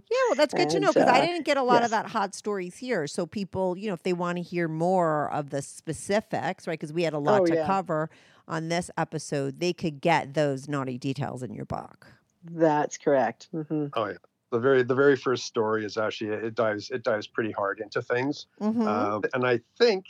Yeah, 0.08 0.18
well, 0.28 0.36
that's 0.36 0.54
good 0.54 0.68
to 0.70 0.78
know 0.78 0.88
And, 0.88 0.94
because 0.94 1.08
I 1.08 1.20
uh, 1.20 1.26
didn't 1.26 1.44
get 1.44 1.56
a 1.56 1.62
lot 1.64 1.82
of 1.82 1.90
that 1.90 2.06
hot 2.06 2.32
stories 2.34 2.76
here. 2.76 3.08
So 3.08 3.26
people, 3.26 3.76
you 3.76 3.88
know, 3.88 3.94
if 3.94 4.04
they 4.04 4.12
want 4.12 4.36
to 4.38 4.42
hear 4.42 4.68
more 4.68 5.28
of 5.32 5.50
the 5.50 5.62
specifics, 5.62 6.66
right? 6.68 6.78
Because 6.78 6.92
we 6.92 7.02
had 7.02 7.12
a 7.12 7.18
lot 7.18 7.44
Oh, 7.44 7.46
to 7.46 7.56
yeah. 7.56 7.56
cover 7.56 7.85
on 8.48 8.68
this 8.68 8.90
episode, 8.96 9.60
they 9.60 9.72
could 9.72 10.00
get 10.00 10.34
those 10.34 10.68
naughty 10.68 10.98
details 10.98 11.42
in 11.42 11.52
your 11.52 11.64
book. 11.64 12.06
That's 12.44 12.96
correct. 12.96 13.48
hmm 13.52 13.86
oh 13.94 14.06
yeah. 14.06 14.14
The 14.52 14.60
very 14.60 14.82
the 14.84 14.94
very 14.94 15.16
first 15.16 15.44
story 15.44 15.84
is 15.84 15.96
actually 15.96 16.30
it 16.30 16.54
dives 16.54 16.90
it 16.90 17.02
dives 17.02 17.26
pretty 17.26 17.50
hard 17.50 17.80
into 17.80 18.00
things. 18.00 18.46
Mhm. 18.60 18.86
Um, 18.86 19.22
and 19.34 19.44
I 19.44 19.60
think, 19.78 20.06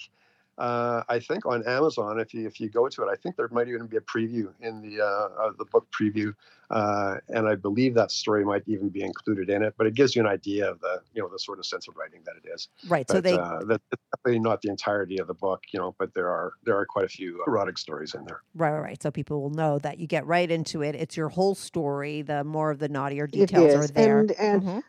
uh, 0.58 1.02
I 1.08 1.18
think 1.20 1.44
on 1.46 1.66
Amazon, 1.66 2.18
if 2.18 2.32
you 2.34 2.46
if 2.46 2.60
you 2.60 2.68
go 2.70 2.88
to 2.88 3.02
it, 3.02 3.08
I 3.10 3.16
think 3.16 3.36
there 3.36 3.48
might 3.48 3.68
even 3.68 3.86
be 3.86 3.96
a 3.96 4.00
preview 4.00 4.52
in 4.60 4.80
the 4.80 5.02
uh, 5.04 5.28
of 5.48 5.58
the 5.58 5.64
book 5.66 5.86
preview, 5.90 6.34
uh, 6.70 7.16
and 7.28 7.46
I 7.48 7.54
believe 7.56 7.94
that 7.94 8.10
story 8.10 8.44
might 8.44 8.62
even 8.66 8.88
be 8.88 9.02
included 9.02 9.50
in 9.50 9.62
it. 9.62 9.74
But 9.76 9.86
it 9.86 9.94
gives 9.94 10.16
you 10.16 10.22
an 10.22 10.28
idea 10.28 10.70
of 10.70 10.80
the 10.80 11.02
you 11.12 11.22
know 11.22 11.28
the 11.28 11.38
sort 11.38 11.58
of 11.58 11.66
sense 11.66 11.88
of 11.88 11.96
writing 11.96 12.22
that 12.24 12.36
it 12.36 12.48
is. 12.48 12.68
right. 12.84 13.08
So 13.08 13.20
they 13.20 13.38
uh, 13.38 13.64
that's 13.64 13.84
definitely 14.14 14.40
not 14.40 14.62
the 14.62 14.70
entirety 14.70 15.18
of 15.18 15.26
the 15.26 15.34
book, 15.34 15.64
you 15.72 15.78
know. 15.78 15.94
But 15.98 16.14
there 16.14 16.28
are 16.30 16.52
there 16.64 16.76
are 16.78 16.86
quite 16.86 17.04
a 17.04 17.08
few 17.08 17.42
erotic 17.46 17.78
stories 17.78 18.14
in 18.14 18.24
there. 18.24 18.42
Right, 18.54 18.72
right, 18.72 18.80
right. 18.80 19.02
So 19.02 19.10
people 19.10 19.42
will 19.42 19.50
know 19.50 19.78
that 19.80 19.98
you 19.98 20.06
get 20.06 20.26
right 20.26 20.50
into 20.50 20.82
it. 20.82 20.94
It's 20.94 21.16
your 21.16 21.28
whole 21.28 21.54
story. 21.54 22.22
The 22.22 22.42
more 22.42 22.70
of 22.70 22.78
the 22.78 22.88
naughtier 22.88 23.26
It 23.32 23.50
details 23.50 23.74
are 23.74 23.86
is. 23.86 23.92
there. 23.92 24.24
And 24.24 24.32
and 24.32 24.62
Mhm. 24.62 24.82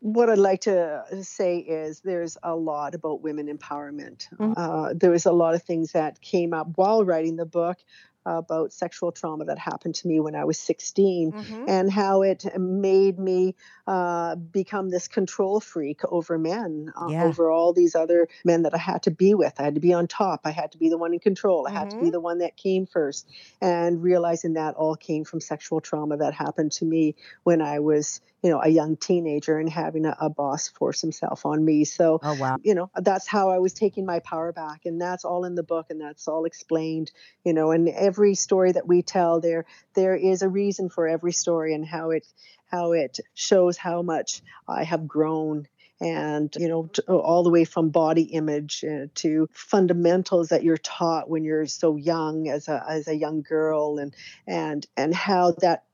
What 0.00 0.30
I'd 0.30 0.38
like 0.38 0.62
to 0.62 1.04
say 1.22 1.58
is 1.58 2.00
there's 2.00 2.36
a 2.42 2.54
lot 2.56 2.94
about 2.94 3.22
women 3.22 3.46
empowerment. 3.46 4.28
Mhm. 4.36 4.54
Uh, 4.56 4.94
there 4.94 5.10
was 5.10 5.26
a 5.26 5.32
lot 5.32 5.54
of 5.54 5.62
things 5.62 5.92
that 5.92 6.20
came 6.20 6.52
up 6.52 6.68
while 6.76 7.04
writing 7.04 7.36
the 7.36 7.46
book 7.46 7.78
about 8.26 8.72
sexual 8.72 9.12
trauma 9.12 9.44
that 9.46 9.58
happened 9.58 9.94
to 9.94 10.06
me 10.06 10.20
when 10.20 10.34
I 10.34 10.44
was 10.44 10.58
16 10.58 11.32
Mhm. 11.32 11.64
and 11.68 11.90
how 11.90 12.22
it 12.22 12.44
made 12.58 13.18
me 13.18 13.54
uh, 13.90 14.36
become 14.36 14.88
this 14.88 15.08
control 15.08 15.58
freak 15.58 16.00
over 16.04 16.38
men, 16.38 16.92
uh, 16.96 17.08
Yeah. 17.08 17.24
over 17.24 17.50
all 17.50 17.72
these 17.72 17.96
other 17.96 18.28
men 18.44 18.62
that 18.62 18.72
I 18.72 18.78
had 18.78 19.02
to 19.02 19.10
be 19.10 19.34
with. 19.34 19.54
I 19.58 19.64
had 19.64 19.74
to 19.74 19.80
be 19.80 19.92
on 19.92 20.06
top. 20.06 20.42
I 20.44 20.52
had 20.52 20.70
to 20.72 20.78
be 20.78 20.88
the 20.90 20.96
one 20.96 21.12
in 21.12 21.18
control. 21.18 21.66
I 21.66 21.72
had 21.72 21.90
to 21.90 21.96
be 21.98 22.10
the 22.10 22.20
one 22.20 22.38
that 22.38 22.56
came 22.56 22.86
first. 22.86 23.28
And 23.60 24.00
realizing 24.00 24.52
that 24.54 24.76
all 24.76 24.94
came 24.94 25.24
from 25.24 25.40
sexual 25.40 25.80
trauma 25.80 26.18
that 26.18 26.34
happened 26.34 26.70
to 26.72 26.84
me 26.84 27.16
when 27.42 27.60
I 27.60 27.80
was 27.80 28.20
you 28.42 28.48
know, 28.50 28.60
a 28.62 28.68
young 28.68 28.96
teenager 28.96 29.58
and 29.58 29.68
having 29.68 30.06
a, 30.06 30.16
a 30.18 30.30
boss 30.30 30.68
force 30.68 31.02
himself 31.02 31.44
on 31.44 31.62
me. 31.62 31.84
So, 31.84 32.22
Oh 32.22 32.32
wow. 32.34 32.56
you 32.62 32.74
know, 32.74 32.90
that's 32.96 33.26
how 33.26 33.50
I 33.50 33.58
was 33.58 33.74
taking 33.74 34.06
my 34.06 34.20
power 34.20 34.52
back. 34.52 34.86
And 34.86 34.98
that's 35.00 35.24
all 35.26 35.44
in 35.44 35.54
the 35.56 35.62
book 35.62 35.86
and 35.90 36.00
that's 36.00 36.26
all 36.26 36.46
explained, 36.46 37.10
you 37.44 37.52
know, 37.52 37.70
and 37.70 37.88
every 37.88 38.34
story 38.34 38.72
that 38.72 38.86
we 38.86 39.02
tell 39.02 39.40
there, 39.40 39.66
there 39.94 40.16
is 40.16 40.40
a 40.40 40.48
reason 40.48 40.88
for 40.88 41.06
every 41.06 41.32
story 41.32 41.74
and 41.74 41.84
how 41.84 42.10
it, 42.12 42.26
how 42.70 42.92
it 42.92 43.18
shows 43.34 43.76
how 43.76 44.02
much 44.02 44.42
I 44.68 44.84
have 44.84 45.06
grown 45.06 45.66
and 46.00 46.54
you 46.58 46.68
know 46.68 46.88
all 47.08 47.42
the 47.42 47.50
way 47.50 47.64
from 47.64 47.90
body 47.90 48.22
image 48.22 48.84
uh, 48.84 49.06
to 49.14 49.48
fundamentals 49.52 50.48
that 50.48 50.64
you're 50.64 50.78
taught 50.78 51.28
when 51.28 51.44
you're 51.44 51.66
so 51.66 51.96
young 51.96 52.48
as 52.48 52.68
a 52.68 52.84
as 52.88 53.06
a 53.06 53.14
young 53.14 53.42
girl 53.42 53.98
and 53.98 54.14
and 54.46 54.86
and 54.96 55.14
how 55.14 55.52
that 55.60 55.84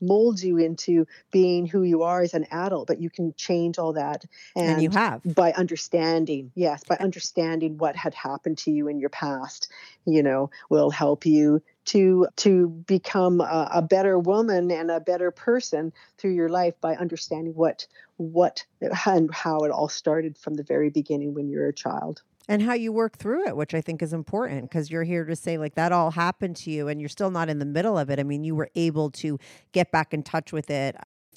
molds 0.00 0.44
you 0.44 0.58
into 0.58 1.06
being 1.30 1.66
who 1.66 1.82
you 1.82 2.02
are 2.02 2.20
as 2.20 2.34
an 2.34 2.46
adult 2.50 2.86
but 2.86 3.00
you 3.00 3.08
can 3.08 3.32
change 3.36 3.78
all 3.78 3.94
that 3.94 4.24
And, 4.54 4.82
you 4.82 4.90
have. 4.90 5.22
by 5.24 5.52
understanding 5.52 6.52
yes 6.54 6.84
by 6.84 6.96
understanding 6.96 7.78
what 7.78 7.96
had 7.96 8.12
happened 8.12 8.58
to 8.58 8.70
you 8.70 8.88
in 8.88 8.98
your 8.98 9.08
past 9.08 9.72
you 10.04 10.22
know 10.22 10.50
will 10.68 10.90
help 10.90 11.24
you 11.24 11.62
to 11.86 12.26
to 12.36 12.68
become 12.86 13.40
a, 13.40 13.68
a 13.74 13.82
better 13.82 14.18
woman 14.18 14.70
and 14.70 14.90
a 14.90 15.00
better 15.00 15.30
person 15.30 15.92
through 16.18 16.32
your 16.32 16.48
life 16.48 16.74
by 16.80 16.94
understanding 16.96 17.54
what 17.54 17.86
what 18.16 18.64
and 18.80 19.32
how 19.34 19.58
it 19.60 19.70
all 19.70 19.88
started 19.88 20.38
from 20.38 20.54
the 20.54 20.62
very 20.62 20.90
beginning 20.90 21.34
when 21.34 21.48
you're 21.48 21.68
a 21.68 21.72
child 21.72 22.22
and 22.48 22.62
how 22.62 22.74
you 22.74 22.92
work 22.92 23.16
through 23.16 23.46
it, 23.46 23.56
which 23.56 23.74
I 23.74 23.80
think 23.80 24.02
is 24.02 24.12
important 24.12 24.68
because 24.68 24.90
you're 24.90 25.04
here 25.04 25.24
to 25.24 25.36
say 25.36 25.56
like 25.56 25.74
that 25.76 25.92
all 25.92 26.10
happened 26.10 26.56
to 26.56 26.70
you 26.70 26.88
and 26.88 27.00
you're 27.00 27.08
still 27.08 27.30
not 27.30 27.48
in 27.48 27.58
the 27.58 27.64
middle 27.64 27.98
of 27.98 28.10
it. 28.10 28.20
I 28.20 28.22
mean, 28.22 28.44
you 28.44 28.54
were 28.54 28.70
able 28.74 29.10
to 29.12 29.38
get 29.72 29.90
back 29.90 30.12
in 30.12 30.22
touch 30.22 30.52
with 30.52 30.70
it, 30.70 30.94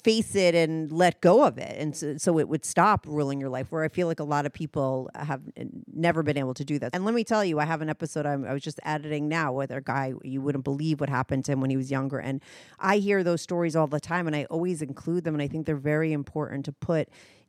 face 0.08 0.34
it, 0.34 0.54
and 0.54 0.90
let 0.90 1.20
go 1.20 1.44
of 1.44 1.58
it, 1.58 1.74
and 1.78 1.94
so, 1.94 2.16
so 2.16 2.38
it 2.38 2.48
would 2.48 2.64
stop 2.64 3.06
ruling 3.06 3.38
your 3.40 3.50
life. 3.50 3.66
Where 3.70 3.84
I 3.84 3.88
feel 3.88 4.06
like 4.06 4.20
a 4.20 4.24
lot 4.24 4.46
of 4.46 4.52
people 4.52 5.10
have 5.14 5.42
never 5.92 6.22
been 6.22 6.38
able 6.38 6.54
to 6.54 6.64
do 6.64 6.78
that. 6.78 6.90
And 6.94 7.04
let 7.04 7.14
me 7.14 7.24
tell 7.24 7.44
you, 7.44 7.60
I 7.60 7.66
have 7.66 7.82
an 7.82 7.90
episode 7.90 8.24
I'm, 8.24 8.44
I 8.44 8.52
was 8.52 8.62
just 8.62 8.80
editing 8.84 9.28
now 9.28 9.52
with 9.52 9.70
a 9.70 9.80
guy 9.80 10.14
you 10.22 10.40
wouldn't 10.40 10.64
believe 10.64 11.00
what 11.00 11.10
happened 11.10 11.44
to 11.46 11.52
him 11.52 11.60
when 11.60 11.70
he 11.70 11.76
was 11.76 11.90
younger, 11.90 12.18
and 12.18 12.40
I 12.78 12.98
hear 12.98 13.22
those 13.22 13.42
stories 13.42 13.76
all 13.76 13.86
the 13.86 14.00
time, 14.00 14.26
and 14.26 14.34
I 14.34 14.44
always 14.44 14.80
include 14.82 15.24
them, 15.24 15.34
and 15.34 15.42
I 15.42 15.48
think 15.48 15.66
they're 15.66 15.76
very 15.76 16.12
important 16.12 16.64
to 16.64 16.72
put 16.72 17.08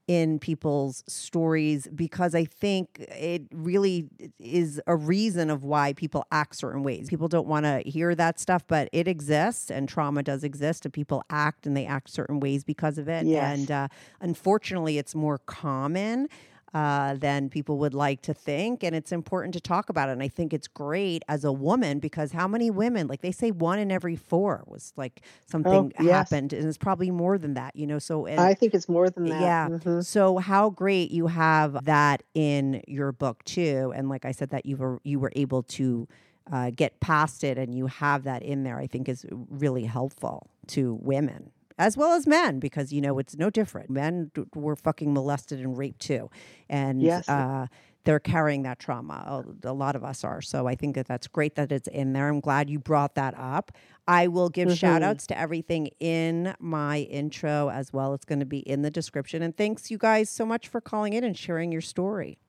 in 0.09 0.39
people's 0.39 1.03
stories 1.07 1.87
because 1.93 2.33
I 2.33 2.43
think 2.43 3.05
it 3.09 3.43
really 3.53 4.09
is 4.39 4.81
a 4.87 4.95
reason 4.95 5.51
of 5.51 5.63
why 5.63 5.93
people 5.93 6.25
act 6.31 6.55
certain 6.55 6.81
ways. 6.81 7.07
People 7.07 7.27
don't 7.27 7.45
want 7.45 7.65
to 7.65 7.87
hear 7.87 8.15
that 8.15 8.39
stuff, 8.39 8.63
but 8.67 8.89
it 8.91 9.07
exists 9.07 9.69
and 9.69 9.87
trauma 9.87 10.23
does 10.23 10.43
exist 10.43 10.83
and 10.83 10.91
people 10.91 11.21
act 11.29 11.67
and 11.67 11.77
they 11.77 11.85
act 11.85 12.09
certain 12.09 12.39
ways 12.39 12.63
because 12.63 12.97
of 12.97 13.07
it. 13.07 13.27
Yes. 13.27 13.59
And 13.59 13.69
uh, 13.69 13.87
unfortunately, 14.19 14.97
it's 14.97 15.13
more 15.13 15.37
common. 15.45 16.27
Uh, 16.71 17.15
than 17.15 17.49
people 17.49 17.79
would 17.79 17.95
like 17.95 18.21
to 18.21 18.31
think. 18.31 18.83
And 18.83 18.95
it's 18.95 19.11
important 19.11 19.55
to 19.55 19.59
talk 19.59 19.89
about 19.89 20.07
it. 20.09 20.11
And 20.11 20.21
I 20.21 20.27
think 20.27 20.53
it's 20.53 20.67
great 20.67 21.23
as 21.27 21.43
a 21.43 21.51
woman 21.51 21.97
because 21.97 22.31
how 22.31 22.47
many 22.47 22.69
women, 22.69 23.07
like 23.07 23.21
they 23.21 23.31
say 23.31 23.49
one 23.49 23.79
in 23.79 23.91
every 23.91 24.15
four 24.15 24.63
was 24.67 24.93
like 24.95 25.21
something 25.47 25.91
Oh, 25.97 26.03
yes. 26.03 26.11
happened. 26.29 26.53
And 26.53 26.67
it's 26.67 26.77
probably 26.77 27.09
more 27.09 27.39
than 27.39 27.55
that, 27.55 27.75
you 27.75 27.87
know? 27.87 27.97
So, 27.97 28.27
and, 28.27 28.39
i 28.39 28.53
think 28.53 28.75
it's 28.75 28.87
more 28.87 29.09
than 29.09 29.25
that 29.29 29.41
yeah. 29.41 29.67
Mhm. 29.69 30.05
So 30.05 30.37
how 30.37 30.69
great 30.69 31.09
you 31.09 31.25
have 31.25 31.83
that 31.85 32.21
in 32.35 32.83
your 32.87 33.13
book 33.13 33.43
too, 33.45 33.91
and 33.95 34.07
like 34.07 34.23
I 34.25 34.31
said, 34.31 34.49
that 34.51 34.67
you 34.67 34.77
were 34.77 34.99
you 35.03 35.17
were 35.19 35.31
able 35.35 35.63
to 35.63 36.07
uh, 36.51 36.69
get 36.75 36.99
past 36.99 37.43
it, 37.43 37.57
and 37.57 37.73
you 37.73 37.87
have 37.87 38.23
that 38.25 38.43
in 38.43 38.61
there. 38.63 38.77
I 38.77 38.85
think 38.85 39.09
is 39.09 39.25
really 39.31 39.85
helpful 39.85 40.51
to 40.67 40.99
women 41.01 41.51
as 41.79 41.97
well 41.97 42.13
as 42.13 42.27
men 42.27 42.59
because 42.59 42.93
you 42.93 43.01
know 43.01 43.17
it's 43.17 43.35
no 43.37 43.49
different. 43.49 43.89
Men 43.89 44.29
d- 44.35 44.43
were 44.53 44.75
fucking 44.75 45.13
molested 45.13 45.59
and 45.59 45.75
raped 45.77 46.01
too, 46.01 46.29
and 46.69 47.01
Yes. 47.01 47.27
uh, 47.27 47.65
they're 48.05 48.19
carrying 48.19 48.63
that 48.63 48.79
trauma. 48.79 49.43
A, 49.63 49.69
a 49.69 49.73
lot 49.73 49.95
of 49.95 50.03
us 50.03 50.23
are. 50.23 50.41
So 50.41 50.67
I 50.67 50.75
think 50.75 50.95
that 50.95 51.07
that's 51.07 51.27
great 51.27 51.55
that 51.55 51.71
it's 51.71 51.87
in 51.87 52.13
there. 52.13 52.29
I'm 52.29 52.39
glad 52.39 52.69
you 52.69 52.79
brought 52.79 53.15
that 53.15 53.33
up. 53.37 53.71
I 54.07 54.27
will 54.27 54.49
give 54.49 54.71
shout 54.75 55.01
Mhm. 55.01 55.05
outs 55.05 55.27
to 55.27 55.37
everything 55.37 55.89
in 55.99 56.55
my 56.59 56.99
intro 57.01 57.69
as 57.69 57.91
well. 57.93 58.13
It's 58.13 58.25
going 58.25 58.39
to 58.39 58.45
be 58.45 58.59
in 58.59 58.81
the 58.83 58.89
description. 58.89 59.41
And 59.43 59.55
thanks 59.55 59.91
you 59.91 59.97
guys 59.97 60.29
so 60.29 60.45
much 60.45 60.67
for 60.67 60.81
calling 60.81 61.13
in 61.13 61.23
and 61.23 61.37
sharing 61.37 61.71
your 61.71 61.81
story. 61.81 62.39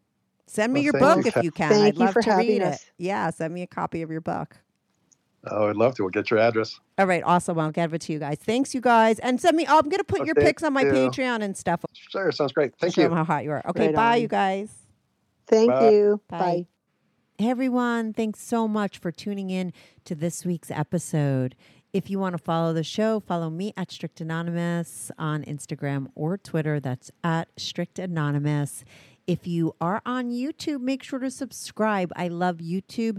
Send 0.47 0.73
me 0.73 0.81
Well, 0.81 0.85
your 0.85 0.93
book 0.95 1.25
you, 1.27 1.33
if 1.37 1.45
you 1.45 1.51
can. 1.51 1.69
Thank 1.71 1.83
I'd 1.85 1.95
you 1.99 2.05
love 2.07 2.13
for 2.15 2.23
to 2.23 2.31
read 2.37 2.63
us. 2.63 2.77
it. 2.77 2.93
Yeah, 2.99 3.29
send 3.31 3.53
me 3.55 3.63
a 3.63 3.67
copy 3.67 4.03
of 4.03 4.11
your 4.11 4.21
book. 4.21 4.57
Oh, 5.47 5.69
I'd 5.69 5.77
love 5.77 5.95
to. 5.97 6.03
We'll 6.03 6.11
get 6.11 6.31
your 6.31 6.39
address. 6.39 6.79
All 6.99 7.07
right, 7.07 7.23
awesome. 7.25 7.59
I'll 7.59 7.71
give 7.71 7.95
it 7.95 8.03
to 8.03 8.13
you 8.13 8.19
guys. 8.19 8.37
Thanks, 8.39 8.75
you 8.75 8.81
guys. 8.83 9.19
And 9.21 9.41
send 9.41 9.57
me, 9.57 9.65
oh, 9.69 9.79
I'm 9.79 9.89
going 9.89 9.99
to 9.99 10.05
put 10.05 10.27
your 10.27 10.35
pics 10.35 10.63
on 10.63 10.73
my 10.75 10.83
you. 10.83 10.93
Patreon 10.93 11.43
and 11.43 11.57
stuff. 11.57 11.85
Sure, 11.95 12.31
sounds 12.31 12.53
great. 12.53 12.75
Thank 12.79 12.95
Show 12.95 13.03
you. 13.03 13.11
how 13.15 13.25
hot 13.25 13.45
you 13.45 13.53
are. 13.53 13.63
Okay, 13.71 13.87
Right 13.87 13.95
bye, 13.95 14.17
on. 14.17 14.21
you 14.23 14.29
guys. 14.29 14.71
thank 15.47 15.71
Bye. 15.71 15.91
you 15.91 16.21
Bye. 16.29 16.39
bye. 16.39 16.67
Hey 17.39 17.49
everyone, 17.49 18.13
thanks 18.13 18.43
so 18.43 18.69
much 18.69 18.99
for 18.99 19.11
tuning 19.11 19.49
in 19.49 19.73
to 20.05 20.15
this 20.15 20.45
week's 20.45 20.71
episode. 20.71 21.57
If 21.95 22.11
you 22.11 22.19
want 22.19 22.37
to 22.37 22.39
follow 22.43 22.75
the 22.75 22.85
show, 22.85 23.19
follow 23.19 23.49
me 23.49 23.73
at 23.79 23.91
Strict 23.91 24.21
Anonymous 24.21 25.11
on 25.19 25.43
Instagram 25.45 26.09
or 26.15 26.37
Twitter. 26.37 26.81
That's 26.81 27.11
at 27.25 27.49
Strict 27.57 27.99
Anonymous. 27.99 28.85
If 29.27 29.47
you 29.47 29.75
are 29.81 30.03
on 30.05 30.31
YouTube, 30.31 30.81
make 30.83 31.03
sure 31.03 31.19
to 31.19 31.31
subscribe. 31.31 32.13
I 32.15 32.29
love 32.29 32.59
YouTube 32.59 33.19